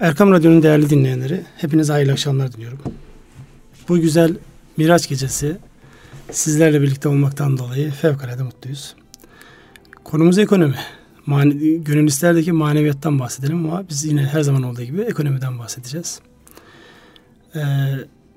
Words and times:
Erkam 0.00 0.32
Radyo'nun 0.32 0.62
değerli 0.62 0.90
dinleyenleri, 0.90 1.44
hepinize 1.56 1.92
hayırlı 1.92 2.12
akşamlar 2.12 2.52
diliyorum. 2.52 2.78
Bu 3.88 4.00
güzel 4.00 4.36
Miraç 4.76 5.08
gecesi 5.08 5.56
sizlerle 6.30 6.82
birlikte 6.82 7.08
olmaktan 7.08 7.58
dolayı 7.58 7.90
fevkalade 7.90 8.42
mutluyuz. 8.42 8.94
Konumuz 10.04 10.38
ekonomi. 10.38 10.78
Mane, 11.26 11.54
gönül 11.76 12.52
maneviyattan 12.52 13.18
bahsedelim 13.18 13.66
ama 13.66 13.88
biz 13.88 14.04
yine 14.04 14.22
her 14.22 14.40
zaman 14.40 14.62
olduğu 14.62 14.82
gibi 14.82 15.00
ekonomiden 15.00 15.58
bahsedeceğiz. 15.58 16.20
Ee, 17.56 17.60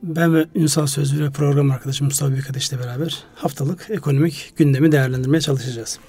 ben 0.03 0.35
ve 0.35 0.45
Ünsal 0.55 0.87
Sözlü 0.87 1.23
ve 1.23 1.29
program 1.29 1.71
arkadaşım 1.71 2.07
Mustafa 2.07 2.31
Büyükateş 2.31 2.69
ile 2.69 2.79
beraber 2.79 3.23
haftalık 3.35 3.87
ekonomik 3.89 4.53
gündemi 4.55 4.91
değerlendirmeye 4.91 5.41
çalışacağız. 5.41 5.99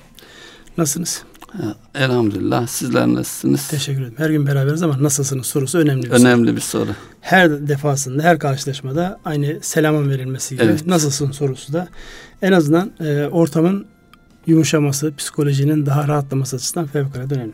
Nasılsınız? 0.79 1.23
Elhamdülillah. 1.95 2.67
Sizler 2.67 3.07
nasılsınız? 3.07 3.69
Teşekkür 3.69 4.01
ederim. 4.01 4.15
Her 4.17 4.31
gün 4.31 4.47
beraberiz 4.47 4.83
ama 4.83 5.03
nasılsınız 5.03 5.47
sorusu 5.47 5.79
önemli 5.79 6.03
bir 6.03 6.11
Önemli 6.11 6.47
soru. 6.47 6.57
bir 6.57 6.61
soru. 6.61 6.91
Her 7.21 7.69
defasında, 7.69 8.23
her 8.23 8.39
karşılaşmada 8.39 9.21
aynı 9.25 9.59
selamın 9.63 10.11
verilmesi 10.11 10.55
gibi 10.55 10.65
Evet. 10.65 10.87
nasılsın 10.87 11.31
sorusu 11.31 11.73
da 11.73 11.89
en 12.43 12.53
azından 12.53 12.91
e, 13.01 13.27
ortamın 13.27 13.87
yumuşaması, 14.47 15.15
psikolojinin 15.17 15.87
daha 15.87 16.09
rahatlaması 16.09 16.57
açısından 16.57 16.87
fevkalade 16.87 17.35
önemli. 17.35 17.53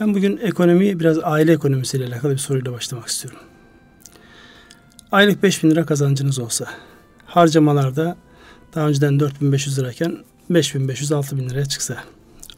Ben 0.00 0.14
bugün 0.14 0.36
ekonomiyi 0.36 1.00
biraz 1.00 1.18
aile 1.22 1.52
ekonomisiyle 1.52 2.06
alakalı 2.06 2.32
bir 2.32 2.38
soruyla 2.38 2.72
başlamak 2.72 3.06
istiyorum. 3.06 3.40
Aylık 5.12 5.42
5000 5.42 5.70
lira 5.70 5.86
kazancınız 5.86 6.38
olsa, 6.38 6.66
harcamalarda 7.26 8.16
daha 8.74 8.88
önceden 8.88 9.20
4500 9.20 9.78
lirayken 9.78 10.16
5500-6000 10.50 11.50
liraya 11.50 11.64
çıksa, 11.66 11.96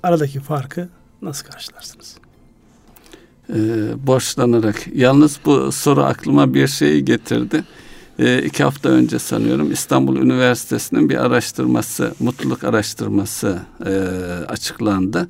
aradaki 0.03 0.41
farkı 0.41 0.89
nasıl 1.23 1.47
karşılarsınız? 1.47 2.17
Ee, 3.51 4.07
borçlanarak. 4.07 4.87
Yalnız 4.95 5.41
bu 5.45 5.73
soru 5.73 6.03
aklıma 6.03 6.55
bir 6.55 6.67
şeyi 6.67 7.05
getirdi. 7.05 7.65
Ee, 8.19 8.43
iki 8.43 8.65
hafta 8.65 8.89
önce 8.89 9.19
sanıyorum 9.19 9.73
İstanbul 9.73 10.17
Üniversitesi'nin 10.17 11.09
bir 11.09 11.25
araştırması, 11.25 12.15
mutluluk 12.21 12.65
araştırması 12.65 13.59
e, 13.87 13.91
açıklandı. 14.49 15.29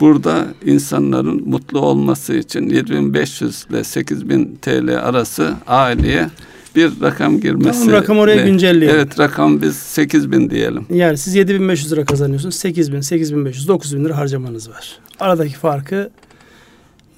Burada 0.00 0.46
insanların 0.64 1.48
mutlu 1.48 1.80
olması 1.80 2.34
için 2.34 2.68
7500 2.68 3.66
ile 3.70 3.84
8000 3.84 4.58
TL 4.62 4.98
arası 4.98 5.54
aileye 5.66 6.30
bir 6.76 6.92
rakam 7.02 7.40
girmesi. 7.40 7.80
Tamam, 7.80 7.94
rakam 7.94 8.18
oraya 8.18 8.36
ve- 8.38 8.42
güncelleyelim. 8.50 8.96
Evet 8.98 9.18
rakam 9.18 9.62
biz 9.62 9.76
8000 9.76 10.50
diyelim. 10.50 10.86
Yani 10.90 11.18
siz 11.18 11.34
7500 11.34 11.92
lira 11.92 12.04
kazanıyorsunuz. 12.04 12.54
8000, 12.54 13.00
8500, 13.00 13.68
9000 13.68 14.04
lira 14.04 14.16
harcamanız 14.16 14.70
var. 14.70 14.98
Aradaki 15.20 15.54
farkı 15.56 16.10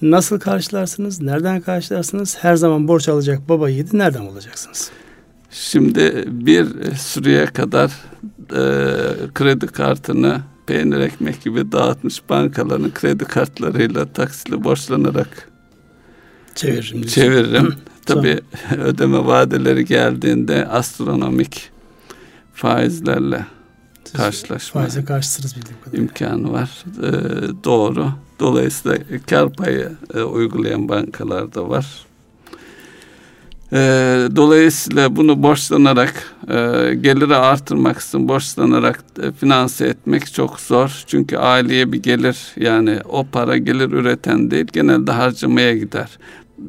nasıl 0.02 0.40
karşılarsınız? 0.40 1.20
Nereden 1.22 1.60
karşılarsınız? 1.60 2.36
Her 2.40 2.56
zaman 2.56 2.88
borç 2.88 3.08
alacak 3.08 3.48
baba 3.48 3.68
yiğidi 3.68 3.98
nereden 3.98 4.26
bulacaksınız? 4.26 4.90
Şimdi 5.50 6.24
bir 6.26 6.66
süreye 6.98 7.46
kadar 7.46 7.90
e, 8.50 8.62
kredi 9.34 9.66
kartını 9.66 10.40
peynir 10.66 11.00
ekmek 11.00 11.44
gibi 11.44 11.72
dağıtmış 11.72 12.22
bankaların 12.28 12.94
kredi 12.94 13.24
kartlarıyla 13.24 14.12
taksili 14.12 14.64
borçlanarak 14.64 15.48
Çeviririm. 16.54 17.02
çeviririm. 17.06 17.74
Tabii 18.06 18.40
ödeme 18.78 19.26
vadeleri 19.26 19.84
geldiğinde 19.84 20.66
astronomik 20.66 21.70
faizlerle 22.54 23.46
karşılaşma 24.16 24.80
Faize 24.80 25.04
karşısınız 25.04 25.56
bildiğim 25.56 25.76
kadarıyla. 25.84 26.04
imkanı 26.04 26.52
var. 26.52 26.84
E, 27.02 27.10
doğru. 27.64 28.08
Dolayısıyla 28.40 28.98
kar 29.30 29.52
payı 29.52 29.92
e, 30.14 30.22
uygulayan 30.22 30.88
bankalar 30.88 31.54
da 31.54 31.68
var. 31.68 31.86
E, 33.72 33.78
dolayısıyla 34.36 35.16
bunu 35.16 35.42
borçlanarak 35.42 36.34
e, 36.48 36.54
geliri 36.94 37.36
artırmak 37.36 38.00
için 38.00 38.28
borçlanarak 38.28 39.04
e, 39.22 39.32
finanse 39.32 39.86
etmek 39.86 40.32
çok 40.32 40.60
zor. 40.60 41.04
Çünkü 41.06 41.36
aileye 41.36 41.92
bir 41.92 42.02
gelir 42.02 42.38
yani 42.56 42.98
o 43.08 43.24
para 43.24 43.56
gelir 43.56 43.92
üreten 43.92 44.50
değil 44.50 44.66
genelde 44.72 45.12
harcamaya 45.12 45.76
gider. 45.76 46.08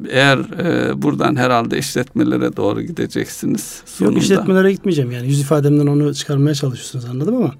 Eğer 0.08 0.38
e, 0.38 1.02
buradan 1.02 1.36
herhalde 1.36 1.78
işletmelere 1.78 2.56
doğru 2.56 2.82
gideceksiniz. 2.82 3.82
Sonunda. 3.86 4.14
Yok 4.14 4.22
işletmelere 4.22 4.72
gitmeyeceğim 4.72 5.10
yani 5.10 5.26
yüz 5.26 5.40
ifademden 5.40 5.86
onu 5.86 6.14
çıkarmaya 6.14 6.54
çalışıyorsunuz 6.54 7.04
anladım 7.04 7.36
ama 7.36 7.54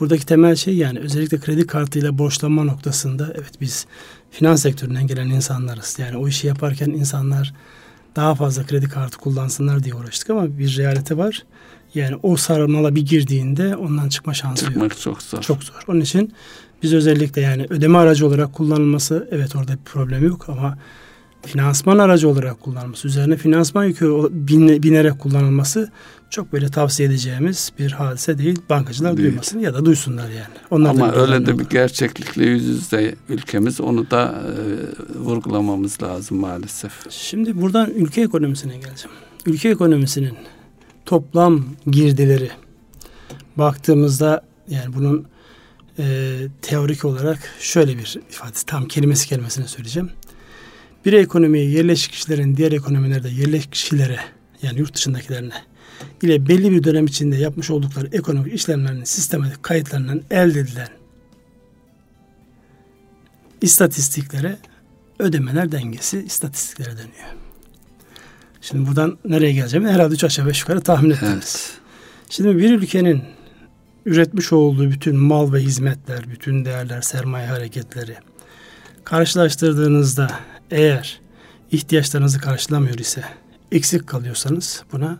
buradaki 0.00 0.26
temel 0.26 0.56
şey 0.56 0.76
yani 0.76 0.98
özellikle 0.98 1.40
kredi 1.40 1.66
kartıyla 1.66 2.18
borçlanma 2.18 2.64
noktasında 2.64 3.32
evet 3.34 3.52
biz 3.60 3.86
finans 4.30 4.62
sektöründen 4.62 5.06
gelen 5.06 5.26
insanlarız. 5.26 5.96
Yani 5.98 6.16
o 6.16 6.28
işi 6.28 6.46
yaparken 6.46 6.90
insanlar 6.90 7.54
daha 8.16 8.34
fazla 8.34 8.66
kredi 8.66 8.88
kartı 8.88 9.18
kullansınlar 9.18 9.84
diye 9.84 9.94
uğraştık 9.94 10.30
ama 10.30 10.58
bir 10.58 10.76
realite 10.76 11.16
var. 11.16 11.44
Yani 11.94 12.16
o 12.22 12.36
sarmala 12.36 12.94
bir 12.94 13.06
girdiğinde 13.06 13.76
ondan 13.76 14.08
çıkma 14.08 14.34
şansı 14.34 14.64
yok. 14.64 14.72
Çıkmak 14.72 15.00
çok 15.00 15.22
zor. 15.22 15.42
Çok 15.42 15.64
zor. 15.64 15.82
Onun 15.88 16.00
için 16.00 16.32
biz 16.82 16.94
özellikle 16.94 17.40
yani 17.40 17.66
ödeme 17.70 17.98
aracı 17.98 18.26
olarak 18.26 18.52
kullanılması 18.52 19.28
evet 19.30 19.56
orada 19.56 19.72
bir 19.72 19.84
problem 19.84 20.24
yok 20.24 20.48
ama 20.48 20.78
finansman 21.46 21.98
aracı 21.98 22.28
olarak 22.28 22.60
kullanılması, 22.60 23.08
üzerine 23.08 23.36
finansman 23.36 23.84
yükü 23.84 24.06
bine- 24.30 24.82
binerek 24.82 25.18
kullanılması 25.18 25.90
çok 26.30 26.52
böyle 26.52 26.68
tavsiye 26.68 27.08
edeceğimiz 27.08 27.72
bir 27.78 27.92
hadise 27.92 28.38
değil. 28.38 28.58
Bankacılar 28.70 29.16
Değil. 29.16 29.28
duymasın 29.28 29.58
ya 29.58 29.74
da 29.74 29.84
duysunlar 29.84 30.28
yani. 30.30 30.54
Onlar 30.70 30.86
da 30.86 30.90
Ama 30.90 31.06
bilgilerini 31.06 31.34
öyle 31.34 31.46
de 31.46 31.58
bir 31.58 31.64
gerçeklikle 31.64 32.44
yüz 32.44 32.64
yüze 32.64 33.14
ülkemiz 33.28 33.80
onu 33.80 34.10
da 34.10 34.42
e, 34.44 35.18
vurgulamamız 35.18 36.02
lazım 36.02 36.38
maalesef. 36.38 36.92
Şimdi 37.10 37.60
buradan 37.60 37.90
ülke 37.90 38.20
ekonomisine 38.22 38.72
geleceğim. 38.76 39.16
Ülke 39.46 39.68
ekonomisinin 39.68 40.34
toplam 41.04 41.64
girdileri 41.86 42.50
baktığımızda 43.56 44.42
yani 44.68 44.94
bunun 44.94 45.26
e, 45.98 46.36
teorik 46.62 47.04
olarak 47.04 47.38
şöyle 47.60 47.98
bir 47.98 48.18
ifadesi 48.30 48.66
tam 48.66 48.88
kelimesi 48.88 49.28
kelimesine 49.28 49.66
söyleyeceğim. 49.68 50.10
Bir 51.06 51.12
ekonomiye 51.12 51.70
yerleşik 51.70 52.12
kişilerin 52.12 52.56
diğer 52.56 52.72
ekonomilerde 52.72 53.28
yerleşik 53.28 53.72
kişilere 53.72 54.18
yani 54.62 54.78
yurt 54.78 54.94
dışındakilerine 54.94 55.54
ile 56.22 56.48
belli 56.48 56.72
bir 56.72 56.84
dönem 56.84 57.06
içinde 57.06 57.36
yapmış 57.36 57.70
oldukları 57.70 58.08
ekonomik 58.12 58.54
işlemlerinin 58.54 59.04
sistematik 59.04 59.62
kayıtlarından 59.62 60.22
elde 60.30 60.60
edilen 60.60 60.88
istatistiklere 63.62 64.58
ödemeler 65.18 65.72
dengesi 65.72 66.18
istatistiklere 66.18 66.92
dönüyor. 66.92 67.34
Şimdi 68.60 68.88
buradan 68.88 69.18
nereye 69.24 69.52
geleceğimi 69.52 69.88
herhalde 69.88 70.14
üç 70.14 70.24
aşağı 70.24 70.46
beş 70.46 70.60
yukarı 70.60 70.80
tahmin 70.80 71.10
ettiniz. 71.10 71.32
Evet. 71.32 71.80
Şimdi 72.30 72.58
bir 72.58 72.70
ülkenin 72.70 73.22
üretmiş 74.06 74.52
olduğu 74.52 74.90
bütün 74.90 75.16
mal 75.16 75.52
ve 75.52 75.60
hizmetler, 75.60 76.30
bütün 76.30 76.64
değerler, 76.64 77.00
sermaye 77.00 77.46
hareketleri 77.46 78.16
karşılaştırdığınızda 79.04 80.30
eğer 80.70 81.20
ihtiyaçlarınızı 81.72 82.40
karşılamıyor 82.40 82.98
ise 82.98 83.24
eksik 83.72 84.06
kalıyorsanız 84.06 84.82
buna 84.92 85.18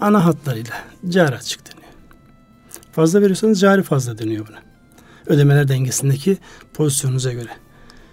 ana 0.00 0.24
hatlarıyla 0.24 0.74
cari 1.08 1.36
açık 1.36 1.66
deniyor. 1.66 1.92
Fazla 2.92 3.20
veriyorsanız 3.20 3.60
cari 3.60 3.82
fazla 3.82 4.18
deniyor 4.18 4.48
buna. 4.48 4.58
Ödemeler 5.26 5.68
dengesindeki 5.68 6.38
pozisyonunuza 6.74 7.32
göre. 7.32 7.50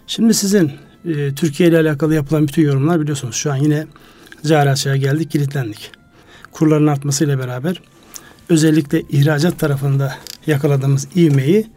Şimdi 0.08 0.34
sizin 0.34 0.72
e, 1.06 1.36
Türkiye 1.36 1.70
ile 1.70 1.80
alakalı 1.80 2.16
yapılan 2.16 2.48
bütün 2.48 2.62
yorumlar 2.62 3.02
biliyorsunuz 3.02 3.36
şu 3.36 3.52
an 3.52 3.56
yine 3.56 3.88
cari 4.46 4.70
açığa 4.70 4.96
geldik, 4.96 5.32
kilitlendik. 5.32 5.92
Kurların 6.52 6.88
artmasıyla 6.88 7.40
beraber 7.40 7.82
özellikle 8.50 9.02
ihracat 9.02 9.60
tarafında 9.60 10.16
yakaladığımız 10.48 11.08
ivmeyi 11.16 11.68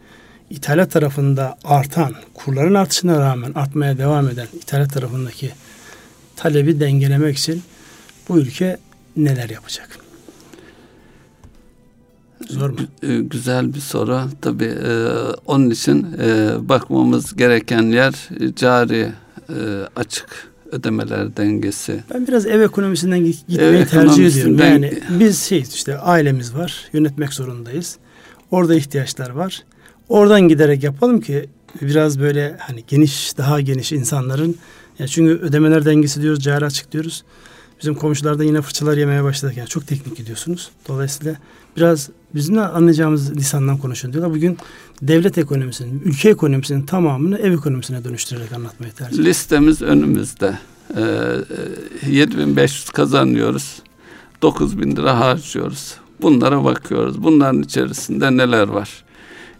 ithalat 0.50 0.90
tarafında 0.90 1.58
artan, 1.64 2.14
kurların 2.34 2.74
artışına 2.74 3.20
rağmen 3.20 3.52
artmaya 3.54 3.98
devam 3.98 4.28
eden 4.28 4.46
ithalat 4.56 4.92
tarafındaki 4.92 5.50
talebi 6.36 6.80
dengelemek 6.80 7.36
için 7.38 7.62
bu 8.28 8.38
ülke 8.38 8.76
neler 9.16 9.50
yapacak? 9.50 9.88
Zor 12.48 12.70
mu? 12.70 12.76
E, 13.02 13.16
Güzel 13.18 13.74
bir 13.74 13.80
soru. 13.80 14.20
Tabii 14.42 14.64
e, 14.64 14.90
onun 15.46 15.70
için 15.70 16.06
e, 16.22 16.54
bakmamız 16.68 17.36
gereken 17.36 17.82
yer 17.82 18.28
e, 18.40 18.54
cari 18.54 19.12
e, 19.48 19.54
açık 19.96 20.48
ödemeler 20.72 21.36
dengesi. 21.36 22.04
Ben 22.14 22.26
biraz 22.26 22.46
ev 22.46 22.60
ekonomisinden 22.60 23.18
git- 23.18 23.48
gitmeyi 23.48 23.76
Ev 23.76 23.86
tercih 23.86 24.26
ediyorum. 24.26 24.58
Yani 24.58 24.98
biz 25.10 25.42
şey 25.42 25.58
işte 25.74 25.98
ailemiz 25.98 26.54
var, 26.54 26.84
yönetmek 26.92 27.32
zorundayız. 27.32 27.96
Orada 28.50 28.74
ihtiyaçlar 28.74 29.30
var. 29.30 29.64
Oradan 30.08 30.40
giderek 30.48 30.82
yapalım 30.82 31.20
ki 31.20 31.48
biraz 31.82 32.20
böyle 32.20 32.56
hani 32.60 32.84
geniş, 32.88 33.38
daha 33.38 33.60
geniş 33.60 33.92
insanların 33.92 34.56
ya 34.98 35.06
çünkü 35.06 35.32
ödemeler 35.32 35.84
dengesi 35.84 36.22
diyoruz, 36.22 36.42
cari 36.44 36.64
açık 36.64 36.92
diyoruz. 36.92 37.24
Bizim 37.80 37.94
komşular 37.94 38.38
da 38.38 38.44
yine 38.44 38.62
fırçalar 38.62 38.96
yemeye 38.96 39.24
başladık. 39.24 39.56
Yani 39.56 39.68
çok 39.68 39.86
teknik 39.86 40.16
gidiyorsunuz. 40.16 40.70
Dolayısıyla 40.88 41.36
biraz 41.76 42.10
bizim 42.34 42.56
de 42.56 42.60
anlayacağımız 42.60 43.36
lisandan 43.36 43.78
konuşun 43.78 44.12
diyorlar. 44.12 44.34
Bugün 44.34 44.58
devlet 45.02 45.38
ekonomisinin, 45.38 46.02
ülke 46.04 46.28
ekonomisinin 46.28 46.82
tamamını 46.82 47.38
ev 47.38 47.52
ekonomisine 47.52 48.04
dönüştürerek 48.04 48.52
anlatmayı 48.52 48.92
tercih 48.92 49.24
Listemiz 49.24 49.82
önümüzde. 49.82 50.58
Ee, 50.96 52.10
7500 52.10 52.90
kazanıyoruz. 52.90 53.82
9000 54.42 54.96
lira 54.96 55.20
harcıyoruz. 55.20 55.94
Bunlara 56.22 56.64
bakıyoruz. 56.64 57.22
Bunların 57.22 57.62
içerisinde 57.62 58.36
neler 58.36 58.68
var? 58.68 59.04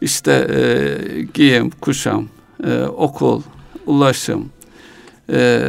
İşte 0.00 0.32
e, 0.50 1.22
giyim, 1.34 1.70
kuşam, 1.70 2.28
e, 2.64 2.82
okul, 2.82 3.42
ulaşım, 3.86 4.50
e, 5.32 5.62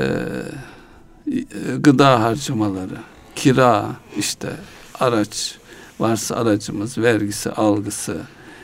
gıda 1.77 2.24
harcamaları, 2.24 2.97
kira, 3.35 3.85
işte 4.18 4.50
araç, 5.00 5.57
varsa 6.00 6.35
aracımız, 6.35 6.97
vergisi, 6.97 7.51
algısı, 7.51 8.18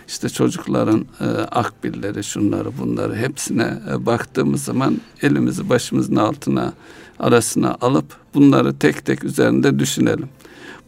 işte 0.07 0.29
çocukların 0.29 1.05
e, 1.19 1.25
akbilleri, 1.51 2.23
şunları 2.23 2.77
bunları 2.77 3.15
hepsine 3.15 3.73
e, 3.91 4.05
baktığımız 4.05 4.63
zaman 4.63 5.01
elimizi 5.21 5.69
başımızın 5.69 6.15
altına 6.15 6.73
arasına 7.19 7.77
alıp 7.81 8.05
bunları 8.33 8.79
tek 8.79 9.05
tek 9.05 9.23
üzerinde 9.23 9.79
düşünelim. 9.79 10.29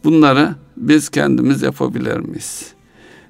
Bunları 0.04 0.54
biz 0.76 1.08
kendimiz 1.08 1.62
yapabilir 1.62 2.16
miyiz? 2.16 2.75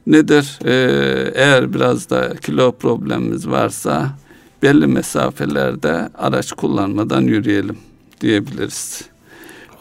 Nedir? 0.06 0.58
Ee, 0.64 1.32
eğer 1.35 1.75
biraz 1.75 2.11
da 2.11 2.37
kilo 2.37 2.73
problemimiz 2.73 3.49
varsa 3.49 4.11
belli 4.62 4.87
mesafelerde 4.87 6.08
araç 6.14 6.53
kullanmadan 6.53 7.23
yürüyelim 7.23 7.79
diyebiliriz. 8.20 9.05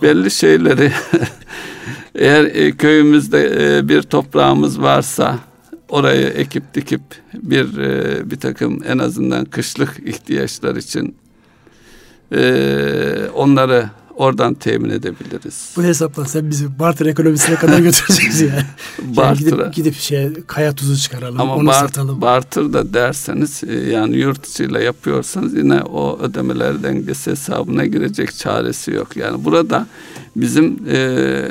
Belli 0.01 0.31
şeyleri 0.31 0.91
eğer 2.15 2.43
e, 2.43 2.71
köyümüzde 2.71 3.77
e, 3.77 3.89
bir 3.89 4.01
toprağımız 4.01 4.81
varsa 4.81 5.39
orayı 5.89 6.27
ekip 6.27 6.73
dikip 6.73 7.01
bir 7.33 7.77
e, 7.77 8.31
bir 8.31 8.39
takım 8.39 8.81
en 8.87 8.97
azından 8.97 9.45
kışlık 9.45 9.99
ihtiyaçlar 10.05 10.75
için 10.75 11.15
e, 12.35 13.29
onları 13.33 13.89
oradan 14.15 14.53
temin 14.53 14.89
edebiliriz. 14.89 15.73
Bu 15.77 15.83
hesapla 15.83 16.25
sen 16.25 16.49
bizi 16.49 16.79
barter 16.79 17.05
ekonomisine 17.05 17.55
kadar 17.55 17.79
götüreceğiz 17.79 18.41
yani. 18.41 18.63
yani 19.17 19.37
gidip, 19.37 19.73
gidip 19.73 19.95
şey 19.95 20.33
kaya 20.47 20.75
tuzu 20.75 20.97
çıkaralım 20.97 21.41
Ama 21.41 21.55
onu 21.55 21.67
bar, 21.67 21.73
satalım. 21.73 22.21
barter 22.21 22.73
da 22.73 22.93
derseniz 22.93 23.63
e, 23.63 23.73
yani 23.73 24.17
yurt 24.17 24.47
içiyle 24.47 24.83
yapıyorsanız 24.83 25.53
yine 25.53 25.81
o 25.81 26.19
ödemeler 26.21 26.83
dengesi 26.83 27.31
hesabına 27.31 27.85
girecek 27.85 28.35
çaresi 28.35 28.91
yok. 28.91 29.17
Yani 29.17 29.45
burada 29.45 29.87
bizim 30.35 30.79
e, 30.89 31.45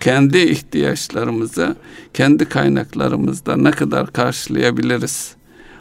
kendi 0.00 0.38
ihtiyaçlarımızı 0.38 1.76
kendi 2.14 2.44
kaynaklarımızda 2.44 3.56
ne 3.56 3.70
kadar 3.70 4.12
karşılayabiliriz? 4.12 5.34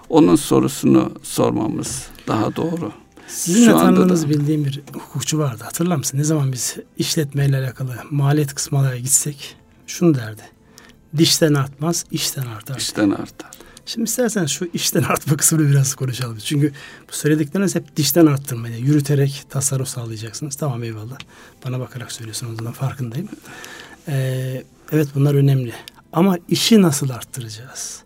Onun 0.10 0.36
sorusunu 0.36 1.12
sormamız 1.24 2.08
daha 2.28 2.56
doğru. 2.56 2.92
Sizin 3.34 3.66
Şu 3.66 3.72
tanıdığınız 3.72 4.30
bildiğim 4.30 4.66
bir 4.66 4.82
hukukçu 4.94 5.40
vardı. 5.40 5.64
Hatırlar 5.64 5.96
mısın? 5.96 6.18
Ne 6.18 6.24
zaman 6.24 6.52
biz 6.52 6.76
işletmeyle 6.98 7.58
alakalı 7.58 7.96
maliyet 8.10 8.54
kısmalara 8.56 8.98
gitsek 8.98 9.56
şunu 9.88 10.16
derdi. 10.16 10.42
Dişten 11.18 11.54
artmaz, 11.54 12.06
işten 12.12 12.46
artar. 12.46 12.78
İşten 12.78 13.10
artar. 13.10 13.50
Şimdi 13.86 14.08
istersen 14.08 14.46
şu 14.46 14.70
işten 14.74 15.04
artma 15.04 15.38
kısmını 15.38 15.70
biraz 15.70 15.96
konuşalım. 15.96 16.38
Çünkü 16.44 16.74
bu 17.12 17.16
söyledikleriniz 17.16 17.76
hep 17.76 17.98
dişten 17.98 18.26
arttırmaya, 18.26 18.78
yürüterek 18.78 19.46
tasarruf 19.50 19.88
sağlayacaksınız. 19.88 20.56
Tamam 20.56 20.84
eyvallah. 20.84 21.18
Bana 21.66 21.80
bakarak 21.80 22.12
söylüyorsunuz 22.12 22.60
ondan 22.60 22.74
farkındayım. 22.74 23.30
Ee, 24.08 24.64
evet 24.92 25.08
bunlar 25.16 25.36
önemli. 25.36 25.74
Ama 26.14 26.38
işi 26.50 26.82
nasıl 26.82 27.10
arttıracağız? 27.10 28.02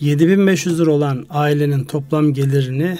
7500 0.00 0.80
lira 0.80 0.90
olan 0.90 1.26
ailenin 1.30 1.84
toplam 1.84 2.34
gelirini 2.34 2.98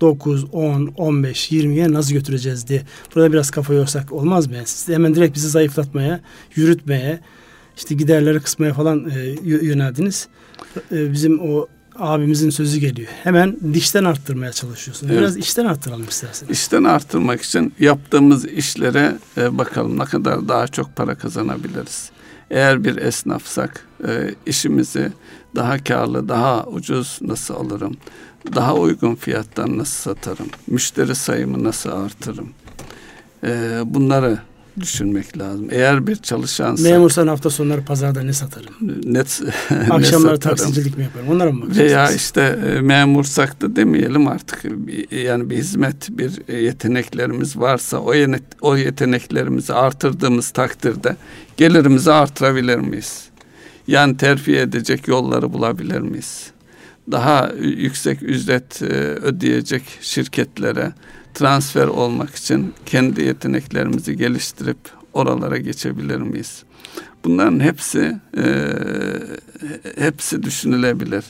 9, 0.00 0.44
10, 0.52 0.92
15, 0.96 1.52
20'ye 1.52 1.92
nasıl 1.92 2.12
götüreceğiz 2.12 2.68
diye. 2.68 2.82
Burada 3.14 3.32
biraz 3.32 3.50
kafa 3.50 3.74
yorsak 3.74 4.12
olmaz 4.12 4.46
mı? 4.46 4.54
Yani 4.54 4.66
siz 4.66 4.88
hemen 4.94 5.14
direkt 5.14 5.36
bizi 5.36 5.48
zayıflatmaya, 5.48 6.20
yürütmeye, 6.54 7.20
işte 7.76 7.94
giderleri 7.94 8.40
kısmaya 8.40 8.74
falan 8.74 9.10
e, 9.10 9.36
yöneldiniz. 9.42 10.28
E, 10.92 11.12
bizim 11.12 11.40
o 11.40 11.66
abimizin 12.00 12.50
sözü 12.50 12.80
geliyor. 12.80 13.08
Hemen 13.22 13.56
dişten 13.74 14.04
arttırmaya 14.04 14.52
çalışıyorsun. 14.52 15.08
Evet. 15.08 15.18
Biraz 15.18 15.36
işten 15.36 15.64
arttıralım 15.64 16.06
isterseniz. 16.08 16.52
İşten 16.52 16.84
arttırmak 16.84 17.42
için 17.42 17.74
yaptığımız 17.78 18.44
işlere 18.44 19.16
e, 19.36 19.58
bakalım 19.58 19.98
ne 19.98 20.04
kadar 20.04 20.48
daha 20.48 20.68
çok 20.68 20.96
para 20.96 21.14
kazanabiliriz. 21.14 22.10
Eğer 22.50 22.84
bir 22.84 22.96
esnafsak 22.96 23.86
e, 24.08 24.34
işimizi 24.46 25.12
daha 25.56 25.84
karlı, 25.84 26.28
daha 26.28 26.64
ucuz 26.66 27.18
nasıl 27.22 27.54
alırım? 27.54 27.96
Daha 28.54 28.74
uygun 28.74 29.14
fiyattan 29.14 29.78
nasıl 29.78 30.02
satarım? 30.02 30.46
Müşteri 30.66 31.14
sayımı 31.14 31.64
nasıl 31.64 31.90
artırırım? 31.90 32.50
E, 33.44 33.80
bunları 33.84 34.38
düşünmek 34.80 35.38
lazım. 35.38 35.68
Eğer 35.70 36.06
bir 36.06 36.16
çalışansa... 36.16 36.90
Memursan 36.90 37.26
hafta 37.26 37.50
sonları 37.50 37.84
pazarda 37.84 38.22
ne 38.22 38.32
satarım? 38.32 38.74
Net, 39.04 39.42
Akşamları 39.90 40.34
ne 40.34 40.38
taksicilik 40.38 40.96
mi 40.98 41.04
yaparım? 41.04 41.26
Onlara 41.28 41.52
mı 41.52 41.62
bakacaksınız? 41.62 41.90
Veya 41.90 42.10
işte 42.10 42.58
e, 42.66 42.80
memursak 42.80 43.62
da 43.62 43.76
demeyelim 43.76 44.28
artık. 44.28 44.64
Yani 45.24 45.50
bir 45.50 45.56
hizmet, 45.56 46.08
bir 46.10 46.54
yeteneklerimiz 46.58 47.56
varsa 47.56 47.98
o, 47.98 48.14
yenet, 48.14 48.42
o 48.60 48.76
yeteneklerimizi 48.76 49.74
artırdığımız 49.74 50.50
takdirde 50.50 51.16
gelirimizi 51.56 52.12
artırabilir 52.12 52.76
miyiz? 52.76 53.24
Yani 53.86 54.16
terfi 54.16 54.56
edecek 54.56 55.08
yolları 55.08 55.52
bulabilir 55.52 56.00
miyiz? 56.00 56.50
Daha 57.10 57.52
yüksek 57.60 58.22
ücret 58.22 58.82
e, 58.82 58.86
ödeyecek 59.22 59.82
şirketlere 60.00 60.92
transfer 61.34 61.86
olmak 61.86 62.34
için 62.34 62.74
kendi 62.86 63.22
yeteneklerimizi 63.22 64.16
geliştirip 64.16 64.78
oralara 65.12 65.56
geçebilir 65.56 66.16
miyiz? 66.16 66.62
Bunların 67.24 67.60
hepsi 67.60 68.16
e, 68.36 68.44
hepsi 69.98 70.42
düşünülebilir. 70.42 71.24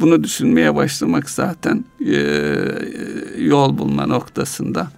Bunu 0.00 0.24
düşünmeye 0.24 0.74
başlamak 0.74 1.30
zaten 1.30 1.84
e, 2.06 2.16
yol 3.38 3.78
bulma 3.78 4.06
noktasında 4.06 4.88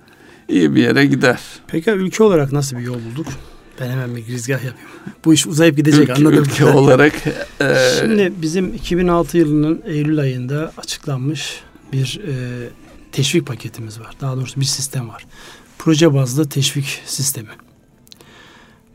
iyi 0.49 0.75
bir 0.75 0.83
yere 0.83 1.07
gider. 1.07 1.41
Peki 1.67 1.91
ülke 1.91 2.25
olarak 2.25 2.53
nasıl 2.53 2.77
bir 2.77 2.83
yol 2.83 2.95
bulduk? 2.95 3.27
Ben 3.81 3.91
hemen 3.91 4.17
bir 4.17 4.27
girizgah 4.27 4.65
yapayım. 4.65 4.89
Bu 5.25 5.35
iş 5.35 5.47
uzayıp 5.47 5.77
gidecek 5.77 6.03
ülke, 6.03 6.15
anladım. 6.15 6.45
Ülke 6.45 6.65
olarak. 6.65 7.15
E, 7.61 7.75
Şimdi 8.01 8.33
bizim 8.43 8.75
2006 8.75 9.39
yılının 9.39 9.83
Eylül 9.87 10.19
ayında 10.19 10.73
açıklanmış 10.77 11.61
bir 11.93 12.21
e, 12.29 12.35
teşvik 13.13 13.47
paketimiz 13.47 14.01
var. 14.01 14.11
Daha 14.21 14.37
doğrusu 14.37 14.61
bir 14.61 14.65
sistem 14.65 15.09
var. 15.09 15.27
Proje 15.79 16.15
bazlı 16.15 16.49
teşvik 16.49 17.03
sistemi. 17.07 17.49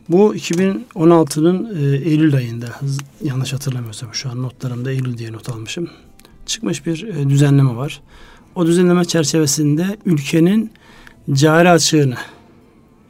Bu 0.09 0.35
2016'nın 0.35 1.75
e, 1.75 1.97
Eylül 2.09 2.35
ayında 2.35 2.79
yanlış 3.23 3.53
hatırlamıyorsam 3.53 4.13
şu 4.13 4.29
an 4.29 4.43
notlarımda 4.43 4.91
Eylül 4.91 5.17
diye 5.17 5.31
not 5.33 5.49
almışım. 5.49 5.89
Çıkmış 6.45 6.85
bir 6.85 7.03
e, 7.07 7.29
düzenleme 7.29 7.75
var. 7.75 8.01
O 8.55 8.65
düzenleme 8.67 9.05
çerçevesinde 9.05 9.97
ülkenin 10.05 10.71
cari 11.33 11.69
açığını, 11.69 12.15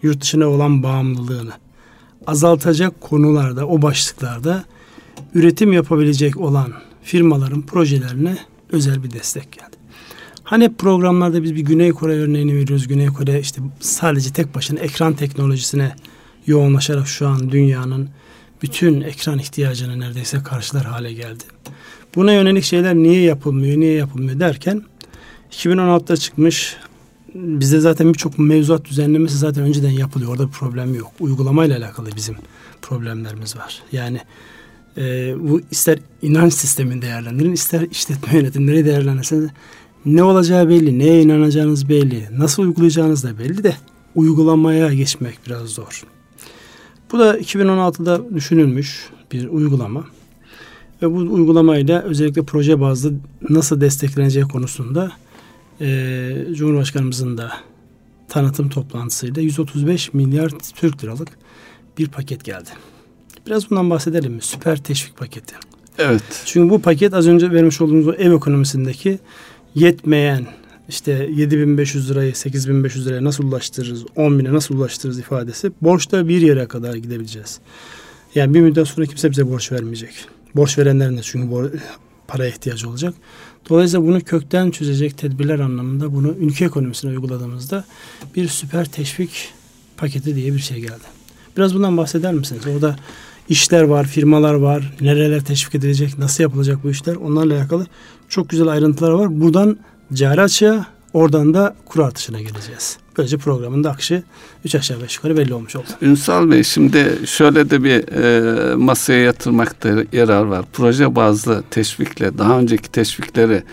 yurt 0.04 0.22
dışına 0.22 0.48
olan 0.48 0.84
bağımlılığını 0.84 1.52
azaltacak 2.30 3.02
konularda, 3.02 3.68
o 3.68 3.82
başlıklarda 3.82 4.64
üretim 5.34 5.74
yapabilecek 5.74 6.38
olan 6.38 6.74
firmaların 7.04 7.62
projelerine 7.62 8.38
özel 8.72 9.04
bir 9.04 9.12
destek 9.12 9.52
geldi. 9.52 9.78
Hani 10.44 10.74
programlarda 10.74 11.44
biz 11.44 11.56
bir 11.56 11.62
Güney 11.62 11.92
Kore 11.92 12.14
örneğini 12.14 12.54
veriyoruz. 12.54 12.88
Güney 12.88 13.08
Kore 13.08 13.40
işte 13.40 13.62
sadece 13.80 14.34
tek 14.34 14.56
başına 14.56 14.80
ekran 14.80 15.14
teknolojisine 15.14 15.96
yoğunlaşarak 16.48 17.08
şu 17.08 17.28
an 17.28 17.52
dünyanın 17.52 18.10
bütün 18.62 19.02
ekran 19.02 19.40
ihtiyacını 19.40 20.00
neredeyse 20.00 20.44
karşılar 20.44 20.86
hale 20.86 21.14
geldi. 21.14 21.44
Buna 22.16 22.34
yönelik 22.34 22.64
şeyler 22.64 22.96
niye 22.96 23.22
yapılmıyor, 23.22 23.80
niye 23.80 23.94
yapılmıyor 23.94 24.40
derken 24.40 24.84
2016'da 25.52 26.18
çıkmış 26.18 26.78
bizde 27.42 27.80
zaten 27.80 28.14
birçok 28.14 28.40
mevzuat 28.40 28.86
düzenlemesi 28.86 29.38
zaten 29.38 29.64
önceden 29.64 29.90
yapılıyor. 29.90 30.32
Orada 30.32 30.48
bir 30.48 30.52
problem 30.52 30.96
yok. 30.96 31.12
Uygulamayla 31.20 31.78
alakalı 31.78 32.10
bizim 32.16 32.36
problemlerimiz 32.82 33.58
var. 33.58 33.84
Yani 33.92 34.20
e, 34.98 35.36
bu 35.40 35.62
ister 35.72 36.00
inanç 36.22 36.54
sistemini 36.54 37.02
değerlendirin, 37.02 37.52
ister 37.52 37.82
işletme 37.82 38.38
yönetimleri 38.38 38.86
değerlendirirseniz 38.86 39.50
ne 40.06 40.24
olacağı 40.24 40.70
belli, 40.70 41.00
neye 41.00 41.22
inanacağınız 41.22 41.90
belli, 41.90 42.28
nasıl 42.38 42.64
uygulayacağınız 42.64 43.24
da 43.24 43.40
belli 43.40 43.64
de 43.64 43.76
uygulamaya 44.16 44.94
geçmek 44.94 45.40
biraz 45.48 45.70
zor. 45.70 46.04
Bu 47.12 47.20
da 47.20 47.40
2016'da 47.40 48.36
düşünülmüş 48.36 49.10
bir 49.32 49.48
uygulama. 49.48 50.06
Ve 51.02 51.12
bu 51.12 51.16
uygulamayla 51.16 52.02
özellikle 52.02 52.42
proje 52.42 52.82
bazlı 52.82 53.14
nasıl 53.50 53.82
destekleneceği 53.82 54.46
konusunda 54.46 55.12
e, 55.82 56.46
Cumhurbaşkanımızın 56.54 57.38
da 57.38 57.52
tanıtım 58.28 58.70
toplantısıyla 58.70 59.42
135 59.42 60.14
milyar 60.14 60.50
Türk 60.76 61.04
liralık 61.04 61.30
bir 61.98 62.08
paket 62.08 62.44
geldi. 62.44 62.70
Biraz 63.48 63.70
bundan 63.70 63.90
bahsedelim 63.90 64.34
mi? 64.34 64.42
Süper 64.42 64.84
teşvik 64.84 65.18
paketi. 65.18 65.56
Evet. 65.98 66.24
Çünkü 66.46 66.70
bu 66.70 66.82
paket 66.82 67.14
az 67.14 67.28
önce 67.28 67.52
vermiş 67.52 67.82
olduğumuz 67.82 68.08
o 68.08 68.14
ev 68.14 68.32
ekonomisindeki 68.32 69.20
yetmeyen 69.76 70.48
işte 70.90 71.30
7500 71.36 72.12
lirayı 72.12 72.36
8500 72.36 73.08
liraya 73.08 73.24
nasıl 73.24 73.44
ulaştırırız, 73.44 74.06
10 74.16 74.40
bine 74.40 74.54
nasıl 74.54 74.76
ulaştırırız 74.76 75.20
ifadesi 75.20 75.72
borçta 75.82 76.28
bir 76.28 76.42
yere 76.42 76.66
kadar 76.68 76.96
gidebileceğiz. 76.96 77.60
Yani 78.36 78.54
bir 78.54 78.62
müddet 78.62 78.88
sonra 78.88 79.06
kimse 79.06 79.32
bize 79.32 79.52
borç 79.52 79.72
vermeyecek. 79.72 80.26
Borç 80.56 80.78
verenlerin 80.78 81.18
de 81.18 81.22
çünkü 81.24 81.48
bor- 81.48 81.80
paraya 82.28 82.50
ihtiyacı 82.50 82.90
olacak. 82.90 83.14
Dolayısıyla 83.70 84.08
bunu 84.08 84.22
kökten 84.22 84.72
çözecek 84.72 85.18
tedbirler 85.18 85.60
anlamında 85.60 86.14
bunu 86.14 86.36
ülke 86.40 86.66
ekonomisine 86.66 87.12
uyguladığımızda 87.12 87.84
bir 88.36 88.48
süper 88.48 88.86
teşvik 88.86 89.50
paketi 89.98 90.36
diye 90.36 90.54
bir 90.54 90.60
şey 90.60 90.82
geldi. 90.82 91.20
Biraz 91.58 91.76
bundan 91.76 91.98
bahseder 91.98 92.34
misiniz? 92.34 92.62
Orada 92.76 92.96
işler 93.50 93.84
var, 93.84 94.08
firmalar 94.08 94.54
var, 94.54 94.94
nereler 95.02 95.44
teşvik 95.44 95.76
edilecek, 95.76 96.18
nasıl 96.18 96.44
yapılacak 96.44 96.84
bu 96.84 96.90
işler 96.90 97.16
onlarla 97.16 97.54
alakalı 97.54 97.88
çok 98.30 98.50
güzel 98.50 98.68
ayrıntılar 98.68 99.12
var. 99.12 99.42
Buradan 99.42 99.78
cari 100.14 100.42
açığa, 100.42 100.86
oradan 101.14 101.54
da 101.54 101.76
kur 101.86 102.00
artışına 102.00 102.42
geleceğiz. 102.42 102.98
Böylece 103.18 103.38
programın 103.38 103.84
da 103.84 103.92
akışı 103.92 104.24
3 104.66 104.76
aşağı 104.76 105.02
5 105.02 105.16
yukarı 105.16 105.38
belli 105.38 105.54
olmuş 105.54 105.76
oldu. 105.76 105.86
Ünsal 106.02 106.52
Bey 106.52 106.64
şimdi 106.64 107.20
şöyle 107.26 107.70
de 107.70 107.84
bir 107.84 108.08
e, 108.08 108.76
masaya 108.76 109.20
yatırmakta 109.20 109.90
yarar 110.14 110.44
var. 110.44 110.66
Proje 110.74 111.16
bazlı 111.16 111.64
teşvikle 111.72 112.38
daha 112.38 112.60
önceki 112.60 112.92
teşvikleri 112.92 113.64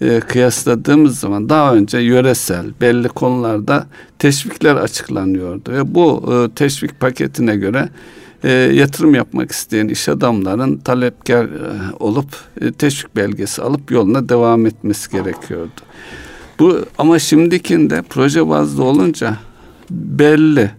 e, 0.00 0.20
kıyasladığımız 0.20 1.18
zaman 1.18 1.48
daha 1.48 1.74
önce 1.74 1.98
yöresel 1.98 2.66
belli 2.80 3.08
konularda 3.08 3.86
teşvikler 4.18 4.76
açıklanıyordu 4.76 5.72
ve 5.72 5.94
bu 5.94 6.34
e, 6.34 6.54
teşvik 6.54 7.00
paketine 7.00 7.56
göre 7.56 7.88
e, 8.44 8.50
yatırım 8.50 9.14
yapmak 9.14 9.52
isteyen 9.52 9.88
iş 9.88 10.08
adamların 10.08 10.76
talepkar 10.76 11.44
e, 11.44 11.94
olup 12.00 12.28
e, 12.60 12.72
teşvik 12.72 13.16
belgesi 13.16 13.62
alıp 13.62 13.90
yoluna 13.90 14.28
devam 14.28 14.66
etmesi 14.66 15.10
gerekiyordu. 15.10 15.80
Bu 16.58 16.78
ama 16.98 17.18
şimdikinde 17.18 18.02
proje 18.10 18.48
bazlı 18.48 18.84
olunca 18.84 19.36
belli. 19.90 20.70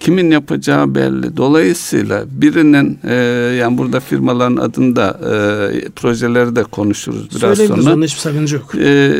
Kimin 0.00 0.30
yapacağı 0.30 0.94
belli. 0.94 1.36
Dolayısıyla 1.36 2.24
birinin 2.28 2.98
e, 3.04 3.14
yani 3.58 3.78
burada 3.78 4.00
firmaların 4.00 4.56
adında 4.56 5.20
e, 5.22 5.88
projeleri 5.88 6.56
de 6.56 6.62
konuşuruz 6.62 7.30
biraz 7.30 7.40
Söyleyebiliriz, 7.40 7.84
sonra. 7.84 7.94
onda 7.94 8.04
hiçbir 8.06 8.20
sakınca 8.20 8.56
yok. 8.56 8.74
E, 8.74 9.12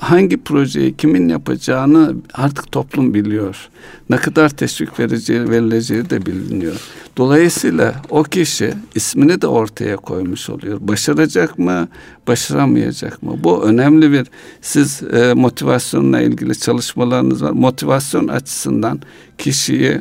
hangi 0.00 0.36
projeyi 0.36 0.96
kimin 0.96 1.28
yapacağını 1.28 2.14
artık 2.34 2.72
toplum 2.72 3.14
biliyor. 3.14 3.68
Ne 4.10 4.16
kadar 4.16 4.48
teşvik 4.48 5.00
vereceği, 5.00 5.50
verileceği 5.50 6.10
de 6.10 6.26
biliniyor. 6.26 6.80
Dolayısıyla 7.16 7.94
o 8.10 8.22
kişi 8.22 8.74
ismini 8.94 9.42
de 9.42 9.46
ortaya 9.46 9.96
koymuş 9.96 10.50
oluyor. 10.50 10.78
Başaracak 10.80 11.58
mı, 11.58 11.88
başaramayacak 12.28 13.22
mı? 13.22 13.36
Bu 13.44 13.64
önemli 13.64 14.12
bir 14.12 14.26
siz 14.60 15.02
e, 15.02 15.34
motivasyonla 15.34 16.20
ilgili 16.20 16.58
çalışmalarınız 16.58 17.42
var. 17.42 17.50
Motivasyon 17.50 18.28
açısından 18.28 19.00
kişiyi 19.38 20.00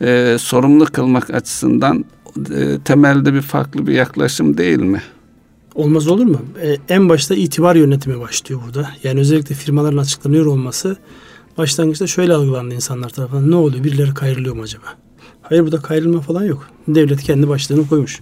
e, 0.00 0.36
sorumlu 0.38 0.84
kılmak 0.84 1.30
açısından 1.30 2.04
e, 2.36 2.78
temelde 2.84 3.34
bir 3.34 3.42
farklı 3.42 3.86
bir 3.86 3.92
yaklaşım 3.92 4.58
değil 4.58 4.78
mi? 4.78 5.02
Olmaz 5.74 6.08
olur 6.08 6.24
mu? 6.24 6.40
Ee, 6.62 6.76
en 6.88 7.08
başta 7.08 7.34
itibar 7.34 7.76
yönetimi 7.76 8.20
başlıyor 8.20 8.60
burada. 8.66 8.90
Yani 9.02 9.20
özellikle 9.20 9.54
firmaların 9.54 9.96
açıklanıyor 9.96 10.46
olması 10.46 10.96
başlangıçta 11.58 12.06
şöyle 12.06 12.34
algılandı 12.34 12.74
insanlar 12.74 13.08
tarafından. 13.08 13.50
Ne 13.50 13.54
oluyor? 13.54 13.84
Birileri 13.84 14.14
kayrılıyor 14.14 14.54
mu 14.54 14.62
acaba? 14.62 14.84
Hayır 15.42 15.62
burada 15.62 15.80
kayrılma 15.80 16.20
falan 16.20 16.44
yok. 16.44 16.68
Devlet 16.88 17.22
kendi 17.22 17.48
başlığını 17.48 17.88
koymuş. 17.88 18.20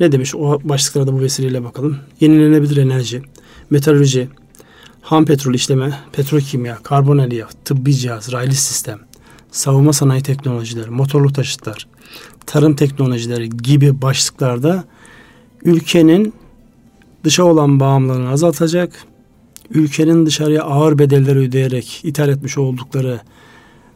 Ne 0.00 0.12
demiş? 0.12 0.34
O 0.34 0.60
başlıklara 0.64 1.06
da 1.06 1.12
bu 1.12 1.20
vesileyle 1.20 1.64
bakalım. 1.64 1.98
Yenilenebilir 2.20 2.76
enerji, 2.76 3.22
metalürji, 3.70 4.28
ham 5.02 5.24
petrol 5.24 5.54
işleme, 5.54 5.98
petrokimya, 6.12 6.78
karbon 6.82 7.18
elyaf, 7.18 7.64
tıbbi 7.64 7.94
cihaz, 7.94 8.32
raylı 8.32 8.52
sistem, 8.52 9.00
savunma 9.50 9.92
sanayi 9.92 10.22
teknolojileri, 10.22 10.90
motorlu 10.90 11.32
taşıtlar, 11.32 11.86
tarım 12.46 12.76
teknolojileri 12.76 13.50
gibi 13.50 14.02
başlıklarda 14.02 14.84
ülkenin 15.64 16.34
dışa 17.24 17.44
olan 17.44 17.80
bağımlılığını 17.80 18.30
azaltacak, 18.30 18.92
ülkenin 19.70 20.26
dışarıya 20.26 20.62
ağır 20.62 20.98
bedeller 20.98 21.36
ödeyerek 21.36 22.00
ithal 22.04 22.28
etmiş 22.28 22.58
oldukları 22.58 23.20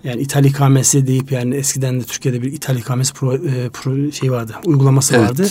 yani 0.05 0.21
ithal 0.21 0.45
ikamesi 0.45 1.07
deyip 1.07 1.33
yani 1.33 1.55
eskiden 1.55 2.01
de 2.01 2.05
Türkiye'de 2.05 2.43
bir 2.43 2.53
ithal 2.53 2.77
ikamesi 2.77 3.15
pro, 3.15 3.35
e, 3.35 3.69
pro 3.73 4.13
şey 4.13 4.33
vardı, 4.33 4.55
uygulaması 4.67 5.17
Evet. 5.17 5.31
vardı. 5.31 5.49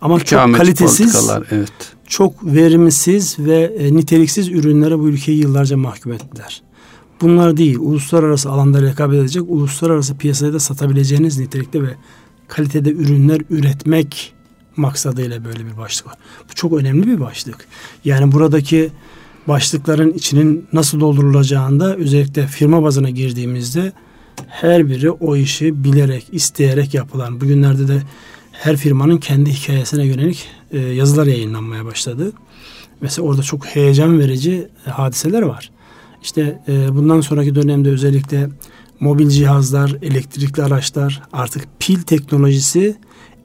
Ama 0.00 0.18
çok 0.18 0.26
İkamet 0.26 0.56
kalitesiz, 0.56 1.12
politikalar, 1.12 1.46
evet. 1.50 1.72
çok 2.06 2.44
verimsiz 2.44 3.38
ve 3.38 3.74
e, 3.78 3.94
niteliksiz 3.94 4.48
ürünlere 4.48 4.98
bu 4.98 5.08
ülkeyi 5.08 5.38
yıllarca 5.38 5.76
mahkum 5.76 6.12
ettiler. 6.12 6.62
Bunlar 7.20 7.56
değil, 7.56 7.78
uluslararası 7.78 8.50
alanda 8.50 8.82
rekabet 8.82 9.20
edecek, 9.20 9.42
uluslararası 9.48 10.16
piyasada 10.16 10.52
da 10.52 10.60
satabileceğiniz 10.60 11.38
nitelikte 11.38 11.82
ve 11.82 11.94
kalitede 12.48 12.90
ürünler 12.90 13.40
üretmek 13.50 14.34
maksadıyla 14.80 15.44
böyle 15.44 15.66
bir 15.66 15.76
başlık 15.76 16.06
var. 16.06 16.14
Bu 16.50 16.54
çok 16.54 16.72
önemli 16.72 17.06
bir 17.06 17.20
başlık. 17.20 17.66
Yani 18.04 18.32
buradaki 18.32 18.90
başlıkların 19.48 20.12
içinin 20.12 20.66
nasıl 20.72 21.00
doldurulacağında 21.00 21.96
özellikle 21.96 22.46
firma 22.46 22.82
bazına 22.82 23.10
girdiğimizde 23.10 23.92
her 24.48 24.88
biri 24.88 25.10
o 25.10 25.36
işi 25.36 25.84
bilerek, 25.84 26.26
isteyerek 26.32 26.94
yapılan. 26.94 27.40
Bugünlerde 27.40 27.88
de 27.88 28.02
her 28.52 28.76
firmanın 28.76 29.18
kendi 29.18 29.50
hikayesine 29.50 30.06
yönelik 30.06 30.46
e, 30.72 30.78
yazılar 30.78 31.26
yayınlanmaya 31.26 31.84
başladı. 31.84 32.32
Mesela 33.00 33.28
orada 33.28 33.42
çok 33.42 33.66
heyecan 33.66 34.18
verici 34.18 34.68
e, 34.86 34.90
hadiseler 34.90 35.42
var. 35.42 35.70
İşte 36.22 36.62
e, 36.68 36.96
bundan 36.96 37.20
sonraki 37.20 37.54
dönemde 37.54 37.90
özellikle 37.90 38.48
mobil 39.00 39.28
cihazlar, 39.28 39.96
elektrikli 40.02 40.62
araçlar, 40.62 41.22
artık 41.32 41.64
pil 41.78 42.02
teknolojisi 42.02 42.96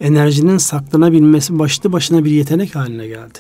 enerjinin 0.01 0.57
saklanabilmesi 0.57 1.59
başlı 1.59 1.93
başına 1.93 2.25
bir 2.25 2.31
yetenek 2.31 2.75
haline 2.75 3.07
geldi. 3.07 3.39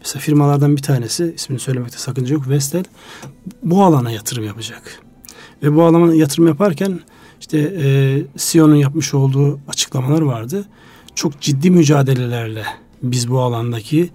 Mesela 0.00 0.20
firmalardan 0.20 0.76
bir 0.76 0.82
tanesi, 0.82 1.32
ismini 1.36 1.60
söylemekte 1.60 1.98
sakınca 1.98 2.34
yok, 2.34 2.48
Vestel 2.48 2.84
bu 3.62 3.84
alana 3.84 4.10
yatırım 4.10 4.44
yapacak. 4.44 5.00
Ve 5.62 5.74
bu 5.74 5.82
alana 5.82 6.14
yatırım 6.14 6.46
yaparken 6.46 7.00
işte 7.40 7.58
e, 7.58 8.22
CEO'nun 8.36 8.74
yapmış 8.74 9.14
olduğu 9.14 9.60
açıklamalar 9.68 10.22
vardı. 10.22 10.64
Çok 11.14 11.40
ciddi 11.40 11.70
mücadelelerle 11.70 12.64
biz 13.02 13.30
bu 13.30 13.40
alandaki 13.40 14.10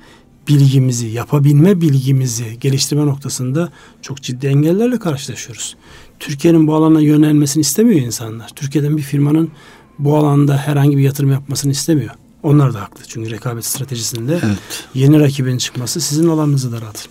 bilgimizi, 0.47 1.07
yapabilme 1.07 1.81
bilgimizi 1.81 2.59
geliştirme 2.59 3.05
noktasında 3.05 3.69
çok 4.01 4.21
ciddi 4.21 4.47
engellerle 4.47 4.99
karşılaşıyoruz. 4.99 5.75
Türkiye'nin 6.19 6.67
bu 6.67 6.75
alana 6.75 7.01
yönelmesini 7.01 7.61
istemiyor 7.61 8.01
insanlar. 8.01 8.49
Türkiye'den 8.55 8.97
bir 8.97 9.01
firmanın 9.01 9.51
bu 10.01 10.17
alanda 10.17 10.57
herhangi 10.57 10.97
bir 10.97 11.03
yatırım 11.03 11.31
yapmasını 11.31 11.71
istemiyor. 11.71 12.11
Onlar 12.43 12.73
da 12.73 12.81
haklı. 12.81 13.03
Çünkü 13.07 13.31
rekabet 13.31 13.65
stratejisinde 13.65 14.39
Evet. 14.45 14.85
yeni 14.93 15.19
rakibin 15.19 15.57
çıkması 15.57 16.01
sizin 16.01 16.29
alanınızı 16.29 16.71
daraltır. 16.71 17.05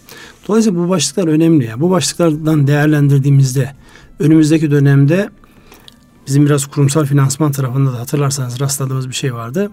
Dolayısıyla 0.49 0.79
bu 0.79 0.89
başlıklar 0.89 1.29
önemli. 1.29 1.65
Ya. 1.65 1.81
Bu 1.81 1.91
başlıklardan 1.91 2.67
değerlendirdiğimizde 2.67 3.75
önümüzdeki 4.19 4.71
dönemde 4.71 5.31
bizim 6.27 6.47
biraz 6.47 6.67
kurumsal 6.67 7.05
finansman 7.05 7.53
tarafında 7.53 7.93
da 7.93 7.99
hatırlarsanız 7.99 8.61
rastladığımız 8.61 9.09
bir 9.09 9.15
şey 9.15 9.35
vardı. 9.35 9.71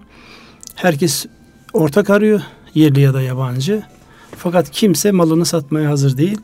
Herkes 0.74 1.26
ortak 1.72 2.10
arıyor, 2.10 2.40
yerli 2.74 3.00
ya 3.00 3.14
da 3.14 3.22
yabancı. 3.22 3.82
Fakat 4.36 4.70
kimse 4.70 5.10
malını 5.12 5.44
satmaya 5.46 5.90
hazır 5.90 6.16
değil. 6.16 6.38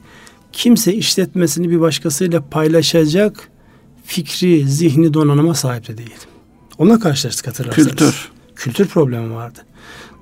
Kimse 0.52 0.94
işletmesini 0.94 1.70
bir 1.70 1.80
başkasıyla 1.80 2.48
paylaşacak 2.50 3.48
fikri, 4.04 4.68
zihni 4.68 5.14
donanıma 5.14 5.54
sahip 5.54 5.88
de 5.88 5.98
değil. 5.98 6.14
Onunla 6.78 6.98
karşılaştık 6.98 7.46
hatırlarsanız. 7.46 7.88
Kültür. 7.88 8.28
Kültür 8.56 8.88
problemi 8.88 9.34
vardı. 9.34 9.58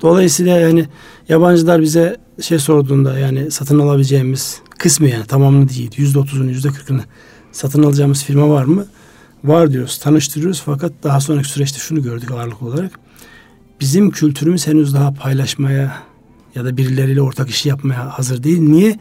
Dolayısıyla 0.02 0.60
yani 0.60 0.88
yabancılar 1.28 1.82
bize 1.82 2.16
şey 2.40 2.58
sorduğunda 2.58 3.18
yani 3.18 3.50
satın 3.50 3.78
alabileceğimiz 3.78 4.60
kısmı 4.78 5.08
yani 5.08 5.26
tamamını 5.26 5.68
değil 5.68 5.90
yüzde 5.96 6.18
otuzunu 6.18 6.50
yüzde 6.50 6.68
kırkını 6.68 7.02
satın 7.52 7.82
alacağımız 7.82 8.24
firma 8.24 8.48
var 8.48 8.64
mı? 8.64 8.86
Var 9.44 9.72
diyoruz 9.72 9.98
tanıştırıyoruz 9.98 10.62
fakat 10.64 10.92
daha 11.02 11.20
sonraki 11.20 11.48
süreçte 11.48 11.78
şunu 11.78 12.02
gördük 12.02 12.30
ağırlıklı 12.30 12.66
olarak. 12.66 12.98
Bizim 13.80 14.10
kültürümüz 14.10 14.66
henüz 14.66 14.94
daha 14.94 15.14
paylaşmaya 15.14 16.02
ya 16.54 16.64
da 16.64 16.76
birileriyle 16.76 17.22
ortak 17.22 17.50
işi 17.50 17.68
yapmaya 17.68 18.18
hazır 18.18 18.42
değil. 18.42 18.60
Niye? 18.60 18.98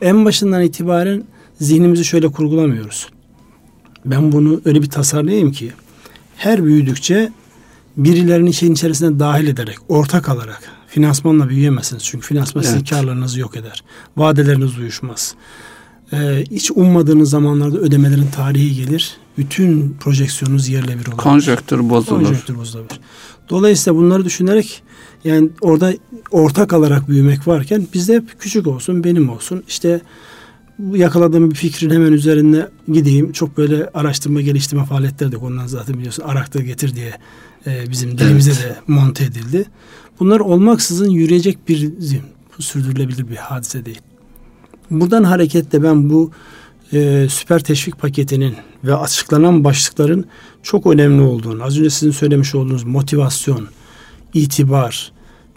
En 0.00 0.24
başından 0.24 0.62
itibaren 0.62 1.24
zihnimizi 1.60 2.04
şöyle 2.04 2.28
kurgulamıyoruz. 2.28 3.08
Ben 4.04 4.32
bunu 4.32 4.60
öyle 4.64 4.82
bir 4.82 4.90
tasarlayayım 4.90 5.52
ki 5.52 5.72
her 6.38 6.64
büyüdükçe 6.64 7.32
birilerini 7.96 8.54
şeyin 8.54 8.72
içerisine 8.72 9.18
dahil 9.18 9.46
ederek, 9.46 9.76
ortak 9.88 10.28
alarak 10.28 10.62
finansmanla 10.88 11.48
büyüyemezsiniz. 11.48 12.04
Çünkü 12.04 12.26
finansman 12.26 12.62
sizin 12.62 12.76
Evet. 12.76 12.90
karlarınızı 12.90 13.40
yok 13.40 13.56
eder. 13.56 13.84
Vadeleriniz 14.16 14.78
uyuşmaz. 14.78 15.34
Ee, 16.12 16.44
hiç 16.50 16.70
ummadığınız 16.70 17.30
zamanlarda 17.30 17.78
ödemelerin 17.78 18.26
tarihi 18.36 18.76
gelir. 18.76 19.16
Bütün 19.38 19.96
projeksiyonunuz 20.00 20.68
yerle 20.68 20.98
bir 20.98 21.06
olur. 21.06 21.16
Konjöktür 21.16 21.90
bozulur. 21.90 22.24
Konjöktür 22.24 22.56
bozulabilir. 22.56 23.00
Dolayısıyla 23.50 23.98
bunları 23.98 24.24
düşünerek 24.24 24.82
yani 25.24 25.50
orada 25.60 25.94
ortak 26.30 26.72
alarak 26.72 27.08
büyümek 27.08 27.48
varken 27.48 27.86
bizde 27.94 28.14
hep 28.14 28.40
küçük 28.40 28.66
olsun, 28.66 29.04
benim 29.04 29.30
olsun. 29.30 29.62
İşte 29.68 30.00
yakaladığım 30.78 31.50
bir 31.50 31.56
fikrin 31.56 31.90
hemen 31.90 32.12
üzerine 32.12 32.68
gideyim. 32.92 33.32
Çok 33.32 33.56
böyle 33.56 33.90
araştırma 33.94 34.40
geliştirme 34.40 34.84
faaliyetleri 34.84 35.32
de 35.32 35.36
ondan 35.36 35.66
zaten 35.66 35.98
biliyorsun 35.98 36.22
Arak'ta 36.26 36.60
getir 36.60 36.94
diye 36.94 37.14
e, 37.66 37.90
bizim 37.90 38.18
dilimize 38.18 38.50
evet. 38.50 38.62
de 38.62 38.76
monte 38.86 39.24
edildi. 39.24 39.64
Bunlar 40.20 40.40
olmaksızın 40.40 41.10
yürüyecek 41.10 41.68
bir 41.68 41.90
sürdürülebilir 42.58 43.28
bir 43.28 43.36
hadise 43.36 43.84
değil. 43.84 44.00
Buradan 44.90 45.24
hareketle 45.24 45.82
ben 45.82 46.10
bu 46.10 46.30
e, 46.92 47.26
süper 47.30 47.62
teşvik 47.62 47.98
paketinin 47.98 48.54
ve 48.84 48.96
açıklanan 48.96 49.64
başlıkların 49.64 50.24
çok 50.62 50.86
önemli 50.86 51.22
olduğunu, 51.22 51.64
az 51.64 51.78
önce 51.78 51.90
sizin 51.90 52.12
söylemiş 52.12 52.54
olduğunuz 52.54 52.84
motivasyon, 52.84 53.68
itibar, 54.34 55.12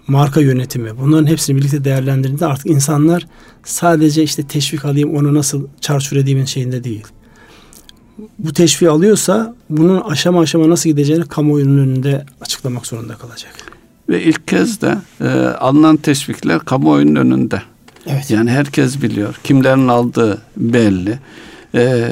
marka 0.07 0.41
yönetimi 0.41 0.97
bunların 0.97 1.25
hepsini 1.25 1.57
birlikte 1.57 1.83
değerlendirdiğinde 1.83 2.45
artık 2.45 2.65
insanlar 2.65 3.27
sadece 3.63 4.23
işte 4.23 4.43
teşvik 4.43 4.85
alayım 4.85 5.15
onu 5.15 5.33
nasıl 5.33 5.67
çarçur 5.81 6.17
edeyim 6.17 6.47
şeyinde 6.47 6.83
değil. 6.83 7.03
Bu 8.39 8.53
teşvik 8.53 8.89
alıyorsa 8.89 9.55
bunun 9.69 10.01
aşama 10.01 10.41
aşama 10.41 10.69
nasıl 10.69 10.89
gideceğini 10.89 11.25
kamuoyunun 11.25 11.77
önünde 11.77 12.25
açıklamak 12.41 12.87
zorunda 12.87 13.15
kalacak. 13.15 13.53
Ve 14.09 14.23
ilk 14.23 14.47
kez 14.47 14.81
de 14.81 14.97
e, 15.21 15.27
alınan 15.59 15.97
teşvikler 15.97 16.59
kamuoyunun 16.59 17.15
önünde. 17.15 17.61
Evet. 18.07 18.31
Yani 18.31 18.51
herkes 18.51 19.01
biliyor. 19.01 19.39
Kimlerin 19.43 19.87
aldığı 19.87 20.41
belli. 20.57 21.19
E, 21.75 22.09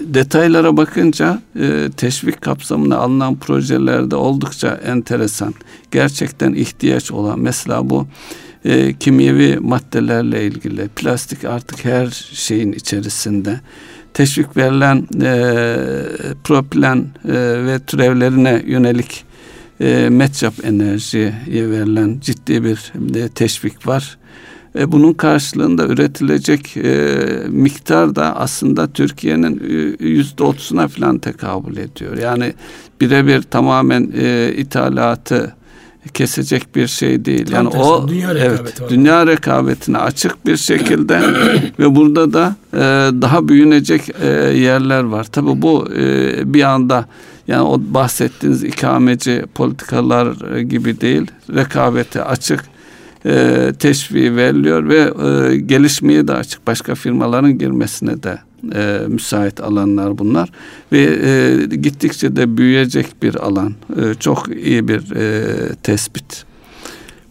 detaylara 0.00 0.76
bakınca 0.76 1.42
e, 1.60 1.90
teşvik 1.96 2.40
kapsamında 2.40 2.98
alınan 2.98 3.36
projelerde 3.36 4.16
oldukça 4.16 4.68
enteresan. 4.68 5.54
Gerçekten 5.90 6.52
ihtiyaç 6.52 7.10
olan 7.10 7.38
mesela 7.38 7.90
bu 7.90 8.06
e, 8.64 8.92
kimyevi 8.92 9.58
maddelerle 9.60 10.46
ilgili 10.46 10.88
plastik 10.88 11.44
artık 11.44 11.84
her 11.84 12.10
şeyin 12.32 12.72
içerisinde 12.72 13.60
teşvik 14.14 14.56
verilen 14.56 15.08
e, 15.22 15.76
propilen 16.44 17.06
e, 17.24 17.32
ve 17.66 17.78
türevlerine 17.86 18.62
yönelik 18.66 19.24
e, 19.80 20.08
metcap 20.10 20.64
enerjiye 20.64 21.34
verilen 21.70 22.18
ciddi 22.20 22.64
bir 22.64 22.92
e, 23.16 23.28
teşvik 23.28 23.86
var. 23.86 24.18
E, 24.78 24.92
bunun 24.92 25.12
karşılığında 25.12 25.86
üretilecek 25.86 26.76
e, 26.76 27.16
miktar 27.48 28.16
da 28.16 28.36
aslında 28.36 28.86
Türkiye'nin 28.86 29.60
e, 30.00 30.04
yüzde 30.04 30.44
otuzuna 30.44 30.88
falan 30.88 31.18
tekabül 31.18 31.76
ediyor. 31.76 32.18
Yani 32.18 32.54
birebir 33.00 33.42
tamamen 33.42 34.12
e, 34.18 34.52
ithalatı 34.56 35.54
kesecek 36.14 36.76
bir 36.76 36.86
şey 36.86 37.24
değil. 37.24 37.46
Tam 37.46 37.54
yani 37.54 37.70
tersi, 37.70 37.84
o 37.84 38.08
dünya 38.08 38.32
evet 38.32 38.80
var. 38.80 38.88
dünya 38.88 39.26
rekabetine 39.26 39.98
açık 39.98 40.46
bir 40.46 40.56
şekilde 40.56 41.22
ve 41.78 41.96
burada 41.96 42.32
da 42.32 42.56
e, 42.74 42.78
daha 43.22 43.48
büyünecek 43.48 44.02
e, 44.22 44.26
yerler 44.58 45.02
var. 45.02 45.24
Tabi 45.24 45.62
bu 45.62 45.88
e, 45.96 46.54
bir 46.54 46.62
anda 46.62 47.06
yani 47.48 47.62
o 47.62 47.80
bahsettiğiniz 47.80 48.64
ikameci 48.64 49.44
politikalar 49.54 50.58
gibi 50.60 51.00
değil. 51.00 51.30
Rekabete 51.54 52.24
açık 52.24 52.75
e, 53.26 53.72
teşviği 53.78 54.36
veriliyor 54.36 54.88
ve 54.88 54.98
e, 54.98 55.56
gelişmeye 55.56 56.28
de 56.28 56.32
açık. 56.32 56.66
Başka 56.66 56.94
firmaların 56.94 57.58
girmesine 57.58 58.22
de 58.22 58.38
e, 58.74 59.00
müsait 59.08 59.60
alanlar 59.60 60.18
bunlar 60.18 60.50
ve 60.92 61.18
e, 61.24 61.76
gittikçe 61.76 62.36
de 62.36 62.56
büyüyecek 62.56 63.06
bir 63.22 63.34
alan. 63.34 63.74
E, 63.96 64.14
çok 64.14 64.48
iyi 64.48 64.88
bir 64.88 65.16
e, 65.16 65.44
tespit. 65.74 66.44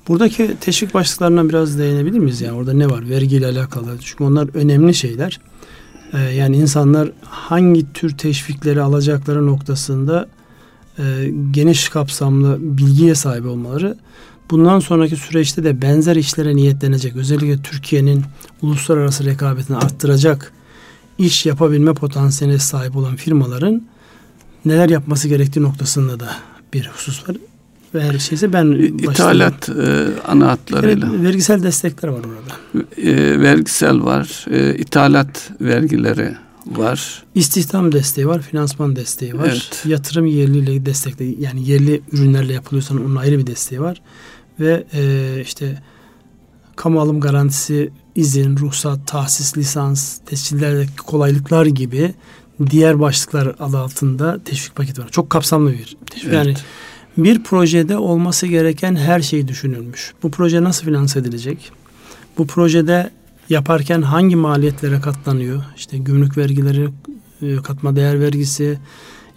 Buradaki 0.07 0.55
teşvik 0.61 0.93
başlıklarına 0.93 1.49
biraz 1.49 1.79
değinebilir 1.79 2.19
miyiz? 2.19 2.41
Yani 2.41 2.57
orada 2.57 2.73
ne 2.73 2.89
var 2.89 3.09
vergiyle 3.09 3.45
alakalı? 3.45 3.97
Çünkü 4.01 4.23
onlar 4.23 4.49
önemli 4.53 4.93
şeyler. 4.93 5.39
Ee, 6.13 6.17
yani 6.17 6.57
insanlar 6.57 7.11
hangi 7.21 7.93
tür 7.93 8.17
teşvikleri 8.17 8.81
alacakları 8.81 9.47
noktasında 9.47 10.27
e, 10.99 11.03
geniş 11.51 11.89
kapsamlı 11.89 12.57
bilgiye 12.59 13.15
sahip 13.15 13.45
olmaları 13.45 13.97
bundan 14.51 14.79
sonraki 14.79 15.15
süreçte 15.15 15.63
de 15.63 15.81
benzer 15.81 16.15
işlere 16.15 16.55
niyetlenecek. 16.55 17.15
Özellikle 17.15 17.61
Türkiye'nin 17.61 18.23
uluslararası 18.61 19.25
rekabetini 19.25 19.77
arttıracak 19.77 20.51
iş 21.17 21.45
yapabilme 21.45 21.93
potansiyeline 21.93 22.59
sahip 22.59 22.95
olan 22.95 23.15
firmaların 23.15 23.81
neler 24.65 24.89
yapması 24.89 25.27
gerektiği 25.27 25.61
noktasında 25.61 26.19
da 26.19 26.29
bir 26.73 26.87
husus 26.87 27.29
var. 27.29 27.37
Ve 27.95 28.03
her 28.03 28.19
şeyse 28.19 28.53
ben 28.53 28.71
ithalat 28.71 29.69
e, 29.69 30.07
ana 30.27 30.47
hatlarıyla. 30.47 31.09
Evet, 31.11 31.23
vergisel 31.23 31.63
destekler 31.63 32.09
var 32.09 32.19
orada. 32.19 32.83
E, 32.97 33.41
vergisel 33.41 34.03
var, 34.03 34.45
e, 34.51 34.75
ithalat 34.75 35.51
vergileri 35.61 36.35
var. 36.65 37.23
İstihdam 37.35 37.91
desteği 37.91 38.27
var, 38.27 38.41
finansman 38.41 38.95
desteği 38.95 39.37
var. 39.37 39.47
Evet. 39.51 39.83
Yatırım 39.85 40.25
yerliyle 40.25 40.85
destekli 40.85 41.37
yani 41.39 41.69
yerli 41.69 42.01
ürünlerle 42.11 42.53
yapılıyorsa 42.53 42.93
onun 42.93 43.15
ayrı 43.15 43.39
bir 43.39 43.47
desteği 43.47 43.81
var. 43.81 44.01
Ve 44.59 44.83
e, 44.93 45.41
işte 45.41 45.81
kamu 46.75 47.01
alım 47.01 47.19
garantisi, 47.19 47.91
izin, 48.15 48.57
ruhsat, 48.57 49.07
tahsis, 49.07 49.57
lisans, 49.57 50.17
tescillerdeki 50.25 50.95
kolaylıklar 50.95 51.65
gibi 51.65 52.13
diğer 52.69 52.99
başlıklar 52.99 53.55
adı 53.59 53.77
altında 53.77 54.39
teşvik 54.45 54.75
paketi 54.75 55.01
var. 55.01 55.09
Çok 55.09 55.29
kapsamlı 55.29 55.71
bir 55.71 55.97
teşvik. 56.09 56.33
Evet. 56.33 56.35
Yani 56.35 56.55
bir 57.17 57.43
projede 57.43 57.97
olması 57.97 58.47
gereken 58.47 58.95
her 58.95 59.21
şey 59.21 59.47
düşünülmüş. 59.47 60.13
Bu 60.23 60.31
proje 60.31 60.63
nasıl 60.63 60.85
finanse 60.85 61.19
edilecek? 61.19 61.71
Bu 62.37 62.47
projede 62.47 63.11
yaparken 63.49 64.01
hangi 64.01 64.35
maliyetlere 64.35 65.01
katlanıyor? 65.01 65.63
İşte 65.77 65.97
gümrük 65.97 66.37
vergileri, 66.37 66.89
e, 67.41 67.55
katma 67.55 67.95
değer 67.95 68.19
vergisi, 68.19 68.79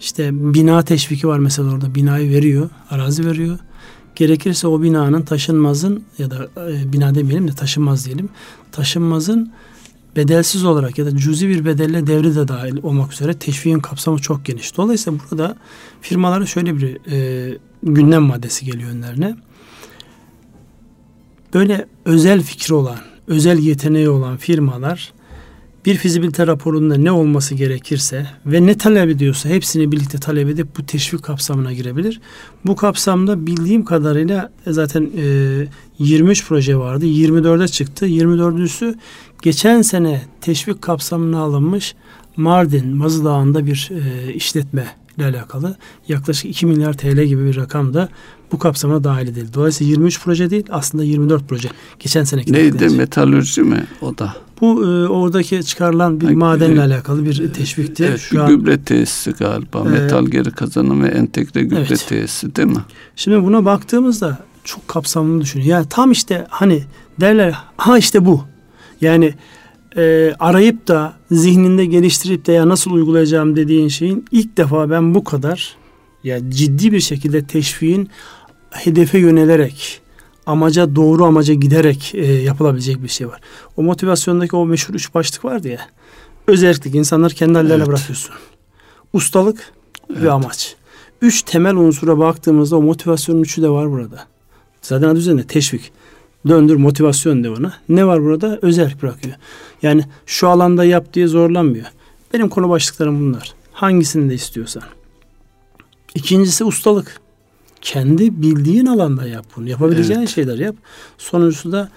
işte 0.01 0.31
bina 0.33 0.83
teşviki 0.83 1.29
var 1.29 1.39
mesela 1.39 1.71
orada 1.73 1.95
binayı 1.95 2.31
veriyor, 2.31 2.71
arazi 2.91 3.27
veriyor. 3.27 3.59
Gerekirse 4.15 4.67
o 4.67 4.83
binanın 4.83 5.23
taşınmazın 5.23 6.05
ya 6.19 6.31
da 6.31 6.49
e, 6.71 6.93
bina 6.93 7.15
demeyelim 7.15 7.49
de 7.49 7.53
taşınmaz 7.53 8.07
diyelim. 8.07 8.29
Taşınmazın 8.73 9.53
bedelsiz 10.17 10.65
olarak 10.65 10.99
ya 10.99 11.07
da 11.07 11.17
cüzi 11.17 11.49
bir 11.49 11.65
bedelle 11.65 12.07
devri 12.07 12.37
de 12.37 12.49
dahil 12.49 12.79
olmak 12.83 13.13
üzere 13.13 13.35
teşviğin 13.35 13.81
kapsamı 13.81 14.19
çok 14.19 14.45
geniş. 14.45 14.77
Dolayısıyla 14.77 15.21
burada 15.31 15.57
firmalara 16.01 16.47
şöyle 16.47 16.77
bir 16.77 16.99
e, 17.13 17.59
gündem 17.83 18.23
maddesi 18.23 18.65
geliyor 18.65 18.91
önlerine. 18.91 19.37
Böyle 21.55 21.87
özel 22.05 22.43
fikri 22.43 22.75
olan, 22.75 22.99
özel 23.29 23.59
yeteneği 23.59 24.09
olan 24.09 24.37
firmalar 24.37 25.13
bir 25.87 25.95
fizibilite 25.95 26.47
raporunda 26.47 26.95
ne 26.97 27.13
olması 27.13 27.55
gerekirse 27.55 28.27
ve 28.47 28.67
ne 28.67 28.79
talep 28.79 29.11
ediyorsa 29.11 29.49
hepsini 29.49 29.93
birlikte 29.93 30.19
talep 30.19 30.49
edip 30.49 30.79
bu 30.79 30.87
teşvik 30.87 31.23
kapsamına 31.23 31.73
girebilir. 31.73 32.21
Bu 32.67 32.77
kapsamda 32.77 33.47
bildiğim 33.47 33.85
kadarıyla 33.85 34.53
zaten 34.67 35.11
e, 35.17 35.67
23 35.99 36.47
proje 36.47 36.77
vardı. 36.77 37.07
24'e 37.07 37.69
çıktı. 37.69 38.07
24'üsü 38.07 38.95
geçen 39.43 39.83
sene 39.83 40.23
teşvik 40.41 40.83
kapsamına 40.83 41.39
alınmış 41.39 41.95
Mardin 42.37 42.97
Mazı 42.97 43.25
Dağı'nda 43.25 43.67
bir 43.67 43.91
e, 43.93 44.33
işletme 44.33 44.87
ile 45.17 45.25
alakalı 45.25 45.77
yaklaşık 46.09 46.51
2 46.51 46.67
milyar 46.67 46.93
TL 46.93 47.23
gibi 47.23 47.45
bir 47.45 47.57
rakam 47.57 47.95
da 47.95 48.09
bu 48.53 48.59
kapsama 48.59 49.05
dahil 49.05 49.29
edildi. 49.29 49.55
Dolayısıyla 49.55 49.91
23 49.91 50.21
proje 50.21 50.51
değil 50.51 50.67
aslında 50.71 51.05
24 51.05 51.49
proje. 51.49 51.69
Geçen 51.99 52.25
seneki. 52.25 52.53
Neydi 52.53 52.89
metalürji 52.89 53.63
mi 53.63 53.85
o 54.03 54.19
da? 54.19 54.37
Bu 54.61 54.85
e, 54.85 55.09
oradaki 55.09 55.65
çıkarılan 55.65 56.21
bir 56.21 56.27
ha, 56.27 56.33
madenle 56.33 56.81
e, 56.81 56.85
alakalı 56.85 57.25
bir 57.25 57.53
teşvikti. 57.53 58.05
Evet, 58.05 58.21
Şu 58.21 58.43
an, 58.43 58.49
gübre 58.49 58.83
tesisi 58.83 59.31
galiba. 59.31 59.81
E, 59.81 59.89
Metal 59.89 60.27
geri 60.27 60.51
kazanım 60.51 61.03
ve 61.03 61.09
entegre 61.09 61.63
gübre 61.63 61.87
evet. 61.89 62.07
tesisi 62.09 62.57
değil 62.57 62.69
mi? 62.69 62.85
Şimdi 63.17 63.45
buna 63.45 63.65
baktığımızda 63.65 64.39
çok 64.65 64.89
kapsamlı 64.89 65.41
düşünüyor. 65.41 65.69
Yani 65.71 65.87
tam 65.91 66.13
işte 66.13 66.47
hani 66.51 66.83
derler 67.21 67.55
ha 67.77 67.99
işte 67.99 68.27
bu. 68.27 68.45
Yani 69.01 69.35
e, 69.97 70.35
arayıp 70.39 70.89
da 70.89 71.15
zihninde 71.31 71.85
geliştirip 71.85 72.47
de 72.47 72.53
ya 72.53 72.69
nasıl 72.69 72.91
uygulayacağım 72.91 73.57
dediğin 73.57 73.89
şeyin 73.89 74.25
ilk 74.31 74.57
defa 74.57 74.91
ben 74.91 75.15
bu 75.15 75.25
kadar 75.25 75.77
ya 76.25 76.51
ciddi 76.51 76.93
bir 76.93 77.01
şekilde 77.01 77.45
teşviğin 77.45 78.11
hedefe 78.71 79.19
yönelerek 79.19 80.01
amaca 80.47 80.97
doğru 80.97 81.25
amaca 81.25 81.55
giderek 81.55 82.15
e, 82.15 82.27
yapılabilecek 82.27 83.03
bir 83.03 83.09
şey 83.09 83.29
var. 83.29 83.41
O 83.77 83.83
motivasyondaki 83.83 84.57
o 84.57 84.67
meşhur 84.67 84.95
üç 84.95 85.15
başlık 85.15 85.45
vardı 85.45 85.69
ya. 85.69 85.81
Özellikle 86.47 86.91
insanlar 86.91 87.33
kendi 87.33 87.55
hallerine 87.55 87.75
evet. 87.75 87.87
bırakıyorsun. 87.87 88.35
Ustalık 89.13 89.73
evet. 90.11 90.23
ve 90.23 90.31
amaç. 90.31 90.77
Üç 91.23 91.43
temel 91.43 91.77
unsura 91.77 92.19
baktığımızda 92.19 92.77
o 92.77 92.83
motivasyonun 92.83 93.43
üçü 93.43 93.63
de 93.63 93.69
var 93.69 93.91
burada. 93.91 94.27
Zaten 94.83 95.09
adı 95.09 95.19
üzerinde 95.19 95.47
teşvik. 95.47 95.93
Döndür 96.49 96.77
motivasyon 96.77 97.45
de 97.45 97.51
ona. 97.51 97.73
Ne 97.89 98.07
var 98.07 98.23
burada? 98.23 98.59
Özel 98.63 98.95
bırakıyor. 99.03 99.35
Yani 99.83 100.05
şu 100.27 100.49
alanda 100.49 100.85
yap 100.85 101.15
diye 101.15 101.27
zorlanmıyor. 101.27 101.87
Benim 102.35 102.49
konu 102.49 102.69
başlıklarım 102.69 103.21
bunlar. 103.21 103.55
Hangisini 103.73 104.31
de 104.31 104.35
istiyorsan. 104.35 104.83
İkincisi 106.15 106.65
ustalık. 106.65 107.21
Kendi 107.81 108.43
bildiğin 108.43 108.87
alanda 108.87 109.27
yap 109.27 109.47
bunu. 109.57 109.69
Yapabileceğin 109.69 110.21
evet. 110.21 110.29
şeyler 110.29 110.59
yap. 110.59 110.77
Sonuncusu 111.19 111.73
da 111.73 111.89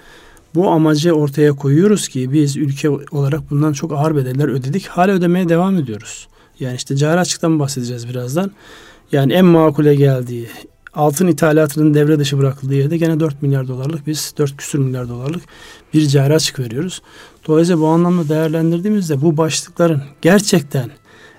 bu 0.55 0.69
amacı 0.69 1.11
ortaya 1.11 1.53
koyuyoruz 1.53 2.07
ki 2.07 2.33
biz 2.33 2.57
ülke 2.57 2.89
olarak 2.89 3.51
bundan 3.51 3.73
çok 3.73 3.91
ağır 3.91 4.15
bedeller 4.15 4.47
ödedik. 4.47 4.87
Hala 4.87 5.11
ödemeye 5.11 5.49
devam 5.49 5.77
ediyoruz. 5.77 6.27
Yani 6.59 6.75
işte 6.75 6.95
cari 6.95 7.19
açıktan 7.19 7.59
bahsedeceğiz 7.59 8.09
birazdan. 8.09 8.51
Yani 9.11 9.33
en 9.33 9.45
makule 9.45 9.95
geldiği 9.95 10.47
altın 10.93 11.27
ithalatının 11.27 11.93
devre 11.93 12.19
dışı 12.19 12.37
bırakıldığı 12.37 12.75
yerde 12.75 12.97
gene 12.97 13.19
4 13.19 13.41
milyar 13.41 13.67
dolarlık 13.67 14.07
biz 14.07 14.33
4 14.37 14.57
küsür 14.57 14.79
milyar 14.79 15.09
dolarlık 15.09 15.41
bir 15.93 16.07
cari 16.07 16.33
açık 16.33 16.59
veriyoruz. 16.59 17.01
Dolayısıyla 17.47 17.81
bu 17.81 17.87
anlamda 17.87 18.29
değerlendirdiğimizde 18.29 19.21
bu 19.21 19.37
başlıkların 19.37 20.01
gerçekten 20.21 20.91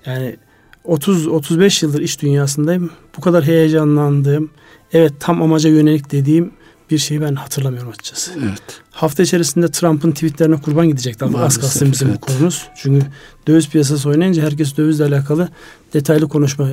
yani 0.07 0.37
30-35 0.85 1.85
yıldır 1.85 2.01
iş 2.01 2.23
dünyasındayım. 2.23 2.91
Bu 3.17 3.21
kadar 3.21 3.45
heyecanlandığım, 3.45 4.51
evet 4.93 5.13
tam 5.21 5.43
amaca 5.43 5.71
yönelik 5.71 6.13
dediğim 6.13 6.53
bir 6.91 6.99
şeyi 6.99 7.21
ben 7.21 7.35
hatırlamıyorum 7.35 7.91
açıkçası. 7.91 8.33
Evet. 8.43 8.63
Hafta 8.91 9.23
içerisinde 9.23 9.71
Trump'ın 9.71 10.11
tweetlerine 10.13 10.57
kurban 10.57 10.89
gidecekti. 10.89 11.25
Az 11.25 11.59
kalsın 11.59 11.93
bizim 11.93 12.09
evet. 12.09 12.21
konumuz. 12.21 12.69
Çünkü 12.77 13.07
döviz 13.47 13.69
piyasası 13.69 14.09
oynayınca 14.09 14.43
herkes 14.43 14.77
dövizle 14.77 15.05
alakalı 15.05 15.49
detaylı 15.93 16.29
konuşma. 16.29 16.69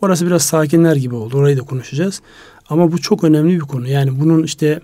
Orası 0.00 0.26
biraz 0.26 0.42
sakinler 0.42 0.96
gibi 0.96 1.14
oldu. 1.14 1.36
Orayı 1.36 1.58
da 1.58 1.62
konuşacağız. 1.62 2.20
Ama 2.68 2.92
bu 2.92 2.98
çok 2.98 3.24
önemli 3.24 3.54
bir 3.54 3.60
konu. 3.60 3.88
Yani 3.88 4.20
bunun 4.20 4.42
işte 4.42 4.80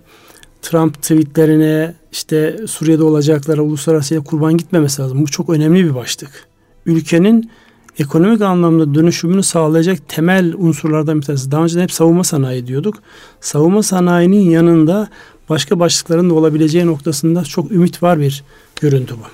Trump 0.61 1.01
tweetlerine 1.01 1.95
işte 2.11 2.59
Suriye'de 2.67 3.03
olacaklara 3.03 3.61
uluslararası 3.61 4.23
kurban 4.23 4.57
gitmemesi 4.57 5.01
lazım. 5.01 5.21
Bu 5.21 5.27
çok 5.27 5.49
önemli 5.49 5.85
bir 5.85 5.95
başlık. 5.95 6.47
Ülkenin 6.85 7.51
ekonomik 7.99 8.41
anlamda 8.41 8.95
dönüşümünü 8.95 9.43
sağlayacak 9.43 10.09
temel 10.09 10.53
unsurlardan 10.57 11.21
bir 11.21 11.25
tanesi. 11.25 11.51
Daha 11.51 11.63
önce 11.63 11.81
hep 11.81 11.91
savunma 11.91 12.23
sanayi 12.23 12.67
diyorduk. 12.67 12.95
Savunma 13.41 13.83
sanayinin 13.83 14.49
yanında 14.49 15.07
başka 15.49 15.79
başlıkların 15.79 16.29
da 16.29 16.33
olabileceği 16.33 16.85
noktasında 16.85 17.43
çok 17.43 17.71
ümit 17.71 18.03
var 18.03 18.19
bir 18.19 18.43
görüntü 18.81 19.15
bu. 19.15 19.27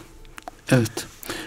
Evet. 0.72 1.06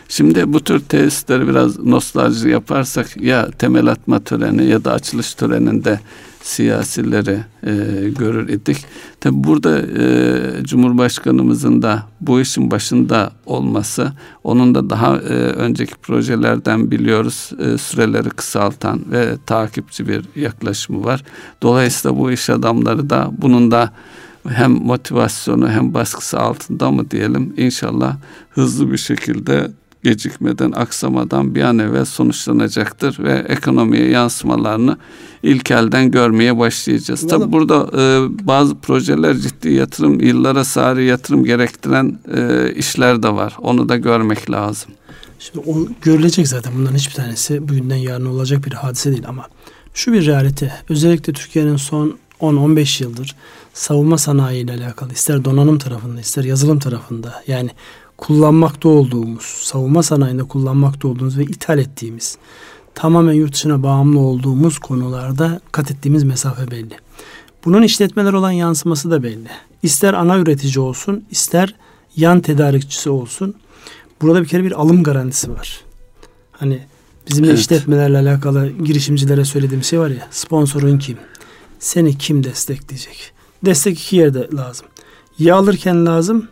Şimdi 0.09 0.53
bu 0.53 0.65
tür 0.65 0.81
tesisleri 0.81 1.49
biraz 1.49 1.79
nostalji 1.79 2.49
yaparsak 2.49 3.17
ya 3.17 3.51
temel 3.51 3.87
atma 3.87 4.21
töreni 4.21 4.67
ya 4.67 4.85
da 4.85 4.93
açılış 4.93 5.35
töreninde 5.35 6.01
siyasileri 6.47 7.39
e, 7.67 7.73
görür 8.19 8.49
idik. 8.49 8.85
Tabi 9.21 9.45
burada 9.45 9.79
e, 9.79 10.65
Cumhurbaşkanımızın 10.65 11.83
da 11.83 12.03
bu 12.21 12.41
işin 12.41 12.71
başında 12.71 13.33
olması, 13.47 14.13
onun 14.45 14.75
da 14.75 14.91
daha 14.91 15.17
e, 15.17 15.33
önceki 15.35 15.95
projelerden 15.95 16.91
biliyoruz 16.91 17.51
e, 17.59 17.79
süreleri 17.79 18.31
kısaltan 18.31 19.01
ve 19.11 19.37
takipçi 19.47 20.09
bir 20.09 20.25
yaklaşımı 20.37 21.05
var. 21.05 21.25
Dolayısıyla 21.63 22.19
bu 22.19 22.31
iş 22.31 22.51
adamları 22.51 23.11
da 23.11 23.31
bunun 23.39 23.71
da 23.71 23.93
hem 24.49 24.71
motivasyonu 24.71 25.71
hem 25.71 25.95
baskısı 25.95 26.39
altında 26.39 26.91
mı 26.91 27.11
diyelim 27.11 27.55
inşallah 27.57 28.17
hızlı 28.51 28.93
bir 28.93 28.99
şekilde 28.99 29.71
gecikmeden, 30.07 30.73
aksamadan 30.73 31.55
bir 31.55 31.62
an 31.62 31.79
evvel 31.79 32.05
sonuçlanacaktır 32.05 33.19
ve 33.19 33.45
ekonomiye 33.49 34.09
yansımalarını 34.09 34.97
ilk 35.42 35.71
elden 35.71 36.11
görmeye 36.11 36.59
başlayacağız. 36.59 37.27
Tabi 37.29 37.53
burada 37.53 37.90
e, 37.95 38.29
bazı 38.47 38.75
projeler 38.75 39.35
ciddi 39.35 39.73
yatırım, 39.73 40.21
yıllara 40.21 40.64
sari 40.64 41.05
yatırım 41.05 41.45
gerektiren 41.45 42.19
e, 42.37 42.73
işler 42.75 43.23
de 43.23 43.29
var. 43.29 43.57
Onu 43.59 43.88
da 43.88 43.97
görmek 43.97 44.51
lazım. 44.51 44.90
Şimdi 45.38 45.71
o 45.71 45.88
görülecek 46.03 46.49
zaten 46.49 46.73
bunların 46.77 46.97
hiçbir 46.97 47.14
tanesi 47.14 47.69
bugünden 47.69 47.97
yarın 47.97 48.27
olacak 48.27 48.64
bir 48.64 48.73
hadise 48.73 49.11
değil 49.11 49.29
ama 49.29 49.47
şu 49.95 50.12
bir 50.12 50.27
realite. 50.27 50.73
Özellikle 50.88 51.33
Türkiye'nin 51.33 51.77
son 51.77 52.19
10-15 52.40 53.03
yıldır 53.03 53.37
savunma 53.75 54.19
sanayi 54.19 54.64
ile 54.64 54.73
alakalı 54.73 55.12
ister 55.12 55.45
donanım 55.45 55.79
tarafında 55.79 56.21
ister 56.21 56.45
yazılım 56.45 56.79
tarafında 56.79 57.42
yani 57.47 57.71
kullanmakta 58.17 58.89
olduğumuz, 58.89 59.43
savunma 59.43 60.03
sanayinde 60.03 60.43
kullanmakta 60.43 61.09
olduğumuz 61.09 61.39
ve 61.39 61.45
ithal 61.45 61.79
ettiğimiz, 61.79 62.39
tamamen 62.95 63.33
yurt 63.33 63.53
dışına 63.53 63.83
bağımlı 63.83 64.19
olduğumuz 64.19 64.79
konularda 64.79 65.61
kat 65.73 65.91
ettiğimiz 65.91 66.25
mesafe 66.25 66.71
belli. 66.71 66.95
Bunun 67.65 67.83
işletmeler 67.83 68.33
olan 68.33 68.51
yansıması 68.51 69.11
da 69.11 69.23
belli. 69.23 69.49
İster 69.83 70.15
ana 70.15 70.39
üretici 70.39 70.79
olsun, 70.79 71.25
ister 71.31 71.75
yan 72.17 72.41
tedarikçisi 72.41 73.11
olsun. 73.11 73.55
Burada 74.23 74.43
bir 74.43 74.49
kere 74.49 74.65
bir 74.65 74.73
alım 74.73 75.03
garantisi 75.03 75.53
var. 75.53 75.81
Hani 76.53 76.81
bizim 77.31 77.45
evet. 77.45 77.59
işletmelerle 77.59 78.19
alakalı 78.19 78.69
girişimcilere 78.85 79.45
söylediğim 79.45 79.85
şey 79.85 80.01
var 80.01 80.11
ya, 80.11 80.29
sponsorun 80.31 80.99
kim? 80.99 81.19
Seni 81.79 82.19
kim 82.19 82.45
destekleyecek? 82.45 83.33
Destek 83.65 84.01
iki 84.01 84.17
yerde 84.17 84.49
lazım. 84.57 84.87
Ya 85.39 85.57
alırken 85.57 86.07
lazım 86.07 86.49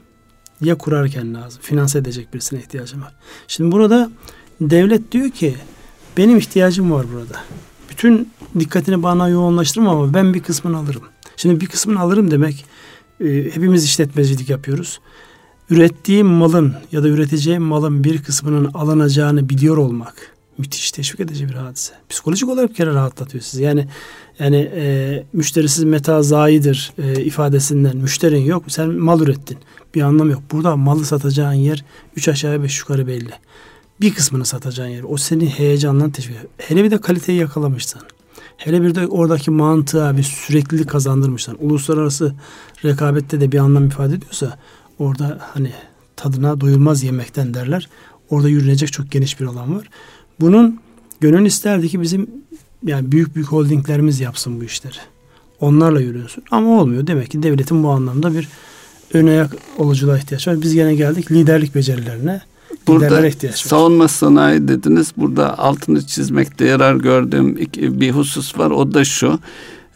ya 0.60 0.78
kurarken 0.78 1.34
lazım. 1.34 1.62
Finanse 1.62 1.98
edecek 1.98 2.34
birisine 2.34 2.58
ihtiyacım 2.58 3.02
var. 3.02 3.14
Şimdi 3.48 3.72
burada 3.72 4.10
devlet 4.60 5.12
diyor 5.12 5.30
ki 5.30 5.56
benim 6.16 6.38
ihtiyacım 6.38 6.92
var 6.92 7.06
burada. 7.14 7.40
Bütün 7.90 8.28
dikkatini 8.58 9.02
bana 9.02 9.28
yoğunlaştırma 9.28 9.90
ama 9.90 10.14
ben 10.14 10.34
bir 10.34 10.42
kısmını 10.42 10.76
alırım. 10.76 11.02
Şimdi 11.36 11.60
bir 11.60 11.66
kısmını 11.66 12.00
alırım 12.00 12.30
demek 12.30 12.64
e, 13.20 13.26
hepimiz 13.44 13.84
işletmecilik 13.84 14.50
yapıyoruz. 14.50 15.00
Ürettiğim 15.70 16.26
malın 16.26 16.74
ya 16.92 17.02
da 17.02 17.08
üreteceğim 17.08 17.62
malın 17.62 18.04
bir 18.04 18.22
kısmının 18.22 18.70
alınacağını 18.74 19.48
biliyor 19.48 19.76
olmak 19.76 20.34
müthiş 20.58 20.92
teşvik 20.92 21.20
edici 21.20 21.48
bir 21.48 21.54
hadise. 21.54 21.92
Psikolojik 22.08 22.48
olarak 22.48 22.70
bir 22.70 22.74
kere 22.74 22.94
rahatlatıyor 22.94 23.42
sizi. 23.44 23.62
Yani 23.62 23.88
yani 24.38 24.70
e, 24.74 25.24
müşterisiz 25.32 25.84
meta 25.84 26.22
zayidir 26.22 26.92
e, 26.98 27.24
ifadesinden 27.24 27.96
müşterin 27.96 28.44
yok. 28.44 28.64
Sen 28.68 28.88
mal 28.88 29.20
ürettin. 29.20 29.58
Bir 29.94 30.02
anlam 30.02 30.30
yok. 30.30 30.42
Burada 30.52 30.76
malı 30.76 31.04
satacağın 31.04 31.52
yer 31.52 31.84
üç 32.16 32.28
aşağı 32.28 32.62
beş 32.62 32.80
yukarı 32.80 33.06
belli. 33.06 33.30
Bir 34.00 34.14
kısmını 34.14 34.44
satacağın 34.44 34.88
yer. 34.88 35.02
O 35.08 35.16
seni 35.16 35.48
heyecanla 35.48 36.12
teşvik 36.12 36.36
ediyor. 36.36 36.50
Hele 36.58 36.84
bir 36.84 36.90
de 36.90 37.00
kaliteyi 37.00 37.40
yakalamışsan. 37.40 38.02
Hele 38.56 38.82
bir 38.82 38.94
de 38.94 39.06
oradaki 39.06 39.50
mantığa 39.50 40.16
bir 40.16 40.22
süreklilik 40.22 40.90
kazandırmışsan. 40.90 41.56
Uluslararası 41.60 42.34
rekabette 42.84 43.40
de 43.40 43.52
bir 43.52 43.58
anlam 43.58 43.86
ifade 43.86 44.14
ediyorsa 44.14 44.58
orada 44.98 45.38
hani 45.52 45.72
tadına 46.16 46.60
doyulmaz 46.60 47.02
yemekten 47.02 47.54
derler. 47.54 47.88
Orada 48.30 48.48
yürünecek 48.48 48.92
çok 48.92 49.10
geniş 49.10 49.40
bir 49.40 49.46
alan 49.46 49.76
var. 49.76 49.90
Bunun 50.40 50.80
gönül 51.20 51.46
isterdi 51.46 51.88
ki 51.88 52.00
bizim 52.00 52.30
yani 52.86 53.12
büyük 53.12 53.34
büyük 53.34 53.48
holdinglerimiz 53.48 54.20
yapsın 54.20 54.60
bu 54.60 54.64
işleri. 54.64 54.98
Onlarla 55.60 56.00
yürünsün. 56.00 56.44
Ama 56.50 56.80
olmuyor. 56.80 57.06
Demek 57.06 57.30
ki 57.30 57.42
devletin 57.42 57.82
bu 57.82 57.88
anlamda 57.88 58.34
bir 58.34 58.48
ön 59.12 59.26
ayak 59.26 59.56
oluculuğa 59.78 60.18
ihtiyaç 60.18 60.48
var. 60.48 60.62
Biz 60.62 60.74
gene 60.74 60.94
geldik 60.94 61.32
liderlik 61.32 61.74
becerilerine. 61.74 62.40
Burada 62.86 63.30
savunma 63.54 64.08
sanayi 64.08 64.68
dediniz. 64.68 65.12
Burada 65.16 65.58
altını 65.58 66.06
çizmekte 66.06 66.64
yarar 66.64 66.94
gördüğüm 66.94 67.56
bir 67.76 68.10
husus 68.10 68.58
var. 68.58 68.70
O 68.70 68.94
da 68.94 69.04
şu 69.04 69.38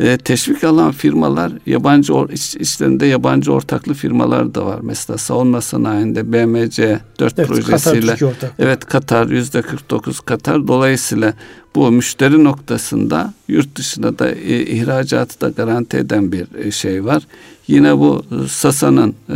e, 0.01 0.19
teşvik 0.19 0.65
alan 0.65 0.93
firmalar 0.93 1.53
yabancı 1.67 2.13
iç, 2.33 2.55
içlerinde 2.55 3.07
yabancı 3.07 3.53
ortaklı 3.53 3.95
firmalar 3.95 4.55
da 4.55 4.67
var. 4.67 4.79
Mesela 4.83 5.19
savunma 5.19 5.61
sanayinde 5.61 6.33
BMC 6.33 7.01
4 7.19 7.39
evet, 7.39 7.49
projesiyle 7.49 8.17
Katar, 8.17 8.51
evet 8.59 8.85
Katar 8.85 9.27
yüzde 9.27 9.63
49 9.63 10.21
Katar 10.21 10.69
dolayısıyla 10.69 11.35
bu 11.75 11.91
müşteri 11.91 12.45
noktasında 12.45 13.35
yurt 13.49 13.77
dışına 13.77 14.19
da 14.19 14.31
e, 14.31 14.63
ihracatı 14.63 15.41
da 15.41 15.49
garanti 15.49 15.97
eden 15.97 16.33
bir 16.33 16.47
e, 16.65 16.71
şey 16.71 17.05
var. 17.05 17.23
Yine 17.67 17.99
bu 17.99 18.25
Sasa'nın 18.49 19.15
e, 19.29 19.35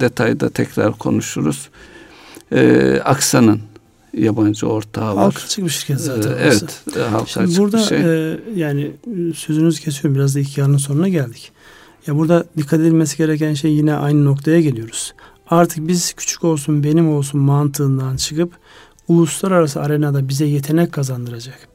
detayda 0.00 0.48
tekrar 0.48 0.92
konuşuruz. 0.92 1.68
E, 2.52 3.00
Aksa'nın 3.04 3.60
yabancı 4.16 4.66
ortağı 4.66 5.16
var. 5.16 5.22
Halka 5.22 5.44
açık 5.44 5.64
bir 5.64 5.70
şirket 5.70 6.00
zaten. 6.00 6.30
Ee, 6.30 6.34
evet. 6.40 6.82
E, 6.96 7.00
halka 7.00 7.26
Şimdi 7.26 7.46
açık 7.46 7.58
burada, 7.58 7.76
bir 7.76 7.82
şey. 7.82 7.98
E, 7.98 8.38
yani 8.56 8.90
sözünüzü 9.34 9.80
kesiyorum. 9.80 10.14
Biraz 10.14 10.34
da 10.34 10.40
yarının 10.56 10.76
sonuna 10.76 11.08
geldik. 11.08 11.52
Ya 12.06 12.16
burada 12.16 12.44
dikkat 12.56 12.80
edilmesi 12.80 13.16
gereken 13.16 13.54
şey 13.54 13.72
yine 13.72 13.94
aynı 13.94 14.24
noktaya 14.24 14.60
geliyoruz. 14.60 15.14
Artık 15.50 15.88
biz 15.88 16.12
küçük 16.12 16.44
olsun 16.44 16.84
benim 16.84 17.10
olsun 17.10 17.40
mantığından 17.40 18.16
çıkıp 18.16 18.52
uluslararası 19.08 19.80
arenada 19.80 20.28
bize 20.28 20.44
yetenek 20.44 20.92
kazandıracak, 20.92 21.68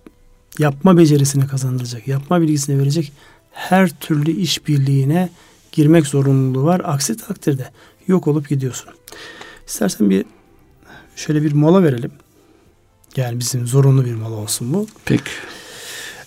yapma 0.60 0.98
becerisini 0.98 1.48
kazandıracak, 1.48 2.08
yapma 2.08 2.42
bilgisini 2.42 2.80
verecek 2.80 3.12
her 3.52 3.90
türlü 3.90 4.32
işbirliğine 4.32 5.30
girmek 5.72 6.08
zorunluluğu 6.08 6.64
var. 6.64 6.82
Aksi 6.84 7.18
takdirde 7.18 7.70
yok 8.08 8.28
olup 8.28 8.50
gidiyorsun. 8.50 8.90
İstersen 9.68 10.10
bir 10.10 10.26
şöyle 11.16 11.44
bir 11.44 11.54
mola 11.54 11.84
verelim. 11.84 12.12
Yani 13.15 13.39
bizim 13.39 13.67
zorunlu 13.67 14.06
bir 14.06 14.15
mal 14.15 14.32
olsun 14.32 14.74
bu. 14.74 14.88
Peki. 15.06 15.32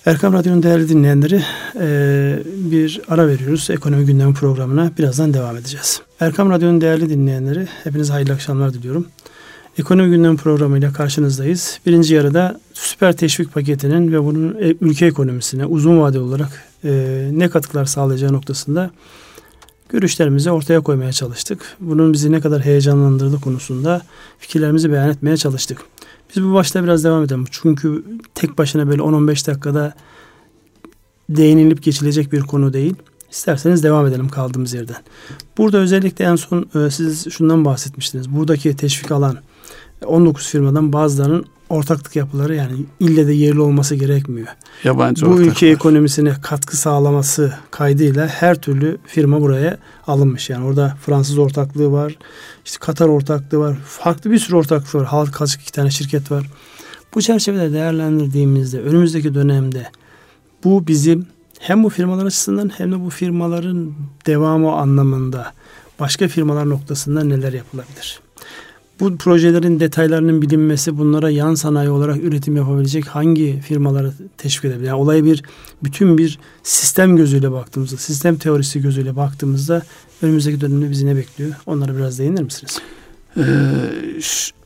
Erkam 0.07 0.33
Radyo'nun 0.33 0.63
değerli 0.63 0.89
dinleyenleri 0.89 1.43
e, 1.81 2.39
bir 2.47 3.01
ara 3.09 3.29
veriyoruz 3.29 3.71
ekonomi 3.71 4.07
gündemi 4.07 4.35
programına. 4.35 4.91
Birazdan 4.99 5.35
devam 5.35 5.57
edeceğiz. 5.57 6.01
Erkam 6.21 6.51
Radyo'nun 6.51 6.81
değerli 6.81 7.11
dinleyenleri 7.11 7.69
hepinize 7.85 8.13
hayırlı 8.13 8.33
akşamlar 8.33 8.75
diliyorum. 8.75 9.07
Ekonomi 9.79 10.11
gündemi 10.11 10.37
programıyla 10.37 10.93
karşınızdayız. 10.93 11.81
Birinci 11.87 12.15
yarıda 12.15 12.61
süper 12.75 13.17
teşvik 13.17 13.53
paketinin 13.53 14.13
ve 14.13 14.25
bunun 14.25 14.57
e, 14.61 14.75
ülke 14.81 15.07
ekonomisine 15.07 15.67
uzun 15.67 16.01
vadeli 16.01 16.21
olarak 16.21 16.65
e, 16.85 16.91
ne 17.33 17.49
katkılar 17.49 17.85
sağlayacağı 17.85 18.33
noktasında 18.33 18.91
görüşlerimizi 19.89 20.51
ortaya 20.51 20.81
koymaya 20.81 21.13
çalıştık. 21.13 21.77
Bunun 21.81 22.13
bizi 22.13 22.33
ne 22.33 22.41
kadar 22.41 22.65
heyecanlandırdığı 22.65 23.41
konusunda 23.41 24.03
fikirlerimizi 24.39 24.93
beyan 24.93 25.11
etmeye 25.11 25.37
çalıştık. 25.37 25.79
Biz 26.31 26.45
bu 26.45 26.55
başta 26.55 26.85
biraz 26.85 27.05
devam 27.05 27.25
edelim. 27.25 27.45
Çünkü 27.51 28.05
tek 28.35 28.59
başına 28.59 28.89
böyle 28.89 29.03
10-15 29.03 29.47
dakikada 29.47 29.95
değinilip 31.29 31.83
geçilecek 31.83 32.33
bir 32.33 32.41
konu 32.41 32.73
değil. 32.73 32.95
İsterseniz 33.31 33.83
devam 33.83 34.07
edelim 34.07 34.29
kaldığımız 34.29 34.75
yerden. 34.75 34.97
Burada 35.59 35.79
özellikle 35.79 36.25
en 36.25 36.37
son 36.37 36.67
e, 36.75 36.91
siz 36.91 37.31
şundan 37.31 37.65
bahsetmiştiniz. 37.65 38.31
Buradaki 38.31 38.77
teşvik 38.77 39.11
alan 39.11 39.39
19 40.07 40.49
firmadan 40.49 40.93
bazılarının 40.93 41.45
ortaklık 41.69 42.17
yapıları 42.17 42.55
yani 42.55 42.73
ille 43.01 43.27
de 43.27 43.33
yerli 43.33 43.61
olması 43.61 43.95
gerekmiyor. 43.95 44.49
Yabancı 44.85 45.27
Bu 45.27 45.41
ülke 45.41 45.67
ekonomisine 45.67 46.35
katkı 46.43 46.77
sağlaması 46.77 47.55
kaydıyla 47.71 48.27
her 48.27 48.61
türlü 48.61 48.99
firma 49.07 49.41
buraya 49.41 49.79
alınmış. 50.07 50.51
Yani 50.51 50.67
orada 50.67 50.97
Fransız 51.07 51.39
ortaklığı 51.39 51.93
var, 51.93 52.19
işte 52.65 52.79
Katar 52.81 53.09
ortaklığı 53.09 53.59
var, 53.59 53.77
farklı 53.87 54.31
bir 54.31 54.39
sürü 54.39 54.57
ortaklık 54.57 54.95
var. 54.95 55.05
Halk 55.05 55.43
açık 55.43 55.63
iki 55.63 55.73
tane 55.73 55.91
şirket 55.91 56.31
var. 56.31 56.51
Bu 57.15 57.23
çerçevede 57.23 57.73
değerlendirdiğimizde 57.73 58.81
önümüzdeki 58.81 59.35
dönemde 59.35 59.87
bu 60.65 60.87
bizim 60.87 61.27
hem 61.59 61.85
bu 61.85 61.89
firmalar 61.89 62.27
açısından 62.27 62.71
hem 62.77 62.93
de 62.93 63.01
bu 63.01 63.11
firmaların 63.11 63.95
devamı 64.27 64.73
anlamında 64.73 65.53
başka 66.01 66.29
firmalar 66.29 66.69
noktasında 66.69 67.25
neler 67.25 67.53
yapılabilir? 67.53 68.21
Bu 69.01 69.17
projelerin 69.17 69.81
detaylarının 69.81 70.43
bilinmesi 70.43 70.99
bunlara 70.99 71.31
yan 71.31 71.55
sanayi 71.55 71.91
olarak 71.91 72.25
üretim 72.25 72.57
yapabilecek 72.57 73.07
hangi 73.07 73.61
firmaları 73.61 74.13
teşvik 74.39 74.65
edebilir? 74.65 74.87
Yani 74.87 75.01
olaya 75.01 75.25
bir 75.25 75.43
bütün 75.85 76.19
bir 76.19 76.39
sistem 76.63 77.17
gözüyle 77.17 77.53
baktığımızda, 77.53 77.97
sistem 77.97 78.37
teorisi 78.37 78.83
gözüyle 78.83 79.17
baktığımızda 79.17 79.83
önümüzdeki 80.23 80.61
dönemde 80.61 80.91
bizi 80.91 81.07
ne 81.07 81.17
bekliyor? 81.17 81.53
Onlara 81.67 81.97
biraz 81.97 82.19
değinir 82.19 82.43
misiniz? 82.43 82.79
Ee, 83.37 83.43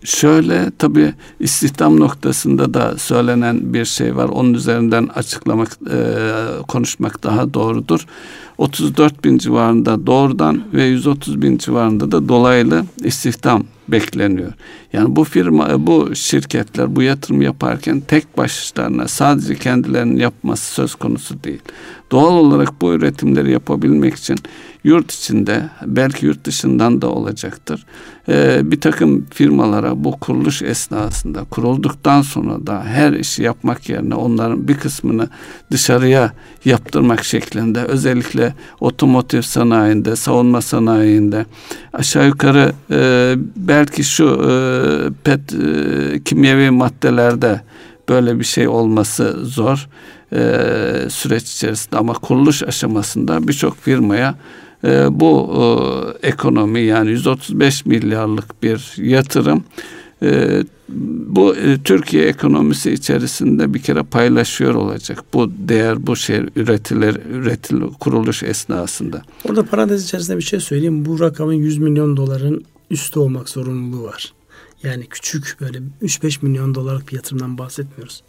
şöyle 0.05 0.71
tabii 0.79 1.15
istihdam 1.41 2.01
noktasında 2.01 2.75
da 2.75 2.99
söylenen 2.99 3.75
bir 3.75 3.85
şey 3.85 4.17
var. 4.17 4.29
Onun 4.29 4.55
üzerinden 4.55 5.09
açıklamak, 5.15 5.79
e, 5.91 5.99
konuşmak 6.69 7.25
daha 7.25 7.55
doğrudur. 7.55 8.07
34 8.59 9.25
bin 9.25 9.39
civarında 9.39 10.07
doğrudan 10.07 10.63
ve 10.73 10.85
130 10.85 11.43
bin 11.43 11.59
civarında 11.59 12.13
da 12.13 12.29
dolaylı 12.29 12.85
istihdam 13.05 13.65
bekleniyor. 13.89 14.53
Yani 14.93 15.17
bu 15.17 15.25
firma, 15.25 15.87
bu 15.87 16.15
şirketler 16.15 16.97
bu 16.97 17.03
yatırım 17.03 17.43
yaparken 17.43 18.01
tek 18.01 18.39
başlarına 18.39 19.09
sadece 19.09 19.55
kendilerinin 19.55 20.17
yapması 20.17 20.75
söz 20.75 20.95
konusu 20.95 21.45
değil. 21.45 21.63
Doğal 22.11 22.33
olarak 22.33 22.81
bu 22.81 22.93
üretimleri 22.93 23.53
yapabilmek 23.53 24.15
için 24.15 24.37
yurt 24.85 25.13
içinde 25.13 25.71
belki 25.87 26.27
yurt 26.27 26.45
dışından 26.45 27.03
da 27.03 27.09
olacaktır. 27.09 27.87
Ee, 28.29 28.61
bir 28.65 28.81
takım 28.81 29.27
firmalara 29.31 30.05
bu 30.05 30.13
kuruluş 30.13 30.63
esnasında 30.63 31.45
kurulduktan 31.45 32.23
sonra 32.23 32.67
da 32.67 32.85
her 32.85 33.13
işi 33.13 33.43
yapmak 33.43 33.89
yerine 33.89 34.15
onların 34.15 34.69
bir 34.69 34.77
kısmını 34.77 35.29
dışarıya 35.71 36.33
yaptırmak 36.65 37.25
şeklinde 37.25 37.81
özellikle 37.81 38.55
otomotiv 38.81 39.43
sanayinde, 39.43 40.17
savunma 40.17 40.61
sanayinde 40.61 41.47
aşağı 41.93 42.27
yukarı 42.27 42.73
e, 42.91 43.35
belki 43.57 44.05
şu 44.05 44.25
e, 44.25 44.53
pet 45.25 45.55
e, 45.55 46.23
kimyevi 46.25 46.71
maddelerde 46.71 47.61
böyle 48.09 48.39
bir 48.39 48.45
şey 48.45 48.69
olması 48.69 49.37
zor 49.43 49.89
e, 50.33 50.41
süreç 51.11 51.53
içerisinde 51.53 51.97
ama 51.97 52.13
kuruluş 52.13 52.63
aşamasında 52.63 53.49
birçok 53.49 53.77
firmaya 53.77 54.35
e, 54.85 55.21
bu 55.21 55.55
e, 56.23 56.29
ekonomi 56.29 56.81
yani 56.81 57.11
135 57.11 57.87
milyarlık 57.87 58.63
bir 58.63 58.95
yatırım 58.97 59.65
e, 60.23 60.63
bu 61.29 61.57
e, 61.57 61.79
Türkiye 61.85 62.25
ekonomisi 62.25 62.93
içerisinde 62.93 63.75
bir 63.75 63.83
kere 63.83 64.03
paylaşıyor 64.03 64.75
olacak. 64.75 65.25
Bu 65.35 65.53
değer 65.59 66.07
bu 66.07 66.17
şey 66.17 66.41
üretilir 66.57 67.21
üretil 67.31 67.81
kuruluş 68.01 68.43
esnasında. 68.43 69.23
Orada 69.49 69.63
parantez 69.63 70.05
içerisinde 70.05 70.37
bir 70.37 70.43
şey 70.43 70.61
söyleyeyim. 70.61 71.05
Bu 71.05 71.21
rakamın 71.21 71.53
100 71.53 71.79
milyon 71.79 72.17
doların 72.17 72.65
üstü 72.91 73.19
olmak 73.19 73.49
zorunluluğu 73.49 74.05
var. 74.05 74.33
Yani 74.83 75.07
küçük 75.07 75.57
böyle 75.61 75.79
3-5 76.03 76.45
milyon 76.45 76.75
dolarlık 76.75 77.09
bir 77.09 77.17
yatırımdan 77.17 77.59
bahsetmiyoruz. 77.59 78.23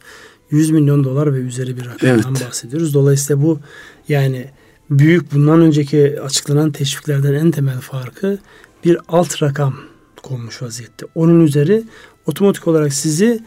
100 0.52 0.70
milyon 0.70 1.04
dolar 1.04 1.34
ve 1.34 1.38
üzeri 1.38 1.78
bir 1.78 1.86
rakamdan 1.86 2.34
evet. 2.36 2.48
bahsediyoruz. 2.48 2.94
Dolayısıyla 2.94 3.44
bu 3.44 3.60
yani 4.08 4.50
büyük 4.90 5.34
bundan 5.34 5.62
önceki 5.62 6.22
açıklanan 6.22 6.72
teşviklerden 6.72 7.34
en 7.34 7.52
temel 7.52 7.80
farkı 7.80 8.38
bir 8.86 8.98
alt 9.08 9.44
rakam 9.44 9.76
konmuş 10.24 10.62
vaziyette. 10.62 11.06
Onun 11.16 11.40
üzeri 11.40 11.84
otomatik 12.26 12.68
olarak 12.68 12.94
sizi 12.94 13.44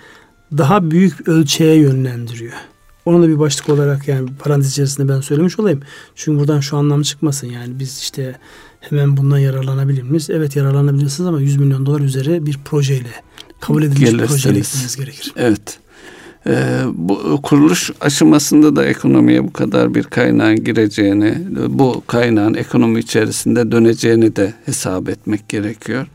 daha 0.58 0.90
büyük 0.90 1.28
ölçeğe 1.28 1.76
yönlendiriyor. 1.76 2.52
Onu 3.04 3.22
da 3.22 3.28
bir 3.28 3.38
başlık 3.38 3.68
olarak 3.68 4.08
yani 4.08 4.28
parantez 4.38 4.70
içerisinde 4.70 5.12
ben 5.12 5.20
söylemiş 5.20 5.58
olayım. 5.58 5.80
Çünkü 6.14 6.40
buradan 6.40 6.60
şu 6.60 6.76
anlam 6.76 7.02
çıkmasın 7.02 7.46
yani 7.46 7.78
biz 7.78 7.98
işte 7.98 8.38
hemen 8.80 9.16
bundan 9.16 9.38
yararlanabilir 9.38 10.02
miyiz? 10.02 10.30
Evet 10.30 10.56
yararlanabilirsiniz 10.56 11.28
ama 11.28 11.40
100 11.40 11.56
milyon 11.56 11.86
dolar 11.86 12.00
üzeri 12.00 12.46
bir 12.46 12.58
projeyle 12.64 13.12
kabul 13.60 13.82
edilmiş 13.82 14.12
bir 14.12 14.26
projeyle 14.26 14.62
gerekir. 14.96 15.32
Evet. 15.36 15.78
Ee, 16.46 16.80
bu 16.94 17.40
kuruluş 17.42 17.90
aşamasında 18.00 18.76
da 18.76 18.84
ekonomiye 18.84 19.44
bu 19.44 19.52
kadar 19.52 19.94
bir 19.94 20.02
kaynağın 20.02 20.64
gireceğini, 20.64 21.34
bu 21.68 22.02
kaynağın 22.06 22.54
ekonomi 22.54 23.00
içerisinde 23.00 23.72
döneceğini 23.72 24.36
de 24.36 24.54
hesap 24.66 25.08
etmek 25.08 25.48
gerekiyor. 25.48 26.06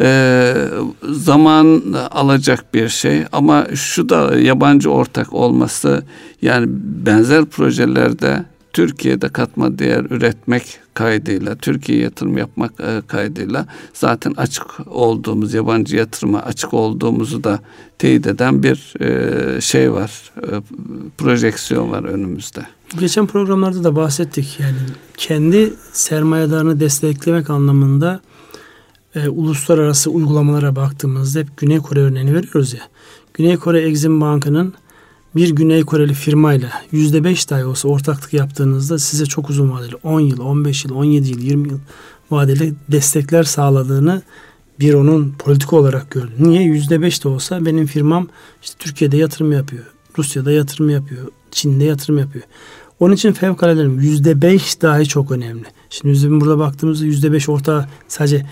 Ee, 0.00 0.54
zaman 1.02 1.82
alacak 2.10 2.74
bir 2.74 2.88
şey 2.88 3.24
ama 3.32 3.66
şu 3.74 4.08
da 4.08 4.38
yabancı 4.38 4.90
ortak 4.90 5.32
olması 5.32 6.02
yani 6.42 6.66
benzer 7.06 7.44
projelerde 7.44 8.44
Türkiye'de 8.72 9.28
katma 9.28 9.78
değer 9.78 10.04
üretmek 10.10 10.78
kaydıyla, 10.94 11.56
Türkiye 11.56 11.98
yatırım 11.98 12.38
yapmak 12.38 12.72
e, 12.80 13.02
kaydıyla 13.06 13.66
zaten 13.94 14.34
açık 14.36 14.64
olduğumuz, 14.86 15.54
yabancı 15.54 15.96
yatırıma 15.96 16.42
açık 16.42 16.74
olduğumuzu 16.74 17.44
da 17.44 17.60
teyit 17.98 18.26
eden 18.26 18.62
bir 18.62 18.94
e, 19.00 19.60
şey 19.60 19.92
var, 19.92 20.32
e, 20.42 20.48
projeksiyon 21.18 21.90
var 21.90 22.04
önümüzde. 22.04 22.60
Geçen 23.00 23.26
programlarda 23.26 23.84
da 23.84 23.96
bahsettik 23.96 24.60
yani 24.60 24.78
kendi 25.16 25.72
sermayedarını 25.92 26.80
desteklemek 26.80 27.50
anlamında 27.50 28.20
e, 29.14 29.28
uluslararası 29.28 30.10
uygulamalara 30.10 30.76
baktığımızda 30.76 31.40
hep 31.40 31.56
Güney 31.56 31.78
Kore 31.78 32.00
örneğini 32.00 32.34
veriyoruz 32.34 32.72
ya. 32.72 32.82
Güney 33.34 33.56
Kore 33.56 33.80
Exim 33.80 34.20
Bank'ının 34.20 34.74
bir 35.36 35.50
Güney 35.50 35.82
Koreli 35.82 36.14
firmayla 36.14 36.72
yüzde 36.92 37.24
beş 37.24 37.50
dahi 37.50 37.64
olsa 37.64 37.88
ortaklık 37.88 38.32
yaptığınızda 38.32 38.98
size 38.98 39.26
çok 39.26 39.50
uzun 39.50 39.72
vadeli 39.72 39.94
10 40.02 40.20
yıl, 40.20 40.40
15 40.40 40.84
yıl, 40.84 40.94
17 40.94 41.28
yıl, 41.28 41.38
20 41.38 41.68
yıl 41.68 41.78
vadeli 42.30 42.74
destekler 42.88 43.42
sağladığını 43.42 44.22
bir 44.80 44.94
onun 44.94 45.34
politika 45.38 45.76
olarak 45.76 46.10
gördüm. 46.10 46.34
Niye? 46.38 46.62
Yüzde 46.62 47.02
beş 47.02 47.24
de 47.24 47.28
olsa 47.28 47.66
benim 47.66 47.86
firmam 47.86 48.28
işte 48.62 48.74
Türkiye'de 48.78 49.16
yatırım 49.16 49.52
yapıyor. 49.52 49.84
Rusya'da 50.18 50.52
yatırım 50.52 50.90
yapıyor. 50.90 51.28
Çin'de 51.50 51.84
yatırım 51.84 52.18
yapıyor. 52.18 52.44
Onun 53.00 53.14
için 53.14 53.36
yüzde 53.98 54.42
beş 54.42 54.82
dahi 54.82 55.06
çok 55.06 55.30
önemli. 55.30 55.64
Şimdi 55.90 56.08
yüzde 56.08 56.30
burada 56.30 56.58
baktığımızda 56.58 57.04
yüzde 57.04 57.32
beş 57.32 57.48
orta 57.48 57.88
sadece 58.08 58.46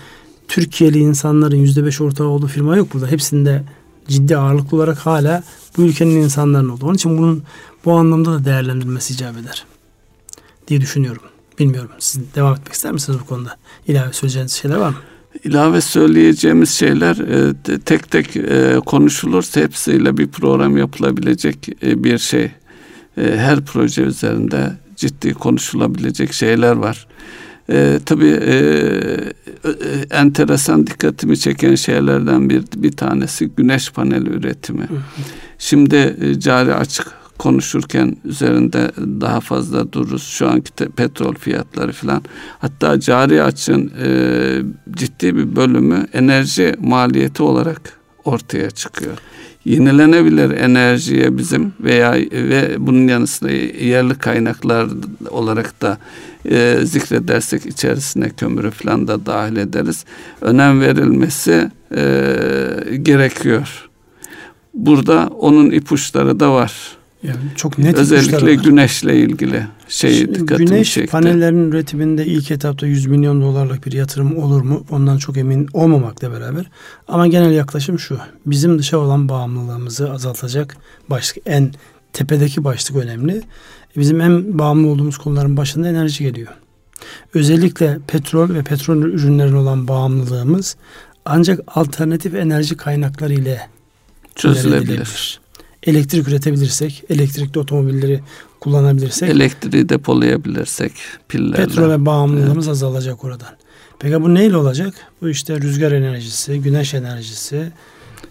Türkiye'li 0.47 0.99
insanların 0.99 1.55
yüzde 1.55 1.85
beş 1.85 2.01
ortağı 2.01 2.27
olduğu 2.27 2.47
firma 2.47 2.77
yok 2.77 2.93
burada. 2.93 3.07
Hepsinde 3.07 3.63
ciddi 4.07 4.37
ağırlıklı 4.37 4.77
olarak 4.77 4.97
hala 4.97 5.43
bu 5.77 5.81
ülkenin 5.81 6.21
insanların 6.21 6.69
oldu. 6.69 6.85
Onun 6.85 6.93
için 6.93 7.17
bunun 7.17 7.43
bu 7.85 7.93
anlamda 7.93 8.33
da 8.33 8.45
değerlendirilmesi 8.45 9.13
icap 9.13 9.37
eder 9.37 9.65
diye 10.67 10.81
düşünüyorum. 10.81 11.21
Bilmiyorum. 11.59 11.91
Siz 11.99 12.21
devam 12.35 12.53
etmek 12.53 12.73
ister 12.73 12.91
misiniz 12.91 13.19
bu 13.23 13.25
konuda? 13.25 13.57
İlave 13.87 14.13
söyleyeceğiniz 14.13 14.51
şeyler 14.51 14.75
var 14.75 14.89
mı? 14.89 14.95
İlave 15.43 15.81
söyleyeceğimiz 15.81 16.69
şeyler 16.69 17.15
e, 17.17 17.79
tek 17.79 18.11
tek 18.11 18.37
e, 18.37 18.79
konuşulursa 18.85 19.61
hepsiyle 19.61 20.17
bir 20.17 20.27
program 20.27 20.77
yapılabilecek 20.77 21.69
e, 21.83 22.03
bir 22.03 22.17
şey. 22.17 22.51
Her 23.15 23.65
proje 23.65 24.01
üzerinde 24.01 24.71
ciddi 24.95 25.33
konuşulabilecek 25.33 26.33
şeyler 26.33 26.71
var. 26.71 27.07
E, 27.69 27.99
tabii 28.05 28.39
e, 28.45 28.55
e, 28.55 29.71
enteresan 30.11 30.87
dikkatimi 30.87 31.37
çeken 31.37 31.75
şeylerden 31.75 32.49
bir 32.49 32.63
bir 32.75 32.91
tanesi 32.91 33.49
güneş 33.57 33.91
paneli 33.91 34.29
üretimi. 34.29 34.81
Hı 34.89 34.93
hı. 34.93 34.99
Şimdi 35.57 36.15
e, 36.21 36.39
cari 36.39 36.73
açık 36.73 37.07
konuşurken 37.37 38.17
üzerinde 38.25 38.91
daha 39.21 39.39
fazla 39.39 39.91
dururuz. 39.91 40.23
Şu 40.23 40.49
anki 40.49 40.71
te, 40.71 40.89
petrol 40.89 41.33
fiyatları 41.33 41.91
falan. 41.91 42.21
Hatta 42.59 42.99
cari 42.99 43.43
açın 43.43 43.91
e, 44.03 44.09
ciddi 44.91 45.35
bir 45.35 45.55
bölümü 45.55 46.07
enerji 46.13 46.75
maliyeti 46.79 47.43
olarak 47.43 47.81
ortaya 48.25 48.71
çıkıyor. 48.71 49.17
Yenilenebilir 49.67 50.51
enerjiye 50.51 51.37
bizim 51.37 51.73
veya 51.79 52.13
ve 52.31 52.75
bunun 52.79 53.07
yanı 53.07 53.27
sıra 53.27 53.51
yerli 53.51 54.15
kaynaklar 54.15 54.87
olarak 55.29 55.81
da 55.81 55.97
e, 56.49 56.79
zikredersek 56.83 57.65
içerisine 57.65 58.29
kömürü 58.29 58.71
falan 58.71 59.07
da 59.07 59.25
dahil 59.25 59.55
ederiz. 59.55 60.05
Önem 60.41 60.81
verilmesi 60.81 61.71
e, 61.95 62.01
gerekiyor. 63.01 63.89
Burada 64.73 65.29
onun 65.39 65.71
ipuçları 65.71 66.39
da 66.39 66.53
var. 66.53 66.96
Yani 67.23 67.39
çok 67.55 67.77
net 67.77 67.97
Özellikle 67.97 68.55
güneşle 68.55 69.19
ilgili 69.19 69.67
şey 69.87 70.35
dikkatimi 70.35 70.69
Güneş 70.69 70.93
çekti. 70.93 71.11
panellerinin 71.11 71.71
üretiminde 71.71 72.25
ilk 72.25 72.51
etapta 72.51 72.87
100 72.87 73.05
milyon 73.05 73.41
dolarlık 73.41 73.85
bir 73.85 73.91
yatırım 73.91 74.37
olur 74.37 74.61
mu? 74.61 74.85
Ondan 74.89 75.17
çok 75.17 75.37
emin 75.37 75.67
olmamakla 75.73 76.31
beraber. 76.31 76.65
Ama 77.07 77.27
genel 77.27 77.51
yaklaşım 77.51 77.99
şu. 77.99 78.17
Bizim 78.45 78.79
dışa 78.79 78.97
olan 78.97 79.29
bağımlılığımızı 79.29 80.11
azaltacak 80.11 80.77
başlık 81.09 81.37
en 81.45 81.73
tepedeki 82.13 82.63
başlık 82.63 82.97
önemli. 82.97 83.41
Bizim 83.97 84.21
en 84.21 84.59
bağımlı 84.59 84.87
olduğumuz 84.87 85.17
konuların 85.17 85.57
başında 85.57 85.87
enerji 85.87 86.23
geliyor. 86.23 86.53
Özellikle 87.33 87.97
petrol 88.07 88.53
ve 88.53 88.63
petrol 88.63 88.97
ürünlerine 88.97 89.55
olan 89.55 89.87
bağımlılığımız 89.87 90.75
ancak 91.25 91.59
alternatif 91.67 92.35
enerji 92.35 92.77
kaynakları 92.77 93.33
ile 93.33 93.67
çözülebilir. 94.35 95.39
Elektrik 95.83 96.27
üretebilirsek, 96.27 97.03
elektrikli 97.09 97.59
otomobilleri 97.59 98.19
kullanabilirsek, 98.59 99.29
elektriği 99.29 99.89
depolayabilirsek 99.89 100.91
pillerle. 101.27 101.65
Petrole 101.65 102.05
bağımlılığımız 102.05 102.67
evet. 102.67 102.73
azalacak 102.73 103.23
oradan. 103.23 103.49
Peki 103.99 104.21
bu 104.21 104.33
neyle 104.33 104.57
olacak? 104.57 104.93
Bu 105.21 105.29
işte 105.29 105.61
rüzgar 105.61 105.91
enerjisi, 105.91 106.61
güneş 106.61 106.93
enerjisi, 106.93 107.71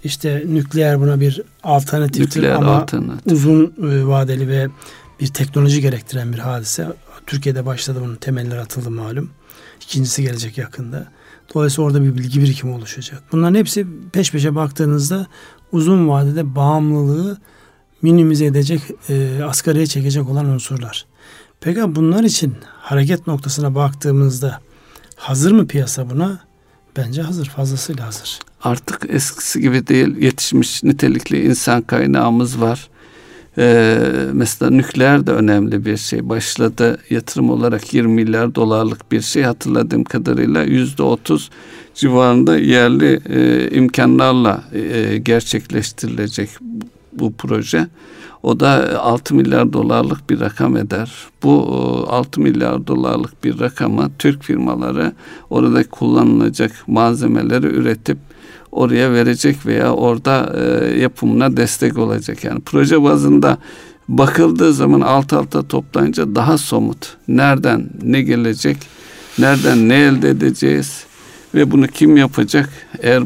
işte 0.04 0.42
nükleer 0.46 1.00
buna 1.00 1.20
bir 1.20 1.42
alternatiftir 1.62 2.40
nükleer 2.40 2.52
ama 2.54 2.76
alternatif. 2.76 3.32
uzun 3.32 3.64
e, 3.64 4.06
vadeli 4.06 4.48
ve 4.48 4.68
bir 5.20 5.26
teknoloji 5.26 5.80
gerektiren 5.80 6.32
bir 6.32 6.38
hadise. 6.38 6.86
Türkiye'de 7.26 7.66
başladı 7.66 8.00
bunun 8.04 8.16
temeller 8.16 8.56
atıldı 8.56 8.90
malum. 8.90 9.30
İkincisi 9.82 10.22
gelecek 10.22 10.58
yakında. 10.58 11.06
Dolayısıyla 11.54 11.86
orada 11.86 12.02
bir 12.02 12.14
bilgi 12.14 12.40
birikimi 12.40 12.72
oluşacak. 12.72 13.22
Bunların 13.32 13.54
hepsi 13.54 13.86
peş 14.12 14.32
peşe 14.32 14.54
baktığınızda 14.54 15.26
uzun 15.72 16.08
vadede 16.08 16.54
bağımlılığı 16.54 17.38
minimize 18.02 18.44
edecek, 18.44 18.80
e, 19.08 19.42
asgariye 19.42 19.86
çekecek 19.86 20.28
olan 20.28 20.46
unsurlar. 20.46 21.06
Peki 21.60 21.96
bunlar 21.96 22.24
için 22.24 22.54
hareket 22.80 23.26
noktasına 23.26 23.74
baktığımızda 23.74 24.60
hazır 25.16 25.52
mı 25.52 25.66
piyasa 25.66 26.10
buna? 26.10 26.38
Bence 26.96 27.22
hazır, 27.22 27.46
fazlasıyla 27.46 28.06
hazır. 28.06 28.38
Artık 28.62 29.00
eskisi 29.08 29.60
gibi 29.60 29.86
değil, 29.86 30.16
yetişmiş 30.16 30.82
nitelikli 30.82 31.44
insan 31.44 31.82
kaynağımız 31.82 32.60
var. 32.60 32.88
Ee, 33.58 33.98
mesela 34.32 34.70
nükleer 34.70 35.26
de 35.26 35.30
önemli 35.30 35.84
bir 35.84 35.96
şey. 35.96 36.28
Başladı 36.28 36.98
yatırım 37.10 37.50
olarak 37.50 37.94
20 37.94 38.14
milyar 38.14 38.54
dolarlık 38.54 39.12
bir 39.12 39.20
şey 39.20 39.42
hatırladığım 39.42 40.04
kadarıyla 40.04 40.62
yüzde 40.62 41.02
otuz 41.02 41.50
civarında 41.96 42.58
yerli 42.58 43.20
e, 43.28 43.70
imkanlarla 43.70 44.64
e, 44.72 45.18
gerçekleştirilecek 45.18 46.50
bu, 46.60 46.86
bu 47.12 47.32
proje. 47.32 47.88
O 48.42 48.60
da 48.60 49.00
6 49.02 49.34
milyar 49.34 49.72
dolarlık 49.72 50.30
bir 50.30 50.40
rakam 50.40 50.76
eder. 50.76 51.12
Bu 51.42 52.06
6 52.08 52.40
milyar 52.40 52.86
dolarlık 52.86 53.44
bir 53.44 53.60
rakama 53.60 54.10
Türk 54.18 54.42
firmaları 54.42 55.12
orada 55.50 55.84
kullanılacak 55.84 56.72
malzemeleri 56.86 57.66
üretip 57.66 58.18
oraya 58.72 59.12
verecek 59.12 59.66
veya 59.66 59.94
orada 59.94 60.54
e, 60.56 60.98
yapımına 61.00 61.56
destek 61.56 61.98
olacak. 61.98 62.44
Yani 62.44 62.60
proje 62.60 63.02
bazında 63.02 63.58
bakıldığı 64.08 64.72
zaman 64.72 65.00
alt 65.00 65.32
alta 65.32 65.68
toplayınca 65.68 66.34
daha 66.34 66.58
somut. 66.58 67.16
Nereden 67.28 67.90
ne 68.02 68.22
gelecek, 68.22 68.76
nereden 69.38 69.88
ne 69.88 69.94
elde 69.94 70.30
edeceğiz 70.30 71.06
ve 71.56 71.70
bunu 71.70 71.86
kim 71.86 72.16
yapacak? 72.16 72.68
Eğer 73.02 73.22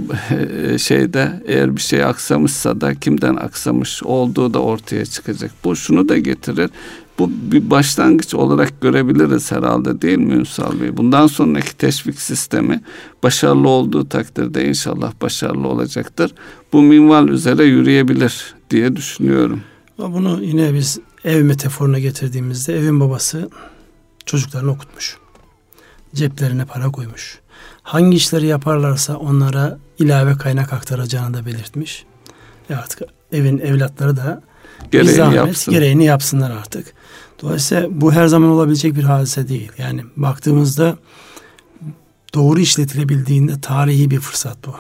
e, 0.72 0.78
şeyde 0.78 1.42
eğer 1.46 1.76
bir 1.76 1.80
şey 1.80 2.04
aksamışsa 2.04 2.80
da 2.80 2.94
kimden 2.94 3.36
aksamış 3.36 4.02
olduğu 4.02 4.54
da 4.54 4.58
ortaya 4.62 5.06
çıkacak. 5.06 5.50
Bu 5.64 5.76
şunu 5.76 6.08
da 6.08 6.18
getirir. 6.18 6.70
Bu 7.18 7.30
bir 7.30 7.70
başlangıç 7.70 8.34
olarak 8.34 8.80
görebiliriz 8.80 9.52
herhalde 9.52 10.02
değil 10.02 10.18
mi 10.18 10.34
Ünsal 10.34 10.80
Bey? 10.80 10.96
Bundan 10.96 11.26
sonraki 11.26 11.76
teşvik 11.76 12.20
sistemi 12.20 12.80
başarılı 13.22 13.68
olduğu 13.68 14.08
takdirde 14.08 14.68
inşallah 14.68 15.12
başarılı 15.22 15.68
olacaktır. 15.68 16.34
Bu 16.72 16.82
minval 16.82 17.28
üzere 17.28 17.64
yürüyebilir 17.64 18.54
diye 18.70 18.96
düşünüyorum. 18.96 19.60
Bunu 19.98 20.42
yine 20.42 20.74
biz 20.74 20.98
ev 21.24 21.42
metaforuna 21.42 21.98
getirdiğimizde 21.98 22.78
evin 22.78 23.00
babası 23.00 23.50
çocuklarını 24.26 24.70
okutmuş. 24.70 25.16
Ceplerine 26.14 26.64
para 26.64 26.90
koymuş. 26.90 27.40
Hangi 27.82 28.16
işleri 28.16 28.46
yaparlarsa 28.46 29.16
onlara 29.16 29.78
ilave 29.98 30.36
kaynak 30.36 30.72
aktaracağını 30.72 31.34
da 31.34 31.46
belirtmiş. 31.46 32.04
E 32.70 32.74
artık 32.74 33.02
evin 33.32 33.58
evlatları 33.58 34.16
da 34.16 34.42
gereğini, 34.90 35.14
zahmet, 35.14 35.36
yapsın. 35.36 35.74
gereğini 35.74 36.04
yapsınlar 36.04 36.50
artık. 36.50 36.94
Dolayısıyla 37.42 37.88
bu 37.90 38.12
her 38.12 38.26
zaman 38.26 38.50
olabilecek 38.50 38.96
bir 38.96 39.04
hadise 39.04 39.48
değil. 39.48 39.72
Yani 39.78 40.04
baktığımızda 40.16 40.96
doğru 42.34 42.60
işletilebildiğinde 42.60 43.60
tarihi 43.60 44.10
bir 44.10 44.20
fırsat 44.20 44.56
bu. 44.66 44.74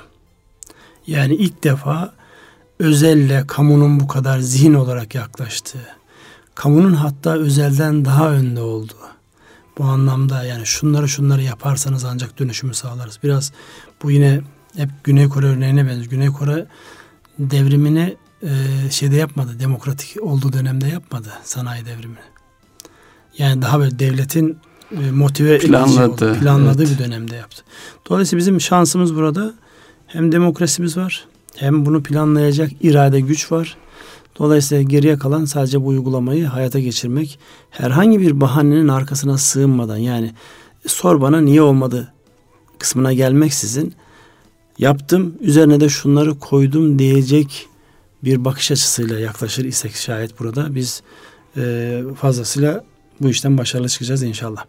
Yani 1.06 1.34
ilk 1.34 1.64
defa 1.64 2.12
özelle 2.78 3.44
kamunun 3.46 4.00
bu 4.00 4.08
kadar 4.08 4.38
zihin 4.38 4.74
olarak 4.74 5.14
yaklaştığı, 5.14 5.86
kamunun 6.54 6.94
hatta 6.94 7.34
özelden 7.34 8.04
daha 8.04 8.30
önde 8.30 8.60
olduğu, 8.60 9.08
bu 9.80 9.84
anlamda 9.84 10.44
yani 10.44 10.66
şunları 10.66 11.08
şunları 11.08 11.42
yaparsanız 11.42 12.04
ancak 12.04 12.38
dönüşümü 12.38 12.74
sağlarız. 12.74 13.18
Biraz 13.22 13.52
bu 14.02 14.10
yine 14.10 14.40
hep 14.76 14.88
Güney 15.04 15.28
Kore 15.28 15.46
örneğine 15.46 15.86
benziyor. 15.86 16.10
Güney 16.10 16.28
Kore 16.28 16.66
devrimini 17.38 18.16
e, 18.42 18.48
şeyde 18.90 19.16
yapmadı. 19.16 19.50
Demokratik 19.60 20.22
olduğu 20.22 20.52
dönemde 20.52 20.88
yapmadı 20.88 21.28
sanayi 21.44 21.86
devrimini. 21.86 22.18
Yani 23.38 23.62
daha 23.62 23.78
böyle 23.78 23.98
devletin 23.98 24.58
e, 24.92 25.10
motive 25.10 25.58
planladı, 25.58 26.28
oldu, 26.30 26.38
planladığı 26.40 26.82
evet. 26.82 26.98
bir 26.98 27.04
dönemde 27.04 27.36
yaptı. 27.36 27.62
Dolayısıyla 28.08 28.38
bizim 28.38 28.60
şansımız 28.60 29.14
burada 29.14 29.54
hem 30.06 30.32
demokrasimiz 30.32 30.96
var 30.96 31.26
hem 31.56 31.86
bunu 31.86 32.02
planlayacak 32.02 32.70
irade 32.80 33.20
güç 33.20 33.52
var. 33.52 33.76
Dolayısıyla 34.40 34.82
geriye 34.82 35.18
kalan 35.18 35.44
sadece 35.44 35.82
bu 35.82 35.86
uygulamayı 35.86 36.46
hayata 36.46 36.78
geçirmek. 36.78 37.38
Herhangi 37.70 38.20
bir 38.20 38.40
bahanenin 38.40 38.88
arkasına 38.88 39.38
sığınmadan 39.38 39.96
yani 39.96 40.34
sor 40.86 41.20
bana 41.20 41.40
niye 41.40 41.62
olmadı 41.62 42.12
kısmına 42.78 43.12
gelmeksizin 43.12 43.94
yaptım 44.78 45.34
üzerine 45.40 45.80
de 45.80 45.88
şunları 45.88 46.38
koydum 46.38 46.98
diyecek 46.98 47.68
bir 48.24 48.44
bakış 48.44 48.70
açısıyla 48.70 49.18
yaklaşır 49.18 49.64
isek 49.64 49.94
şayet 49.94 50.40
burada 50.40 50.74
biz 50.74 51.02
e, 51.56 52.02
fazlasıyla 52.20 52.84
bu 53.20 53.28
işten 53.28 53.58
başarılı 53.58 53.88
çıkacağız 53.88 54.22
inşallah. 54.22 54.64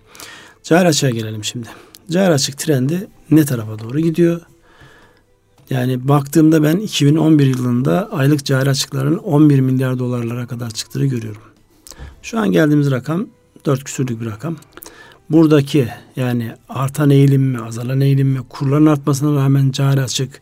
Cari 0.63 0.87
açığa 0.87 1.09
gelelim 1.09 1.43
şimdi. 1.43 1.67
Cari 2.11 2.33
açık 2.33 2.57
trendi 2.57 3.07
ne 3.31 3.45
tarafa 3.45 3.79
doğru 3.79 3.99
gidiyor? 3.99 4.41
Yani 5.71 6.07
baktığımda 6.07 6.63
ben 6.63 6.77
2011 6.77 7.45
yılında 7.45 8.09
aylık 8.11 8.45
cari 8.45 8.69
açıkların 8.69 9.17
11 9.17 9.59
milyar 9.59 9.99
dolarlara 9.99 10.47
kadar 10.47 10.71
çıktığını 10.71 11.05
görüyorum. 11.05 11.41
Şu 12.21 12.39
an 12.39 12.51
geldiğimiz 12.51 12.91
rakam 12.91 13.27
4 13.65 13.83
küsürlük 13.83 14.21
bir 14.21 14.25
rakam. 14.25 14.55
Buradaki 15.29 15.87
yani 16.15 16.51
artan 16.69 17.09
eğilim 17.09 17.41
mi, 17.41 17.61
azalan 17.61 18.01
eğilim 18.01 18.27
mi, 18.27 18.39
kurların 18.49 18.85
artmasına 18.85 19.43
rağmen 19.43 19.71
cari 19.71 20.01
açık, 20.01 20.41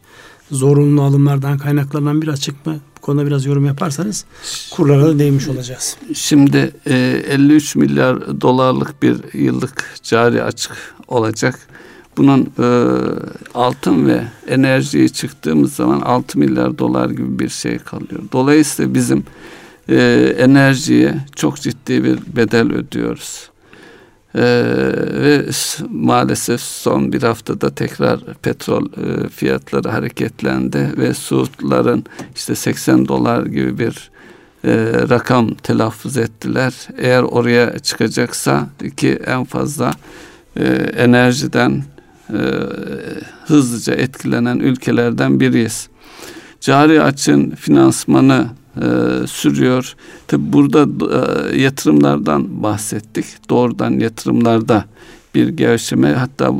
zorunlu 0.51 1.01
alımlardan 1.01 1.57
kaynaklanan 1.57 2.21
bir 2.21 2.27
açık 2.27 2.65
mı? 2.65 2.79
Bu 2.97 3.01
konuda 3.01 3.25
biraz 3.25 3.45
yorum 3.45 3.65
yaparsanız 3.65 4.25
kurlara 4.71 5.05
da 5.05 5.19
değmiş 5.19 5.47
olacağız. 5.47 5.97
Şimdi 6.15 6.71
e, 6.85 7.23
53 7.27 7.75
milyar 7.75 8.41
dolarlık 8.41 9.03
bir 9.03 9.33
yıllık 9.33 9.99
cari 10.03 10.43
açık 10.43 10.95
olacak. 11.07 11.59
Bunun 12.19 12.51
e, 12.59 12.67
altın 13.53 14.07
ve 14.07 14.23
enerjiye 14.47 15.09
çıktığımız 15.09 15.73
zaman 15.73 16.01
6 16.01 16.39
milyar 16.39 16.77
dolar 16.77 17.09
gibi 17.09 17.39
bir 17.39 17.49
şey 17.49 17.77
kalıyor. 17.77 18.21
Dolayısıyla 18.31 18.93
bizim 18.93 19.23
e, 19.89 19.95
enerjiye 20.37 21.15
çok 21.35 21.61
ciddi 21.61 22.03
bir 22.03 22.19
bedel 22.35 22.73
ödüyoruz. 22.73 23.49
Ee, 24.35 24.41
ve 25.13 25.45
maalesef 25.89 26.61
son 26.61 27.13
bir 27.13 27.23
haftada 27.23 27.75
tekrar 27.75 28.19
petrol 28.41 28.85
e, 28.85 29.29
fiyatları 29.29 29.89
hareketlendi 29.89 30.89
ve 30.97 31.13
Suudların 31.13 32.05
işte 32.35 32.55
80 32.55 33.07
dolar 33.07 33.45
gibi 33.45 33.79
bir 33.79 34.11
e, 34.65 34.71
rakam 35.09 35.53
telaffuz 35.53 36.17
ettiler. 36.17 36.73
Eğer 36.97 37.23
oraya 37.23 37.79
çıkacaksa 37.79 38.69
ki 38.97 39.19
en 39.25 39.43
fazla 39.43 39.91
e, 40.55 40.63
enerjiden 40.97 41.83
e, 42.33 42.39
hızlıca 43.45 43.93
etkilenen 43.93 44.59
ülkelerden 44.59 45.39
biriyiz. 45.39 45.89
Cari 46.61 47.01
açın 47.01 47.51
finansmanı 47.51 48.47
e, 48.77 48.87
sürüyor. 49.27 49.95
Tabi 50.27 50.53
burada 50.53 50.87
e, 51.51 51.61
yatırımlardan 51.61 52.63
bahsettik. 52.63 53.25
Doğrudan 53.49 53.91
yatırımlarda 53.91 54.85
bir 55.35 55.47
gevşeme 55.47 56.11
hatta 56.13 56.53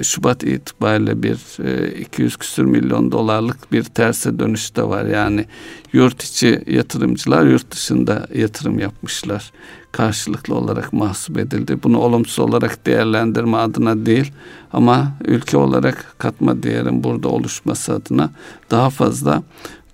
e, 0.00 0.02
Şubat 0.04 0.42
itibariyle 0.44 1.22
bir 1.22 1.64
e, 1.64 2.00
200 2.00 2.36
küsür 2.36 2.64
milyon 2.64 3.12
dolarlık 3.12 3.72
bir 3.72 3.84
terse 3.84 4.38
dönüş 4.38 4.76
de 4.76 4.82
var. 4.82 5.04
Yani 5.04 5.44
yurt 5.92 6.22
içi 6.22 6.62
yatırımcılar 6.66 7.46
yurt 7.46 7.70
dışında 7.70 8.26
yatırım 8.34 8.78
yapmışlar. 8.78 9.52
Karşılıklı 9.92 10.54
olarak 10.54 10.92
mahsup 10.92 11.38
edildi. 11.38 11.78
Bunu 11.82 11.98
olumsuz 11.98 12.38
olarak 12.38 12.86
değerlendirme 12.86 13.56
adına 13.56 14.06
değil 14.06 14.32
ama 14.72 15.12
ülke 15.24 15.56
olarak 15.56 16.14
katma 16.18 16.62
değerin 16.62 17.04
burada 17.04 17.28
oluşması 17.28 17.92
adına 17.92 18.30
daha 18.70 18.90
fazla 18.90 19.42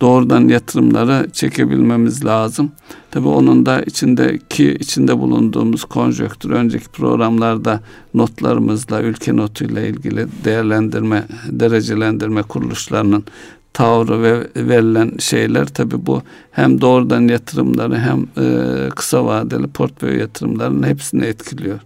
doğrudan 0.00 0.48
yatırımları 0.48 1.30
çekebilmemiz 1.32 2.24
lazım. 2.24 2.72
Tabii 3.10 3.28
onun 3.28 3.66
da 3.66 3.82
içindeki 3.82 4.74
içinde 4.74 5.18
bulunduğumuz 5.18 5.84
konjöktür 5.84 6.50
önceki 6.50 6.88
programlarda 6.88 7.80
notlarımızla 8.14 9.02
ülke 9.02 9.36
notuyla 9.36 9.80
ilgili 9.82 10.26
değerlendirme, 10.44 11.24
derecelendirme 11.46 12.42
kuruluşlarının 12.42 13.24
tavrı 13.72 14.22
ve 14.22 14.48
verilen 14.56 15.12
şeyler 15.18 15.66
tabi 15.66 16.06
bu 16.06 16.22
hem 16.50 16.80
doğrudan 16.80 17.28
yatırımları 17.28 17.98
hem 17.98 18.26
e, 18.44 18.88
kısa 18.88 19.24
vadeli 19.24 19.66
portföy 19.66 20.18
yatırımlarının 20.18 20.86
hepsini 20.86 21.24
etkiliyor. 21.24 21.78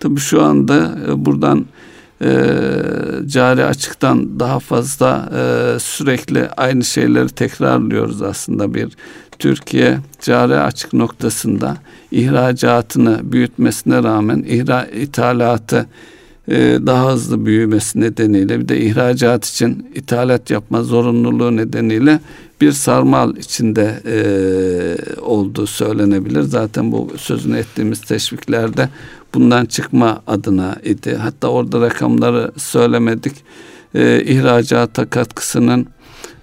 Tabi 0.00 0.20
şu 0.20 0.42
anda 0.42 0.98
e, 1.08 1.24
buradan 1.24 1.66
e, 2.22 2.28
cari 3.26 3.64
açıktan 3.64 4.40
daha 4.40 4.60
fazla 4.60 5.30
e, 5.34 5.78
sürekli 5.78 6.48
aynı 6.48 6.84
şeyleri 6.84 7.28
tekrarlıyoruz 7.28 8.22
aslında 8.22 8.74
bir 8.74 8.96
Türkiye 9.38 9.98
cari 10.20 10.56
açık 10.56 10.92
noktasında 10.92 11.76
ihracatını 12.10 13.20
büyütmesine 13.22 14.02
rağmen 14.02 14.44
ihra, 14.48 14.84
ithalatı 14.84 15.86
e, 16.48 16.78
daha 16.86 17.12
hızlı 17.12 17.46
büyümesi 17.46 18.00
nedeniyle 18.00 18.60
bir 18.60 18.68
de 18.68 18.80
ihracat 18.80 19.46
için 19.46 19.90
ithalat 19.94 20.50
yapma 20.50 20.82
zorunluluğu 20.82 21.56
nedeniyle 21.56 22.20
bir 22.60 22.72
sarmal 22.72 23.36
içinde 23.36 24.00
e, 24.06 25.20
olduğu 25.20 25.66
söylenebilir. 25.66 26.42
Zaten 26.42 26.92
bu 26.92 27.10
sözünü 27.16 27.58
ettiğimiz 27.58 28.00
teşviklerde 28.00 28.88
bundan 29.34 29.64
çıkma 29.66 30.22
adına 30.26 30.76
idi. 30.84 31.16
Hatta 31.16 31.48
orada 31.48 31.80
rakamları 31.80 32.52
söylemedik. 32.56 33.34
E, 33.94 34.22
ihracata 34.22 35.10
katkısının 35.10 35.86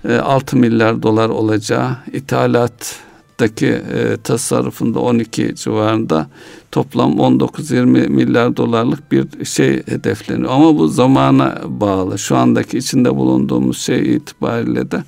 e, 0.10 0.16
6 0.16 0.58
milyar 0.58 1.04
dolar 1.04 1.30
olacağı, 1.30 1.98
ithalattaki 2.14 3.68
e, 3.68 4.18
tasarrufunda 4.24 5.00
12 5.00 5.56
civarında 5.56 6.28
toplam 6.72 7.12
19-20 7.12 7.86
milyar 8.10 8.58
dolarlık 8.58 9.12
bir 9.12 9.46
şey 9.46 9.84
hedefleniyor. 9.88 10.52
Ama 10.52 10.78
bu 10.78 10.88
zamana 10.88 11.62
bağlı. 11.66 12.20
Şu 12.20 12.36
andaki 12.36 12.78
içinde 12.78 13.16
bulunduğumuz 13.16 13.78
şey 13.78 14.16
itibariyle 14.16 14.92
de 14.92 15.04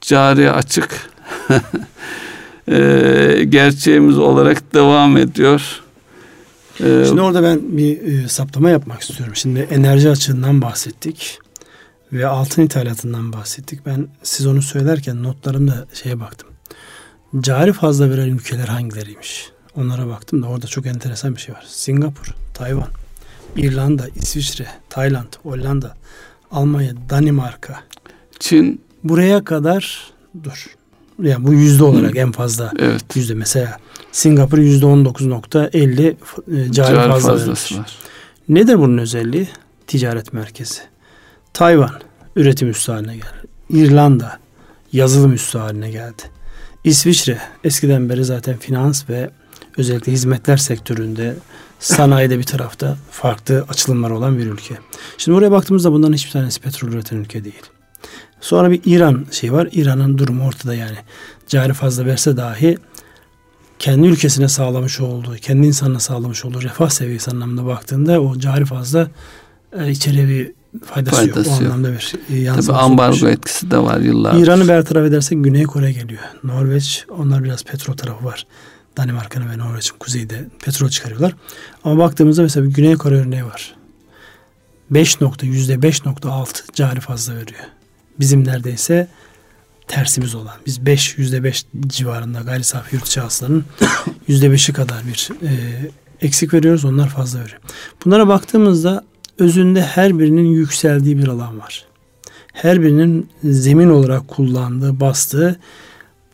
cari 0.00 0.50
açık 0.50 1.10
e, 2.68 3.44
gerçeğimiz 3.48 4.18
olarak 4.18 4.74
devam 4.74 5.16
ediyor. 5.16 5.82
Ee, 6.82 7.04
Şimdi 7.06 7.20
orada 7.20 7.42
ben 7.42 7.76
bir 7.76 8.02
e, 8.02 8.28
saptama 8.28 8.70
yapmak 8.70 9.00
istiyorum. 9.00 9.36
Şimdi 9.36 9.60
enerji 9.60 10.10
açığından 10.10 10.62
bahsettik 10.62 11.38
ve 12.12 12.26
altın 12.26 12.62
ithalatından 12.62 13.32
bahsettik. 13.32 13.86
Ben 13.86 14.08
siz 14.22 14.46
onu 14.46 14.62
söylerken 14.62 15.22
notlarımda 15.22 15.86
şeye 15.94 16.20
baktım. 16.20 16.48
Cari 17.40 17.72
fazla 17.72 18.10
veren 18.10 18.28
ülkeler 18.28 18.68
hangileriymiş? 18.68 19.50
Onlara 19.76 20.08
baktım 20.08 20.42
da 20.42 20.46
orada 20.46 20.66
çok 20.66 20.86
enteresan 20.86 21.34
bir 21.34 21.40
şey 21.40 21.54
var. 21.54 21.64
Singapur, 21.68 22.34
Tayvan, 22.54 22.88
İrlanda, 23.56 24.06
İsviçre, 24.14 24.66
Tayland, 24.90 25.32
Hollanda, 25.42 25.94
Almanya, 26.50 26.92
Danimarka. 27.10 27.80
Çin. 28.40 28.80
Buraya 29.04 29.44
kadar 29.44 30.12
dur. 30.44 30.66
Yani 31.22 31.46
bu 31.46 31.52
yüzde 31.52 31.84
olarak 31.84 32.14
Hı. 32.14 32.18
en 32.18 32.32
fazla 32.32 32.72
evet. 32.78 33.16
yüzde 33.16 33.34
mesela 33.34 33.78
Singapur 34.12 34.58
yüzde 34.58 34.86
19.50 34.86 36.08
e, 36.08 36.72
cari, 36.72 36.72
cari 36.72 37.10
fazla 37.10 37.28
fazlası 37.30 37.78
var. 37.78 37.98
Nedir 38.48 38.78
bunun 38.78 38.98
özelliği? 38.98 39.48
Ticaret 39.86 40.32
merkezi. 40.32 40.80
Tayvan 41.52 41.90
üretim 42.36 42.70
üssü 42.70 42.92
haline 42.92 43.14
geldi. 43.14 43.26
İrlanda 43.70 44.38
yazılım 44.92 45.32
üssü 45.32 45.58
haline 45.58 45.90
geldi. 45.90 46.22
İsviçre 46.84 47.38
eskiden 47.64 48.08
beri 48.08 48.24
zaten 48.24 48.56
finans 48.56 49.10
ve 49.10 49.30
özellikle 49.76 50.12
hizmetler 50.12 50.56
sektöründe 50.56 51.36
sanayide 51.80 52.38
bir 52.38 52.44
tarafta 52.44 52.96
farklı 53.10 53.64
açılımlar 53.68 54.10
olan 54.10 54.38
bir 54.38 54.46
ülke. 54.46 54.74
Şimdi 55.18 55.36
buraya 55.36 55.50
baktığımızda 55.50 55.92
bunların 55.92 56.14
hiçbir 56.14 56.30
tanesi 56.30 56.60
petrol 56.60 56.88
üreten 56.88 57.16
ülke 57.16 57.44
değil. 57.44 57.62
Sonra 58.40 58.70
bir 58.70 58.80
İran 58.84 59.26
şey 59.30 59.52
var. 59.52 59.68
İran'ın 59.72 60.18
durumu 60.18 60.46
ortada 60.46 60.74
yani. 60.74 60.96
Cari 61.46 61.72
fazla 61.72 62.06
verse 62.06 62.36
dahi 62.36 62.78
kendi 63.82 64.06
ülkesine 64.06 64.48
sağlamış 64.48 65.00
olduğu, 65.00 65.34
kendi 65.34 65.66
insanına 65.66 66.00
sağlamış 66.00 66.44
olduğu 66.44 66.62
refah 66.62 66.88
seviyesi 66.90 67.30
anlamında 67.30 67.66
baktığında 67.66 68.20
o 68.20 68.38
cari 68.38 68.64
fazla 68.64 69.08
e, 69.78 69.90
içeriye 69.90 70.28
bir 70.28 70.52
faydası, 70.84 71.16
faydası 71.16 71.50
yok. 71.50 71.60
O 71.60 71.64
yok. 71.64 71.72
anlamda 71.72 71.92
bir 71.92 72.14
e, 72.30 72.38
yansıması 72.38 72.68
Tabii 72.68 72.78
ambargo 72.78 73.16
olmuş. 73.16 73.22
etkisi 73.22 73.70
de 73.70 73.78
var 73.78 74.00
yıllardır. 74.00 74.42
İran'ı 74.42 74.68
bertaraf 74.68 75.06
edersek 75.06 75.44
Güney 75.44 75.62
Kore 75.62 75.92
geliyor. 75.92 76.20
Norveç 76.44 77.04
onlar 77.18 77.44
biraz 77.44 77.64
petrol 77.64 77.96
tarafı 77.96 78.24
var. 78.24 78.46
Danimarka'nın 78.96 79.50
ve 79.50 79.58
Norveç'in 79.58 79.98
kuzeyde 79.98 80.48
petrol 80.64 80.88
çıkarıyorlar. 80.88 81.34
Ama 81.84 81.98
baktığımızda 81.98 82.42
mesela 82.42 82.66
bir 82.66 82.74
Güney 82.74 82.94
Kore 82.94 83.14
örneği 83.14 83.44
var. 83.44 83.74
5 84.90 85.20
nokta 85.20 85.46
yüzde 85.46 85.74
5.6 85.74 86.46
cari 86.72 87.00
fazla 87.00 87.34
veriyor. 87.34 87.64
Bizim 88.20 88.44
neredeyse 88.46 89.08
tersimiz 89.92 90.34
olan. 90.34 90.54
Biz 90.66 90.86
5 90.86 91.18
yüzde 91.18 91.44
5 91.44 91.66
civarında 91.86 92.40
gayri 92.40 92.64
safi 92.64 92.96
yurt 92.96 93.06
içi 93.06 93.20
hasılanın 93.20 93.64
yüzde 94.28 94.46
5'i 94.46 94.74
kadar 94.74 95.02
bir 95.06 95.28
e, 95.42 95.50
eksik 96.20 96.54
veriyoruz. 96.54 96.84
Onlar 96.84 97.08
fazla 97.08 97.40
veriyor. 97.40 97.60
Bunlara 98.04 98.28
baktığımızda 98.28 99.04
özünde 99.38 99.82
her 99.82 100.18
birinin 100.18 100.46
yükseldiği 100.46 101.18
bir 101.18 101.28
alan 101.28 101.60
var. 101.60 101.84
Her 102.52 102.82
birinin 102.82 103.30
zemin 103.44 103.90
olarak 103.90 104.28
kullandığı, 104.28 105.00
bastığı 105.00 105.60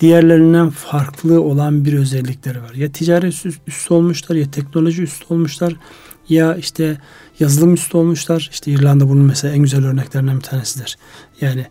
diğerlerinden 0.01 0.71
farklı 0.71 1.43
olan 1.43 1.85
bir 1.85 1.93
özellikleri 1.93 2.63
var. 2.63 2.75
Ya 2.75 2.93
ticaret 2.93 3.47
üstü 3.67 3.95
olmuşlar 3.95 4.37
ya 4.37 4.51
teknoloji 4.51 5.03
üstü 5.03 5.25
olmuşlar 5.29 5.75
ya 6.29 6.57
işte 6.57 6.99
yazılım 7.41 7.75
üstü 7.75 7.97
olmuşlar. 7.97 8.49
İşte 8.53 8.71
İrlanda 8.71 9.09
bunun 9.09 9.25
mesela 9.25 9.55
en 9.55 9.63
güzel 9.63 9.87
örneklerinden 9.87 10.37
bir 10.37 10.43
tanesidir. 10.43 10.99
Yani 11.41 11.67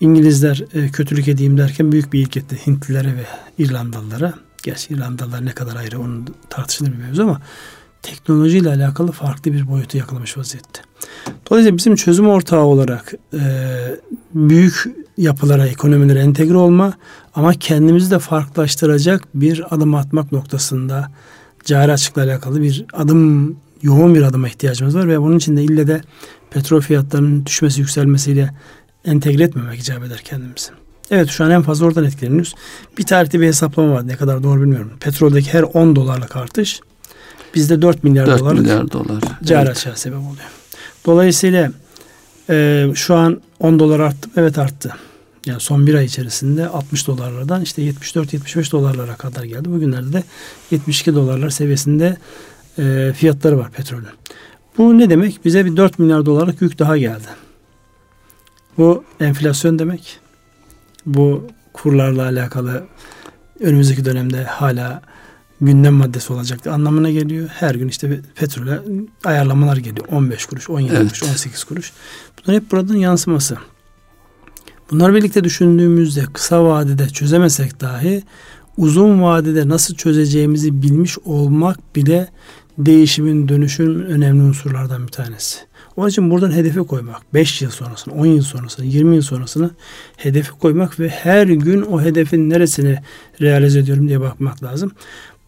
İngilizler 0.00 0.64
e, 0.74 0.88
kötülük 0.88 1.28
edeyim 1.28 1.58
derken 1.58 1.92
büyük 1.92 2.12
bir 2.12 2.20
ilk 2.20 2.36
etti 2.36 2.66
Hintlilere 2.66 3.16
ve 3.16 3.26
İrlandalılara. 3.58 4.34
Gerçi 4.62 4.94
İrlandalılar 4.94 5.44
ne 5.44 5.52
kadar 5.52 5.76
ayrı 5.76 6.00
onun 6.00 6.26
tartışılır 6.50 6.92
bir 6.92 6.96
mevzu 6.96 7.22
ama 7.22 7.40
teknolojiyle 8.02 8.68
alakalı 8.68 9.12
farklı 9.12 9.52
bir 9.52 9.68
boyutu 9.68 9.98
yakalamış 9.98 10.38
vaziyette. 10.38 10.80
Dolayısıyla 11.50 11.78
bizim 11.78 11.96
çözüm 11.96 12.28
ortağı 12.28 12.64
olarak 12.64 13.14
e, 13.34 13.40
büyük 14.34 14.84
yapılara, 15.18 15.66
ekonomilere 15.66 16.18
entegre 16.18 16.56
olma 16.56 16.92
ama 17.34 17.52
kendimizi 17.52 18.10
de 18.10 18.18
farklılaştıracak 18.18 19.22
bir 19.34 19.74
adım 19.74 19.94
atmak 19.94 20.32
noktasında 20.32 21.10
cari 21.64 21.92
açıkla 21.92 22.22
alakalı 22.22 22.62
bir 22.62 22.84
adım, 22.92 23.56
yoğun 23.82 24.14
bir 24.14 24.22
adıma 24.22 24.48
ihtiyacımız 24.48 24.96
var 24.96 25.08
ve 25.08 25.20
bunun 25.20 25.36
için 25.36 25.56
de 25.56 25.64
ille 25.64 25.86
de 25.86 26.00
petrol 26.50 26.80
fiyatlarının 26.80 27.46
düşmesi, 27.46 27.80
yükselmesiyle 27.80 28.54
entegre 29.06 29.42
etmemek 29.42 29.80
icap 29.80 30.04
eder 30.04 30.20
kendimizi. 30.24 30.70
Evet 31.10 31.28
şu 31.28 31.44
an 31.44 31.50
en 31.50 31.62
fazla 31.62 31.86
oradan 31.86 32.04
etkileniyoruz. 32.04 32.54
Bir 32.98 33.06
tarihte 33.06 33.40
bir 33.40 33.46
hesaplama 33.46 33.94
var. 33.94 34.08
Ne 34.08 34.16
kadar 34.16 34.42
doğru 34.42 34.60
bilmiyorum. 34.60 34.92
Petroldeki 35.00 35.52
her 35.52 35.62
10 35.62 35.96
dolarlık 35.96 36.36
artış 36.36 36.80
bizde 37.54 37.82
4 37.82 38.04
milyar 38.04 38.26
4 38.26 38.40
dolarlık 38.40 38.60
milyar 38.60 38.90
dolar. 38.90 39.22
cari 39.44 39.66
evet. 39.66 39.76
açığa 39.76 39.96
sebep 39.96 40.18
oluyor. 40.18 40.50
Dolayısıyla 41.06 41.72
e, 42.50 42.86
şu 42.94 43.14
an 43.14 43.40
10 43.60 43.78
dolar 43.78 44.00
arttı. 44.00 44.30
Evet 44.36 44.58
arttı. 44.58 44.94
Yani 45.46 45.60
son 45.60 45.86
bir 45.86 45.94
ay 45.94 46.04
içerisinde 46.04 46.68
60 46.68 47.06
dolarlardan 47.06 47.62
işte 47.62 47.82
74-75 47.82 48.72
dolarlara 48.72 49.14
kadar 49.14 49.44
geldi. 49.44 49.72
Bugünlerde 49.72 50.12
de 50.12 50.24
72 50.70 51.14
dolarlar 51.14 51.50
seviyesinde 51.50 52.16
e, 52.78 53.12
fiyatları 53.16 53.58
var 53.58 53.70
petrolün. 53.70 54.06
Bu 54.78 54.98
ne 54.98 55.10
demek? 55.10 55.44
Bize 55.44 55.64
bir 55.64 55.76
4 55.76 55.98
milyar 55.98 56.26
dolarlık 56.26 56.62
yük 56.62 56.78
daha 56.78 56.96
geldi. 56.98 57.45
Bu 58.78 59.04
enflasyon 59.20 59.78
demek. 59.78 60.20
Bu 61.06 61.46
kurlarla 61.72 62.22
alakalı 62.22 62.84
önümüzdeki 63.60 64.04
dönemde 64.04 64.44
hala 64.44 65.02
gündem 65.60 65.94
maddesi 65.94 66.32
olacaktı 66.32 66.72
anlamına 66.72 67.10
geliyor. 67.10 67.48
Her 67.48 67.74
gün 67.74 67.88
işte 67.88 68.20
petrole 68.34 68.80
ayarlamalar 69.24 69.76
geliyor. 69.76 70.06
15 70.10 70.46
kuruş, 70.46 70.70
17 70.70 70.94
evet. 70.94 71.08
kuruş, 71.08 71.22
18 71.22 71.64
kuruş. 71.64 71.92
Bunlar 72.38 72.60
hep 72.60 72.72
buradan 72.72 72.94
yansıması. 72.94 73.56
Bunlar 74.90 75.14
birlikte 75.14 75.44
düşündüğümüzde 75.44 76.24
kısa 76.32 76.64
vadede 76.64 77.08
çözemesek 77.08 77.80
dahi 77.80 78.22
uzun 78.76 79.22
vadede 79.22 79.68
nasıl 79.68 79.94
çözeceğimizi 79.94 80.82
bilmiş 80.82 81.18
olmak 81.18 81.96
bile 81.96 82.28
değişimin, 82.78 83.48
dönüşümün 83.48 84.04
önemli 84.04 84.42
unsurlardan 84.42 85.06
bir 85.06 85.12
tanesi. 85.12 85.58
Onun 85.96 86.08
için 86.08 86.30
buradan 86.30 86.52
hedefi 86.52 86.78
koymak, 86.78 87.34
5 87.34 87.62
yıl 87.62 87.70
sonrasını, 87.70 88.14
10 88.14 88.26
yıl 88.26 88.42
sonrasını, 88.42 88.86
20 88.86 89.14
yıl 89.14 89.22
sonrasını 89.22 89.70
hedefi 90.16 90.50
koymak 90.50 91.00
ve 91.00 91.08
her 91.08 91.46
gün 91.46 91.82
o 91.82 92.02
hedefin 92.02 92.50
neresini 92.50 92.98
realize 93.40 93.78
ediyorum 93.78 94.08
diye 94.08 94.20
bakmak 94.20 94.62
lazım. 94.62 94.92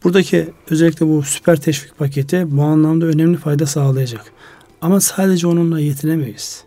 Buradaki 0.04 0.50
özellikle 0.70 1.06
bu 1.06 1.22
süper 1.22 1.60
teşvik 1.60 1.98
paketi 1.98 2.56
bu 2.56 2.62
anlamda 2.62 3.06
önemli 3.06 3.36
fayda 3.36 3.66
sağlayacak. 3.66 4.24
Ama 4.80 5.00
sadece 5.00 5.46
onunla 5.46 5.80
yetinemeyiz. 5.80 6.64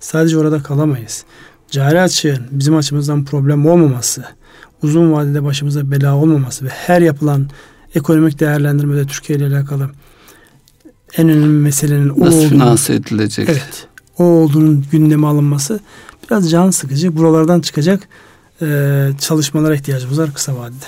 Sadece 0.00 0.38
orada 0.38 0.62
kalamayız. 0.62 1.24
Cari 1.70 2.00
açığın 2.00 2.46
bizim 2.50 2.76
açımızdan 2.76 3.24
problem 3.24 3.66
olmaması, 3.66 4.24
uzun 4.82 5.12
vadede 5.12 5.44
başımıza 5.44 5.90
bela 5.90 6.16
olmaması 6.16 6.64
ve 6.64 6.68
her 6.68 7.02
yapılan 7.02 7.48
ekonomik 7.94 8.40
değerlendirmede 8.40 9.06
Türkiye 9.06 9.38
ile 9.38 9.46
alakalı 9.46 9.90
en 11.16 11.28
önemli 11.28 11.58
meselenin 11.62 12.08
o 12.08 12.20
Nasıl 12.20 12.36
olduğunu, 12.36 12.48
finanse 12.48 12.94
edilecek? 12.94 13.48
Evet. 13.48 13.86
O 14.18 14.24
olduğunun 14.24 14.84
gündeme 14.92 15.26
alınması 15.26 15.80
biraz 16.30 16.50
can 16.50 16.70
sıkıcı. 16.70 17.16
Buralardan 17.16 17.60
çıkacak 17.60 18.08
e, 18.62 19.08
çalışmalara 19.20 19.74
ihtiyacımız 19.74 20.18
var 20.18 20.34
kısa 20.34 20.56
vadede. 20.56 20.84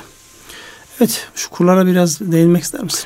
Evet 1.01 1.27
şu 1.35 1.51
kurlara 1.51 1.87
biraz 1.87 2.21
değinmek 2.21 2.63
ister 2.63 2.83
misin? 2.83 3.05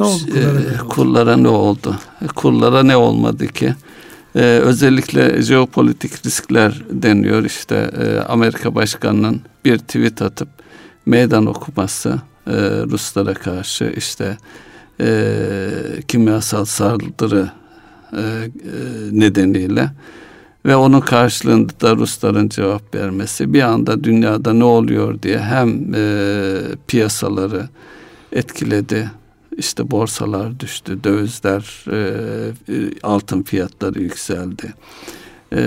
Ne 0.00 0.06
oldu 0.06 0.22
kurlara? 0.26 0.60
E, 0.60 0.76
kurlara 0.88 1.36
ne 1.36 1.48
oldu? 1.48 1.96
Kurlara 2.34 2.82
ne 2.82 2.96
olmadı 2.96 3.46
ki? 3.46 3.74
Ee, 4.36 4.40
özellikle 4.40 5.42
jeopolitik 5.42 6.26
riskler 6.26 6.82
deniyor 6.90 7.44
işte 7.44 7.90
e, 8.00 8.18
Amerika 8.18 8.74
Başkanı'nın 8.74 9.40
bir 9.64 9.78
tweet 9.78 10.22
atıp 10.22 10.48
meydan 11.06 11.46
okuması 11.46 12.08
e, 12.46 12.52
Ruslara 12.90 13.34
karşı 13.34 13.92
işte 13.96 14.36
e, 15.00 15.70
kimyasal 16.08 16.64
saldırı 16.64 17.50
e, 18.12 18.18
e, 18.18 18.22
nedeniyle 19.12 19.90
ve 20.66 20.76
onun 20.76 21.00
karşılığında 21.00 21.72
da 21.80 21.96
Rusların 21.96 22.48
cevap 22.48 22.94
vermesi 22.94 23.52
bir 23.52 23.62
anda 23.62 24.04
dünyada 24.04 24.52
ne 24.52 24.64
oluyor 24.64 25.22
diye 25.22 25.38
hem 25.38 25.94
e, 25.94 26.60
piyasaları 26.86 27.68
etkiledi 28.32 29.10
işte 29.56 29.90
borsalar 29.90 30.60
düştü 30.60 31.04
dövizler 31.04 31.84
e, 31.92 32.90
altın 33.02 33.42
fiyatları 33.42 34.02
yükseldi 34.02 34.74
e, 35.52 35.60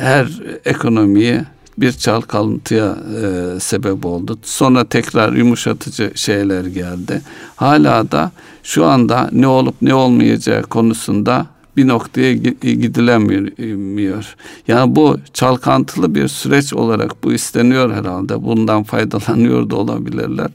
her 0.00 0.40
ekonomiyi 0.64 1.42
bir 1.78 1.92
çalkantıya 1.92 2.96
e, 3.22 3.60
sebep 3.60 4.06
oldu. 4.06 4.38
Sonra 4.42 4.84
tekrar 4.84 5.32
yumuşatıcı 5.32 6.12
şeyler 6.14 6.64
geldi. 6.64 7.22
Hala 7.56 8.10
da 8.10 8.30
şu 8.62 8.84
anda 8.84 9.28
ne 9.32 9.46
olup 9.46 9.74
ne 9.82 9.94
olmayacağı 9.94 10.62
konusunda 10.62 11.46
bir 11.76 11.88
noktaya 11.88 12.32
gidilemiyor. 12.62 14.34
Yani 14.68 14.96
bu 14.96 15.16
çalkantılı 15.32 16.14
bir 16.14 16.28
süreç 16.28 16.72
olarak 16.72 17.24
bu 17.24 17.32
isteniyor 17.32 17.92
herhalde. 17.92 18.42
Bundan 18.42 18.82
faydalanıyor 18.82 19.70
da 19.70 19.76
olabilirler 19.76 20.50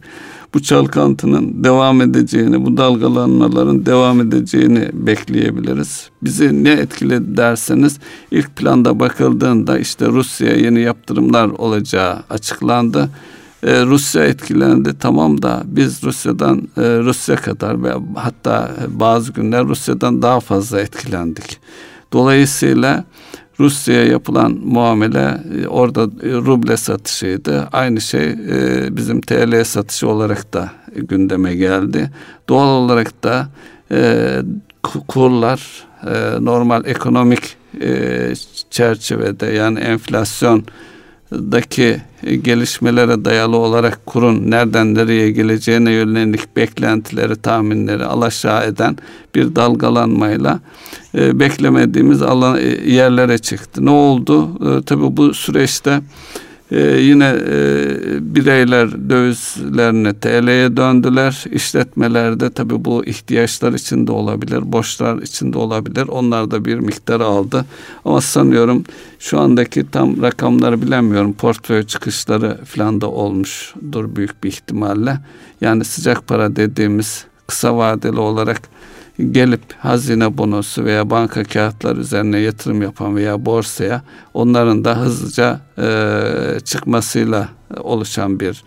bu 0.54 0.62
çalkantının 0.62 1.64
devam 1.64 2.02
edeceğini, 2.02 2.66
bu 2.66 2.78
dalgalanmaların 2.78 3.86
devam 3.86 4.22
edeceğini 4.22 4.90
bekleyebiliriz. 4.94 6.10
Bizi 6.24 6.64
ne 6.64 6.72
etkiledi 6.72 7.38
derseniz 7.38 8.00
ilk 8.32 8.56
planda 8.56 9.00
bakıldığında 9.00 9.80
işte 9.80 10.06
Rusya'ya 10.08 10.56
yeni 10.56 10.80
yaptırımlar 10.82 11.48
olacağı 11.48 12.24
açıklandı. 12.30 13.10
Ee, 13.64 13.86
Rusya 13.86 14.26
etkilendi 14.26 15.00
tamam 15.00 15.42
da 15.42 15.64
biz 15.66 16.04
Rusya'dan 16.04 16.58
e, 16.58 16.82
Rusya 16.82 17.36
kadar 17.36 17.84
ve 17.84 17.94
hatta 18.16 18.72
bazı 18.88 19.34
günler 19.34 19.66
Rusya'dan 19.66 20.22
daha 20.22 20.40
fazla 20.40 20.82
etkilendik. 20.82 21.60
Dolayısıyla 22.14 23.04
Rusya'ya 23.60 24.06
yapılan 24.06 24.52
muamele 24.64 25.44
e, 25.64 25.68
orada 25.68 26.04
e, 26.04 26.32
ruble 26.32 26.78
satışıydı. 26.78 27.70
Aynı 27.72 28.02
şey 28.02 28.30
e, 28.30 28.88
bizim 28.98 29.22
TL 29.22 29.64
satışı 29.64 30.08
olarak 30.08 30.54
da 30.54 30.72
gündeme 30.96 31.56
geldi. 31.56 32.12
Doğal 32.50 32.68
olarak 32.68 33.24
da 33.24 33.50
kurlar 35.08 35.88
normal 36.40 36.86
ekonomik 36.86 37.58
çerçevede 38.70 39.46
yani 39.46 39.80
enflasyon 39.80 40.64
daki 41.32 42.02
gelişmelere 42.42 43.26
dayalı 43.26 43.58
olarak 43.58 44.06
kurun 44.06 44.52
nereden 44.52 44.96
nereye 44.96 45.32
geleceğine 45.32 45.92
yönelik 45.92 46.56
beklentileri, 46.56 47.36
tahminleri 47.36 48.06
alaşağı 48.06 48.66
eden 48.66 48.98
bir 49.36 49.56
dalgalanmayla 49.56 50.60
e, 51.16 51.40
beklemediğimiz 51.40 52.22
alan 52.22 52.58
e, 52.58 52.92
yerlere 52.92 53.38
çıktı. 53.38 53.86
Ne 53.86 53.90
oldu? 53.90 54.50
E, 54.70 54.82
tabii 54.82 55.18
bu 55.18 55.34
süreçte 55.34 56.02
ee, 56.72 56.80
yine 56.80 57.26
e, 57.26 58.36
bireyler 58.36 59.10
dövizlerine 59.10 60.14
TL'ye 60.14 60.78
döndüler. 60.78 61.44
İşletmelerde 61.52 62.50
tabii 62.50 62.86
bu 62.86 63.06
ihtiyaçlar 63.06 63.74
içinde 63.74 64.12
olabilir, 64.12 64.72
borçlar 64.72 65.22
içinde 65.22 65.58
olabilir. 65.58 66.08
Onlar 66.08 66.52
da 66.52 66.66
bir 66.66 66.80
miktar 66.80 67.20
aldı. 67.20 67.66
Ama 68.06 68.22
sanıyorum 68.22 68.84
şu 69.20 69.40
andaki 69.40 69.92
tam 69.92 70.22
rakamları 70.22 70.82
bilemiyorum. 70.82 71.34
Portföy 71.34 71.84
çıkışları 71.84 72.60
falan 72.66 73.02
da 73.02 73.10
olmuştur 73.10 74.16
büyük 74.16 74.44
bir 74.44 74.50
ihtimalle. 74.50 75.20
Yani 75.62 75.86
sıcak 75.86 76.28
para 76.28 76.56
dediğimiz 76.56 77.26
kısa 77.48 77.78
vadeli 77.78 78.20
olarak 78.20 78.62
gelip 79.18 79.74
hazine 79.80 80.38
bonosu 80.38 80.86
veya 80.86 81.10
banka 81.10 81.44
kağıtları 81.44 82.00
üzerine 82.00 82.40
yatırım 82.40 82.82
yapan 82.82 83.16
veya 83.16 83.46
borsaya 83.46 84.02
onların 84.34 84.86
da 84.86 84.98
hızlıca 84.98 85.60
e, 85.78 86.60
çıkmasıyla 86.60 87.50
oluşan 87.78 88.40
bir 88.40 88.64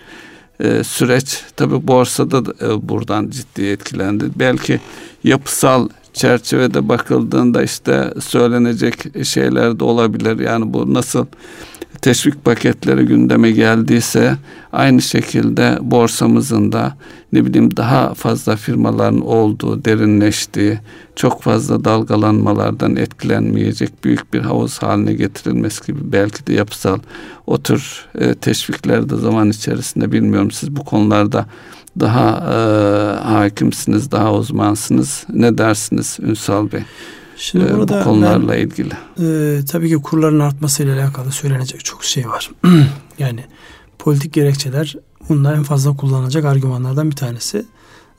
e, 0.61 0.85
süreç. 0.85 1.45
Tabi 1.57 1.89
borsada 1.89 2.47
da, 2.47 2.67
e, 2.67 2.89
buradan 2.89 3.31
ciddi 3.31 3.67
etkilendi. 3.67 4.25
Belki 4.37 4.81
yapısal 5.25 5.89
çerçevede 6.13 6.89
bakıldığında 6.89 7.63
işte 7.63 8.15
söylenecek 8.21 9.27
şeyler 9.27 9.81
de 9.81 9.85
olabilir. 9.85 10.39
Yani 10.39 10.73
bu 10.73 10.95
nasıl 10.95 11.27
teşvik 12.03 12.45
paketleri 12.45 13.05
gündeme 13.05 13.51
geldiyse 13.51 14.37
aynı 14.73 15.03
şekilde 15.03 15.79
borsamızın 15.81 16.73
da 16.73 16.97
ne 17.33 17.47
bileyim 17.47 17.77
daha 17.77 18.15
fazla 18.15 18.57
firmaların 18.57 19.21
olduğu, 19.21 19.85
derinleştiği, 19.85 20.79
çok 21.17 21.43
fazla 21.43 21.85
dalgalanmalardan 21.85 22.97
etkilenmeyecek 22.97 24.05
büyük 24.05 24.35
bir 24.35 24.41
havuz 24.41 24.79
haline 24.79 25.13
getirilmesi 25.13 25.87
gibi 25.87 26.13
belki 26.13 26.47
de 26.47 26.53
yapısal 26.53 26.99
o 27.47 27.63
tür 27.63 28.07
e, 28.19 28.35
teşvikler 28.35 29.11
de 29.11 29.17
zaman 29.17 29.51
içerisinde 29.51 30.13
bilmiyorum 30.13 30.51
siz 30.51 30.77
bu 30.77 30.85
konularda 30.85 31.47
daha 32.01 32.29
e, 32.31 32.59
hakimsiniz, 33.29 34.11
daha 34.11 34.35
uzmansınız. 34.35 35.27
Ne 35.33 35.59
dersiniz 35.59 36.19
Ünsal 36.23 36.73
Bey? 36.73 36.81
Şimdi 37.41 37.65
e, 37.65 37.79
burada 37.79 38.01
bu 38.01 38.05
konularla 38.05 38.49
ben, 38.49 38.59
ilgili. 38.59 38.95
E, 39.19 39.65
tabii 39.65 39.89
ki 39.89 39.97
kurların 39.97 40.41
artmasıyla 40.41 40.95
alakalı 40.97 41.33
söylenecek 41.33 41.85
çok 41.85 42.05
şey 42.05 42.29
var. 42.29 42.51
yani 43.19 43.45
politik 43.99 44.33
gerekçeler 44.33 44.97
bunda 45.29 45.55
en 45.55 45.63
fazla 45.63 45.97
kullanılacak 45.97 46.45
argümanlardan 46.45 47.11
bir 47.11 47.17
tanesi. 47.17 47.67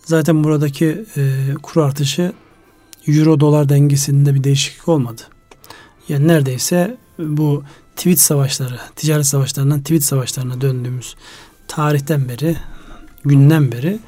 Zaten 0.05 0.43
buradaki 0.43 1.05
e, 1.17 1.53
kur 1.63 1.82
artışı 1.82 2.34
euro 3.07 3.39
dolar 3.39 3.69
dengesinde 3.69 4.36
bir 4.36 4.43
değişiklik 4.43 4.88
olmadı. 4.88 5.22
Yani 6.07 6.28
neredeyse 6.28 6.97
bu 7.19 7.63
tweet 7.95 8.19
savaşları, 8.19 8.80
ticaret 8.95 9.26
savaşlarından 9.26 9.82
tweet 9.82 10.03
savaşlarına 10.03 10.61
döndüğümüz 10.61 11.15
tarihten 11.67 12.30
beri, 12.30 12.55
günden 13.26 13.72
beri 13.72 13.99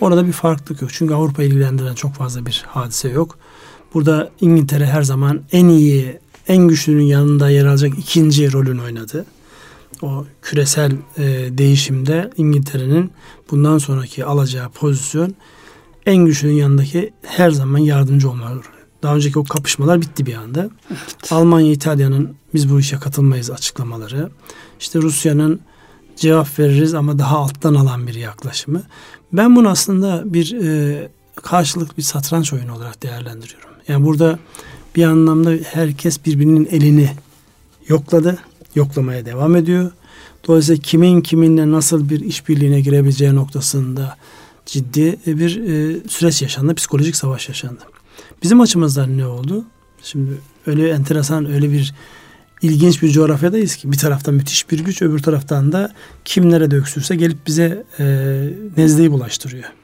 orada 0.00 0.26
bir 0.26 0.32
farklılık 0.32 0.82
yok. 0.82 0.90
Çünkü 0.92 1.14
Avrupa 1.14 1.42
ilgilendiren 1.42 1.94
çok 1.94 2.14
fazla 2.14 2.46
bir 2.46 2.64
hadise 2.68 3.08
yok. 3.08 3.38
Burada 3.94 4.30
İngiltere 4.40 4.86
her 4.86 5.02
zaman 5.02 5.42
en 5.52 5.68
iyi, 5.68 6.18
en 6.48 6.68
güçlünün 6.68 7.04
yanında 7.04 7.50
yer 7.50 7.66
alacak 7.66 7.98
ikinci 7.98 8.52
rolünü 8.52 8.82
oynadı. 8.82 9.26
O 10.02 10.24
küresel 10.42 10.92
e, 11.18 11.48
değişimde 11.58 12.30
İngiltere'nin 12.36 13.12
bundan 13.50 13.78
sonraki 13.78 14.24
alacağı 14.24 14.68
pozisyon 14.68 15.34
en 16.06 16.16
güçlünün 16.16 16.54
yanındaki 16.54 17.12
her 17.22 17.50
zaman 17.50 17.78
yardımcı 17.78 18.30
olmalı. 18.30 18.60
Daha 19.02 19.16
önceki 19.16 19.38
o 19.38 19.44
kapışmalar 19.44 20.00
bitti 20.00 20.26
bir 20.26 20.34
anda. 20.34 20.70
Evet. 20.90 21.32
Almanya, 21.32 21.72
İtalya'nın 21.72 22.36
biz 22.54 22.70
bu 22.70 22.80
işe 22.80 22.96
katılmayız 22.96 23.50
açıklamaları. 23.50 24.30
İşte 24.80 24.98
Rusya'nın 24.98 25.60
cevap 26.16 26.58
veririz 26.58 26.94
ama 26.94 27.18
daha 27.18 27.38
alttan 27.38 27.74
alan 27.74 28.06
bir 28.06 28.14
yaklaşımı. 28.14 28.82
Ben 29.32 29.56
bunu 29.56 29.68
aslında 29.68 30.22
bir 30.26 30.62
e, 30.62 31.08
karşılıklı 31.44 31.96
bir 31.96 32.02
satranç 32.02 32.52
oyunu 32.52 32.74
olarak 32.74 33.02
değerlendiriyorum. 33.02 33.70
Yani 33.88 34.04
burada 34.04 34.38
bir 34.96 35.04
anlamda 35.04 35.52
herkes 35.64 36.24
birbirinin 36.24 36.68
elini 36.70 37.10
yokladı, 37.88 38.38
yoklamaya 38.74 39.26
devam 39.26 39.56
ediyor. 39.56 39.90
Dolayısıyla 40.46 40.82
kimin 40.82 41.20
kiminle 41.20 41.70
nasıl 41.70 42.08
bir 42.08 42.20
işbirliğine 42.20 42.80
girebileceği 42.80 43.34
noktasında 43.34 44.16
ciddi 44.66 45.18
bir 45.26 45.60
e, 45.60 46.00
süreç 46.08 46.42
yaşandı, 46.42 46.74
psikolojik 46.74 47.16
savaş 47.16 47.48
yaşandı. 47.48 47.80
Bizim 48.42 48.60
açımızdan 48.60 49.18
ne 49.18 49.26
oldu? 49.26 49.64
Şimdi 50.02 50.32
öyle 50.66 50.88
enteresan, 50.88 51.52
öyle 51.52 51.72
bir 51.72 51.94
ilginç 52.62 53.02
bir 53.02 53.10
coğrafyadayız 53.10 53.76
ki 53.76 53.92
bir 53.92 53.98
taraftan 53.98 54.34
müthiş 54.34 54.70
bir 54.70 54.80
güç, 54.80 55.02
öbür 55.02 55.18
taraftan 55.18 55.72
da 55.72 55.94
kim 56.24 56.50
nerede 56.50 56.76
öksürse 56.76 57.16
gelip 57.16 57.46
bize 57.46 57.84
e, 57.98 58.04
nezleyi 58.76 59.12
bulaştırıyor. 59.12 59.83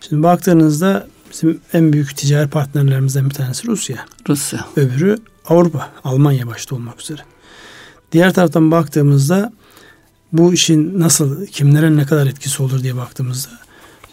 Şimdi 0.00 0.22
baktığınızda 0.22 1.08
bizim 1.32 1.60
en 1.72 1.92
büyük 1.92 2.16
ticari 2.16 2.48
partnerlerimizden 2.48 3.30
bir 3.30 3.34
tanesi 3.34 3.66
Rusya. 3.66 4.06
Rusya. 4.28 4.66
Öbürü 4.76 5.18
Avrupa, 5.48 5.92
Almanya 6.04 6.46
başta 6.46 6.74
olmak 6.74 7.00
üzere. 7.00 7.20
Diğer 8.12 8.34
taraftan 8.34 8.70
baktığımızda 8.70 9.52
bu 10.32 10.54
işin 10.54 11.00
nasıl, 11.00 11.46
kimlere 11.46 11.96
ne 11.96 12.06
kadar 12.06 12.26
etkisi 12.26 12.62
olur 12.62 12.82
diye 12.82 12.96
baktığımızda 12.96 13.50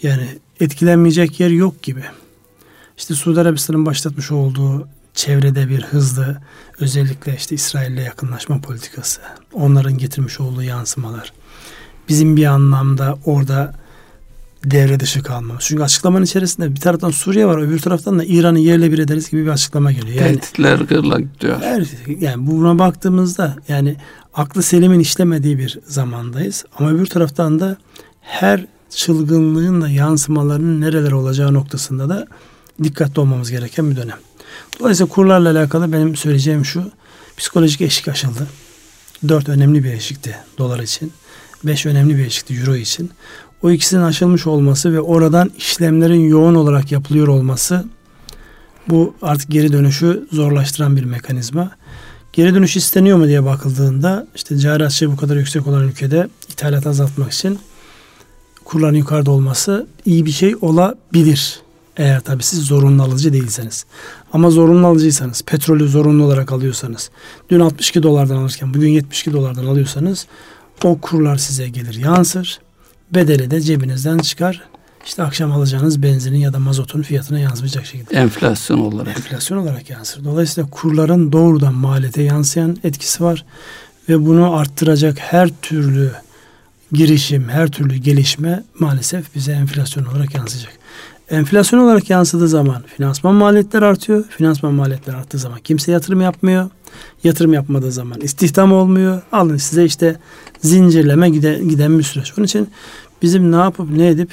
yani 0.03 0.39
etkilenmeyecek 0.59 1.39
yer 1.39 1.49
yok 1.49 1.83
gibi. 1.83 2.03
İşte 2.97 3.13
Suudi 3.13 3.39
Arabistan'ın 3.39 3.85
başlatmış 3.85 4.31
olduğu 4.31 4.87
çevrede 5.13 5.69
bir 5.69 5.81
hızlı 5.81 6.41
özellikle 6.79 7.35
işte 7.35 7.55
İsrail'le 7.55 7.97
yakınlaşma 8.05 8.61
politikası, 8.61 9.21
onların 9.53 9.97
getirmiş 9.97 10.39
olduğu 10.39 10.63
yansımalar. 10.63 11.33
Bizim 12.09 12.37
bir 12.37 12.45
anlamda 12.45 13.17
orada 13.25 13.73
devre 14.63 14.99
dışı 14.99 15.23
kalmamız. 15.23 15.63
Çünkü 15.63 15.83
açıklamanın 15.83 16.25
içerisinde 16.25 16.75
bir 16.75 16.79
taraftan 16.79 17.11
Suriye 17.11 17.45
var, 17.45 17.61
öbür 17.61 17.79
taraftan 17.79 18.19
da 18.19 18.23
İran'ı 18.23 18.59
yerle 18.59 18.91
bir 18.91 18.99
ederiz 18.99 19.29
gibi 19.29 19.45
bir 19.45 19.49
açıklama 19.49 19.91
geliyor. 19.91 20.25
Yani, 20.25 20.39
Tehditler 20.39 20.79
gırla 20.79 21.19
gidiyor. 21.19 21.61
Her, 21.61 21.85
yani 22.19 22.47
buna 22.47 22.79
baktığımızda 22.79 23.55
yani 23.67 23.95
aklı 24.33 24.63
selimin 24.63 24.99
işlemediği 24.99 25.57
bir 25.57 25.79
zamandayız. 25.85 26.65
Ama 26.77 26.91
öbür 26.91 27.05
taraftan 27.05 27.59
da 27.59 27.77
her 28.21 28.65
çılgınlığın 28.89 29.81
da 29.81 29.89
yansımalarının 29.89 30.81
nereler 30.81 31.11
olacağı 31.11 31.53
noktasında 31.53 32.09
da 32.09 32.27
dikkatli 32.83 33.19
olmamız 33.19 33.51
gereken 33.51 33.91
bir 33.91 33.95
dönem. 33.95 34.17
Dolayısıyla 34.79 35.09
kurlarla 35.13 35.51
alakalı 35.51 35.93
benim 35.93 36.15
söyleyeceğim 36.15 36.65
şu. 36.65 36.91
Psikolojik 37.37 37.81
eşik 37.81 38.07
aşıldı. 38.07 38.47
Dört 39.27 39.49
önemli 39.49 39.83
bir 39.83 39.93
eşikti 39.93 40.35
dolar 40.57 40.79
için. 40.79 41.13
Beş 41.63 41.85
önemli 41.85 42.17
bir 42.17 42.25
eşikti 42.25 42.53
euro 42.53 42.75
için. 42.75 43.11
O 43.63 43.71
ikisinin 43.71 44.03
aşılmış 44.03 44.47
olması 44.47 44.93
ve 44.93 45.01
oradan 45.01 45.51
işlemlerin 45.57 46.27
yoğun 46.27 46.55
olarak 46.55 46.91
yapılıyor 46.91 47.27
olması 47.27 47.85
bu 48.89 49.13
artık 49.21 49.51
geri 49.51 49.73
dönüşü 49.73 50.27
zorlaştıran 50.31 50.97
bir 50.97 51.03
mekanizma. 51.03 51.71
Geri 52.33 52.55
dönüş 52.55 52.77
isteniyor 52.77 53.17
mu 53.17 53.27
diye 53.27 53.45
bakıldığında 53.45 54.27
işte 54.35 54.57
cari 54.57 54.85
açığı 54.85 55.11
bu 55.11 55.17
kadar 55.17 55.35
yüksek 55.35 55.67
olan 55.67 55.83
ülkede 55.83 56.27
ithalat 56.49 56.87
azaltmak 56.87 57.33
için 57.33 57.59
kurların 58.65 58.95
yukarıda 58.95 59.31
olması 59.31 59.87
iyi 60.05 60.25
bir 60.25 60.31
şey 60.31 60.55
olabilir. 60.61 61.59
Eğer 61.97 62.19
tabii 62.19 62.43
siz 62.43 62.59
zorunlu 62.59 63.03
alıcı 63.03 63.33
değilseniz. 63.33 63.85
Ama 64.33 64.49
zorunlu 64.49 64.87
alıcıysanız, 64.87 65.41
petrolü 65.41 65.87
zorunlu 65.87 66.23
olarak 66.23 66.51
alıyorsanız, 66.51 67.09
dün 67.49 67.59
62 67.59 68.03
dolardan 68.03 68.35
alırken 68.35 68.73
bugün 68.73 68.89
72 68.89 69.33
dolardan 69.33 69.65
alıyorsanız 69.65 70.27
o 70.83 70.97
kurlar 71.01 71.37
size 71.37 71.69
gelir 71.69 71.95
yansır. 71.95 72.59
Bedeli 73.15 73.51
de 73.51 73.61
cebinizden 73.61 74.17
çıkar. 74.17 74.61
İşte 75.05 75.23
akşam 75.23 75.51
alacağınız 75.51 76.03
benzinin 76.03 76.37
ya 76.37 76.53
da 76.53 76.59
mazotun 76.59 77.01
fiyatına 77.01 77.39
yansıyacak 77.39 77.85
şekilde. 77.85 78.15
Enflasyon 78.15 78.79
olarak. 78.79 79.17
Enflasyon 79.17 79.57
olarak 79.57 79.89
yansır. 79.89 80.23
Dolayısıyla 80.23 80.69
kurların 80.69 81.31
doğrudan 81.31 81.73
maliyete 81.73 82.21
yansıyan 82.21 82.77
etkisi 82.83 83.23
var. 83.23 83.45
Ve 84.09 84.25
bunu 84.25 84.55
arttıracak 84.55 85.19
her 85.19 85.49
türlü 85.61 86.11
girişim, 86.91 87.49
her 87.49 87.71
türlü 87.71 87.95
gelişme 87.95 88.63
maalesef 88.79 89.35
bize 89.35 89.51
enflasyon 89.51 90.05
olarak 90.05 90.35
yansıyacak. 90.35 90.73
Enflasyon 91.29 91.79
olarak 91.79 92.09
yansıdığı 92.09 92.47
zaman 92.47 92.83
finansman 92.97 93.35
maliyetleri 93.35 93.85
artıyor. 93.85 94.23
Finansman 94.29 94.73
maliyetleri 94.73 95.15
arttığı 95.17 95.37
zaman 95.37 95.59
kimse 95.59 95.91
yatırım 95.91 96.21
yapmıyor. 96.21 96.69
Yatırım 97.23 97.53
yapmadığı 97.53 97.91
zaman 97.91 98.21
istihdam 98.21 98.73
olmuyor. 98.73 99.21
Alın 99.31 99.57
size 99.57 99.85
işte 99.85 100.15
zincirleme 100.61 101.29
giden, 101.29 101.69
giden 101.69 101.99
bir 101.99 102.03
süreç. 102.03 102.33
Onun 102.37 102.45
için 102.45 102.69
bizim 103.21 103.51
ne 103.51 103.55
yapıp 103.55 103.89
ne 103.89 104.07
edip 104.07 104.31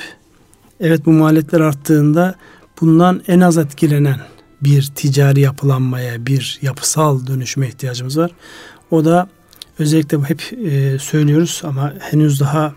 evet 0.80 1.06
bu 1.06 1.12
maliyetler 1.12 1.60
arttığında 1.60 2.34
bundan 2.80 3.22
en 3.28 3.40
az 3.40 3.58
etkilenen 3.58 4.20
bir 4.62 4.90
ticari 4.94 5.40
yapılanmaya, 5.40 6.26
bir 6.26 6.58
yapısal 6.62 7.26
dönüşüme 7.26 7.68
ihtiyacımız 7.68 8.18
var. 8.18 8.30
O 8.90 9.04
da 9.04 9.28
özellikle 9.78 10.18
hep 10.18 10.52
e, 10.52 10.98
söylüyoruz 10.98 11.62
ama 11.64 11.94
henüz 12.00 12.40
daha 12.40 12.74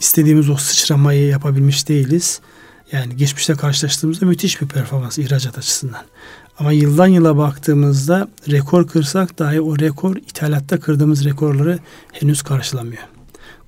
istediğimiz 0.00 0.50
o 0.50 0.56
sıçramayı 0.56 1.28
yapabilmiş 1.28 1.88
değiliz. 1.88 2.40
Yani 2.92 3.16
geçmişte 3.16 3.54
karşılaştığımızda 3.54 4.26
müthiş 4.26 4.60
bir 4.60 4.66
performans 4.66 5.18
ihracat 5.18 5.58
açısından. 5.58 6.04
Ama 6.58 6.72
yıldan 6.72 7.06
yıla 7.06 7.36
baktığımızda 7.36 8.28
rekor 8.50 8.88
kırsak 8.88 9.38
dahi 9.38 9.60
o 9.60 9.78
rekor 9.78 10.16
ithalatta 10.16 10.80
kırdığımız 10.80 11.24
rekorları 11.24 11.78
henüz 12.12 12.42
karşılamıyor. 12.42 13.02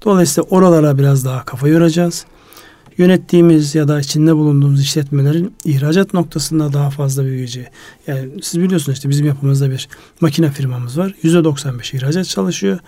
Dolayısıyla 0.05 0.49
oralara 0.51 0.99
biraz 0.99 1.24
daha 1.24 1.45
kafa 1.45 1.68
yoracağız. 1.68 2.26
Yönettiğimiz 2.99 3.74
ya 3.74 3.89
da 3.89 4.01
içinde 4.01 4.36
bulunduğumuz 4.36 4.82
işletmelerin 4.82 5.55
ihracat 5.64 6.14
noktasında 6.14 6.72
daha 6.72 6.91
fazla 6.91 7.24
büyüyeceği. 7.24 7.66
Yani 8.07 8.28
siz 8.43 8.61
biliyorsunuz 8.61 8.99
işte 8.99 9.09
bizim 9.09 9.26
yapımızda 9.26 9.70
bir 9.70 9.89
makine 10.20 10.51
firmamız 10.51 10.99
var. 10.99 11.14
%95 11.22 11.97
ihracat 11.97 12.26
çalışıyor. 12.26 12.78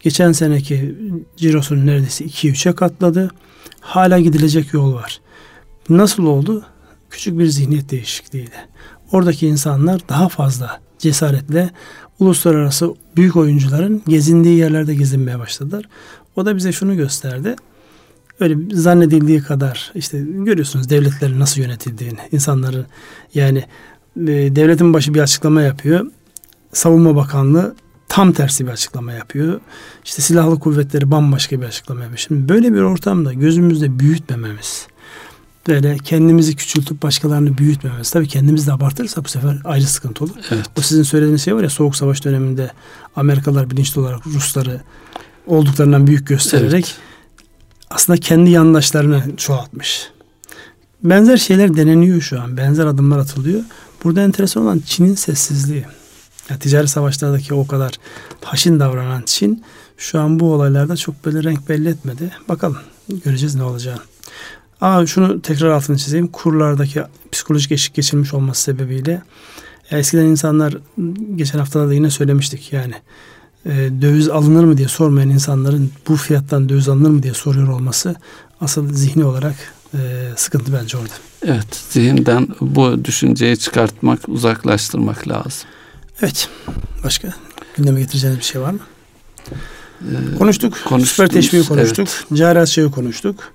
Geçen 0.00 0.32
seneki 0.32 0.94
cirosunun 1.36 1.86
neredeyse 1.86 2.24
2-3'e 2.24 2.74
katladı. 2.74 3.30
Hala 3.80 4.20
gidilecek 4.20 4.72
yol 4.72 4.94
var. 4.94 5.20
Nasıl 5.88 6.26
oldu? 6.26 6.64
Küçük 7.10 7.38
bir 7.38 7.46
zihniyet 7.46 7.90
değişikliğiyle. 7.90 8.68
Oradaki 9.12 9.46
insanlar 9.46 10.00
daha 10.08 10.28
fazla 10.28 10.80
cesaretle 10.98 11.70
uluslararası 12.18 12.94
büyük 13.16 13.36
oyuncuların 13.36 14.02
gezindiği 14.08 14.58
yerlerde 14.58 14.94
gezinmeye 14.94 15.38
başladılar. 15.38 15.84
O 16.36 16.46
da 16.46 16.56
bize 16.56 16.72
şunu 16.72 16.96
gösterdi. 16.96 17.56
Öyle 18.40 18.56
zannedildiği 18.72 19.42
kadar 19.42 19.92
işte 19.94 20.24
görüyorsunuz 20.28 20.90
devletlerin 20.90 21.40
nasıl 21.40 21.60
yönetildiğini, 21.60 22.18
insanların 22.32 22.86
yani 23.34 23.58
e, 24.16 24.26
devletin 24.56 24.94
başı 24.94 25.14
bir 25.14 25.20
açıklama 25.20 25.62
yapıyor. 25.62 26.06
Savunma 26.72 27.16
Bakanlığı 27.16 27.74
tam 28.08 28.32
tersi 28.32 28.66
bir 28.66 28.70
açıklama 28.70 29.12
yapıyor. 29.12 29.60
İşte 30.04 30.22
silahlı 30.22 30.58
kuvvetleri 30.58 31.10
bambaşka 31.10 31.60
bir 31.60 31.66
açıklama 31.66 32.00
yapıyor. 32.00 32.18
Şimdi 32.18 32.48
böyle 32.48 32.74
bir 32.74 32.80
ortamda 32.80 33.32
gözümüzde 33.32 33.98
büyütmememiz, 33.98 34.86
böyle 35.68 35.98
kendimizi 35.98 36.56
küçültüp 36.56 37.02
başkalarını 37.02 37.58
büyütmememiz. 37.58 38.10
Tabii 38.10 38.28
kendimizi 38.28 38.66
de 38.66 38.72
abartırsa 38.72 39.24
bu 39.24 39.28
sefer 39.28 39.58
ayrı 39.64 39.86
sıkıntı 39.86 40.24
olur. 40.24 40.34
Evet. 40.50 40.66
O 40.78 40.80
sizin 40.80 41.02
söylediğiniz 41.02 41.42
şey 41.42 41.56
var 41.56 41.62
ya 41.62 41.70
soğuk 41.70 41.96
savaş 41.96 42.24
döneminde 42.24 42.70
Amerikalılar 43.16 43.70
bilinçli 43.70 44.00
olarak 44.00 44.26
Rusları 44.26 44.80
olduklarından 45.46 46.06
büyük 46.06 46.26
göstererek 46.26 46.84
evet. 46.84 46.96
aslında 47.90 48.20
kendi 48.20 48.50
yandaşlarını 48.50 49.36
çoğaltmış. 49.36 50.10
Benzer 51.02 51.36
şeyler 51.36 51.76
deneniyor 51.76 52.20
şu 52.20 52.40
an. 52.40 52.56
Benzer 52.56 52.86
adımlar 52.86 53.18
atılıyor. 53.18 53.60
Burada 54.04 54.20
enteresan 54.20 54.62
olan 54.62 54.78
Çin'in 54.78 55.14
sessizliği. 55.14 55.84
Yani 56.50 56.60
ticari 56.60 56.88
savaşlardaki 56.88 57.54
o 57.54 57.66
kadar 57.66 57.92
haşin 58.44 58.80
davranan 58.80 59.22
Çin 59.26 59.64
şu 59.96 60.20
an 60.20 60.40
bu 60.40 60.52
olaylarda 60.52 60.96
çok 60.96 61.24
böyle 61.24 61.42
renk 61.42 61.68
belli 61.68 61.88
etmedi. 61.88 62.30
Bakalım 62.48 62.78
göreceğiz 63.24 63.54
ne 63.54 63.62
olacağını. 63.62 64.00
Aa, 64.80 65.06
şunu 65.06 65.42
tekrar 65.42 65.68
altını 65.68 65.96
çizeyim. 65.96 66.28
Kurlardaki 66.28 67.02
psikolojik 67.32 67.72
eşik 67.72 67.94
geçirmiş 67.94 68.34
olması 68.34 68.62
sebebiyle 68.62 69.22
eskiden 69.90 70.24
insanlar 70.24 70.76
geçen 71.36 71.58
haftada 71.58 71.88
da 71.88 71.94
yine 71.94 72.10
söylemiştik 72.10 72.72
yani 72.72 72.94
e, 73.66 73.70
döviz 74.02 74.28
alınır 74.28 74.64
mı 74.64 74.78
diye 74.78 74.88
sormayan 74.88 75.30
insanların 75.30 75.90
bu 76.08 76.16
fiyattan 76.16 76.68
döviz 76.68 76.88
alınır 76.88 77.10
mı 77.10 77.22
diye 77.22 77.34
soruyor 77.34 77.68
olması 77.68 78.14
asıl 78.60 78.92
zihni 78.92 79.24
olarak 79.24 79.54
e, 79.94 79.98
sıkıntı 80.36 80.72
bence 80.72 80.96
orada. 80.96 81.14
Evet 81.46 81.76
zihinden 81.90 82.48
bu 82.60 83.04
düşünceyi 83.04 83.56
çıkartmak 83.56 84.28
uzaklaştırmak 84.28 85.28
lazım. 85.28 85.68
Evet 86.22 86.48
başka 87.04 87.34
gündeme 87.76 88.00
getireceğiniz 88.00 88.38
bir 88.38 88.44
şey 88.44 88.60
var 88.60 88.70
mı? 88.70 88.78
Ee, 90.02 90.38
konuştuk. 90.38 90.76
Süper 91.04 91.28
teşviği 91.28 91.64
konuştuk. 91.64 92.08
Evet. 92.30 92.38
Cari 92.38 92.90
konuştuk 92.90 93.52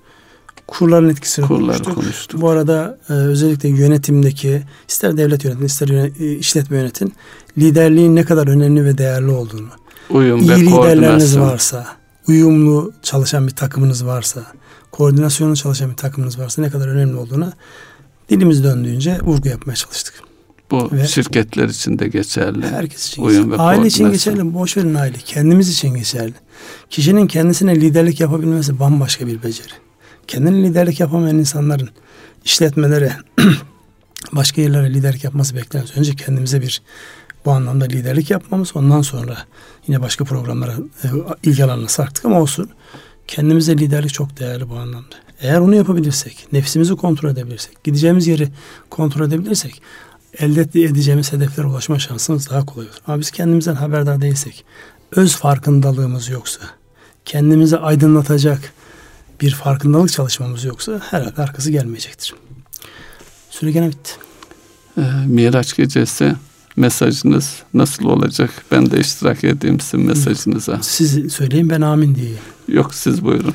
kurların 0.68 1.10
etkisini 1.10 1.46
konuştuk. 1.46 1.96
konuştuk. 1.96 2.42
Bu 2.42 2.50
arada 2.50 2.98
e, 3.10 3.14
özellikle 3.14 3.70
yönetimdeki 3.70 4.62
ister 4.88 5.18
devlet 5.18 5.46
yönetim 5.46 5.66
ister 5.66 5.88
yönet, 5.88 6.22
e, 6.22 6.36
işletme 6.36 6.78
yönetim 6.78 7.12
liderliğin 7.58 8.16
ne 8.16 8.24
kadar 8.24 8.48
önemli 8.48 8.86
ve 8.86 8.98
değerli 8.98 9.32
olduğunu. 9.32 9.70
Uyum 10.10 10.40
iyi 10.40 10.50
ve 10.50 10.60
liderleriniz 10.60 11.40
varsa 11.40 11.88
uyumlu 12.28 12.94
çalışan 13.04 13.48
bir 13.48 13.52
takımınız 13.52 14.06
varsa, 14.06 14.44
koordinasyonlu 14.92 15.56
çalışan 15.56 15.92
bir 15.92 15.96
takımınız 15.96 16.40
varsa 16.40 16.62
ne 16.62 16.70
kadar 16.70 16.88
önemli 16.88 17.16
olduğuna 17.16 17.54
dilimiz 18.30 18.64
döndüğünce 18.64 19.20
vurgu 19.22 19.48
yapmaya 19.48 19.76
çalıştık. 19.76 20.24
Bu 20.72 20.90
ve 20.92 21.08
şirketler 21.08 21.70
için 21.70 22.00
de 22.00 22.08
geçerli. 22.08 22.68
Herkes 22.68 23.08
için 23.08 23.24
Uyum 23.24 23.44
geçerli. 23.44 23.62
Aile 23.62 23.88
için 23.88 24.12
geçerli. 24.12 24.54
Boş 24.54 24.78
verin 24.78 24.94
aile. 24.94 25.18
Kendimiz 25.18 25.70
için 25.70 25.96
geçerli. 25.96 26.34
Kişinin 26.90 27.28
kendisine 27.28 27.76
liderlik 27.76 28.20
yapabilmesi 28.20 28.80
bambaşka 28.80 29.28
bir 29.28 29.44
beceri. 29.44 29.83
Kendine 30.28 30.64
liderlik 30.64 31.00
yapamayan 31.00 31.38
insanların 31.38 31.90
işletmelere, 32.46 33.14
başka 34.32 34.62
yerlere 34.62 34.94
liderlik 34.94 35.24
yapması 35.24 35.56
beklenmez. 35.56 35.98
Önce 35.98 36.16
kendimize 36.16 36.62
bir 36.62 36.82
bu 37.46 37.52
anlamda 37.52 37.86
liderlik 37.86 38.30
yapmamız 38.30 38.76
ondan 38.76 39.02
sonra 39.02 39.38
yine 39.88 40.02
başka 40.02 40.26
programlara 40.26 40.74
e, 41.04 41.08
ilgi 41.44 41.64
alanına 41.64 41.88
sarktık 41.88 42.26
ama 42.26 42.42
olsun. 42.42 42.70
Kendimize 43.28 43.78
liderlik 43.78 44.14
çok 44.14 44.40
değerli 44.40 44.70
bu 44.70 44.76
anlamda. 44.76 45.16
Eğer 45.42 45.60
onu 45.60 45.76
yapabilirsek, 45.76 46.48
nefsimizi 46.52 46.96
kontrol 46.96 47.30
edebilirsek, 47.30 47.84
gideceğimiz 47.84 48.28
yeri 48.28 48.50
kontrol 48.90 49.28
edebilirsek 49.28 49.82
elde 50.40 50.62
edeceğimiz 50.62 51.34
hedeflere 51.34 51.68
ulaşma 51.68 52.00
şansımız 52.00 52.50
daha 52.50 52.66
kolay 52.66 52.88
olur. 52.88 52.96
Ama 53.08 53.20
biz 53.20 53.32
kendimizden 53.32 53.76
haberdar 53.76 54.22
değilsek, 54.22 54.66
öz 55.12 55.36
farkındalığımız 55.36 56.30
yoksa, 56.30 56.62
kendimizi 57.26 57.78
aydınlatacak 57.78 58.74
bir 59.44 59.52
farkındalık 59.52 60.12
çalışmamız 60.12 60.64
yoksa 60.64 61.02
herhalde 61.10 61.42
arkası 61.42 61.72
gelmeyecektir. 61.72 62.34
Süre 63.50 63.72
gene 63.72 63.90
bitti. 63.90 64.12
Ee, 64.98 65.02
Miraç 65.28 65.76
gecesi 65.76 66.36
mesajınız 66.76 67.56
nasıl 67.74 68.06
olacak? 68.06 68.50
Ben 68.72 68.92
de 68.92 69.00
iştirak 69.00 69.44
edeyim 69.44 69.80
sizin 69.80 70.06
mesajınıza. 70.06 70.80
Siz 70.82 71.34
söyleyin 71.34 71.70
ben 71.70 71.82
amin 71.82 72.16
diyeyim. 72.16 72.38
Yok 72.68 72.96
siz 72.96 73.24
buyurun. 73.24 73.54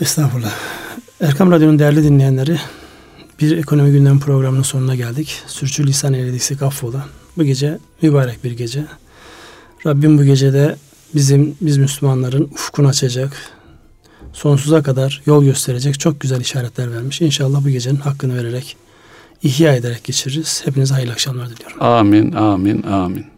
Estağfurullah. 0.00 0.52
Erkam 1.20 1.50
Radyo'nun 1.50 1.78
değerli 1.78 2.04
dinleyenleri 2.04 2.60
bir 3.40 3.56
ekonomi 3.56 3.92
gündemi 3.92 4.20
programının 4.20 4.62
sonuna 4.62 4.94
geldik. 4.94 5.42
Sürçülisan 5.46 6.14
eylediksek 6.14 6.62
affola. 6.62 7.06
Bu 7.36 7.44
gece 7.44 7.78
mübarek 8.02 8.44
bir 8.44 8.52
gece. 8.52 8.84
Rabbim 9.86 10.18
bu 10.18 10.24
gecede 10.24 10.76
bizim 11.14 11.56
biz 11.60 11.78
Müslümanların 11.78 12.44
ufkunu 12.44 12.88
açacak, 12.88 13.32
sonsuza 14.32 14.82
kadar 14.82 15.22
yol 15.26 15.44
gösterecek 15.44 16.00
çok 16.00 16.20
güzel 16.20 16.40
işaretler 16.40 16.92
vermiş. 16.92 17.20
İnşallah 17.20 17.64
bu 17.64 17.68
gecenin 17.68 17.96
hakkını 17.96 18.36
vererek, 18.36 18.76
ihya 19.42 19.74
ederek 19.74 20.04
geçiririz. 20.04 20.62
Hepinize 20.64 20.94
hayırlı 20.94 21.12
akşamlar 21.12 21.50
diliyorum. 21.50 21.82
Amin, 21.82 22.32
amin, 22.32 22.82
amin. 22.82 23.37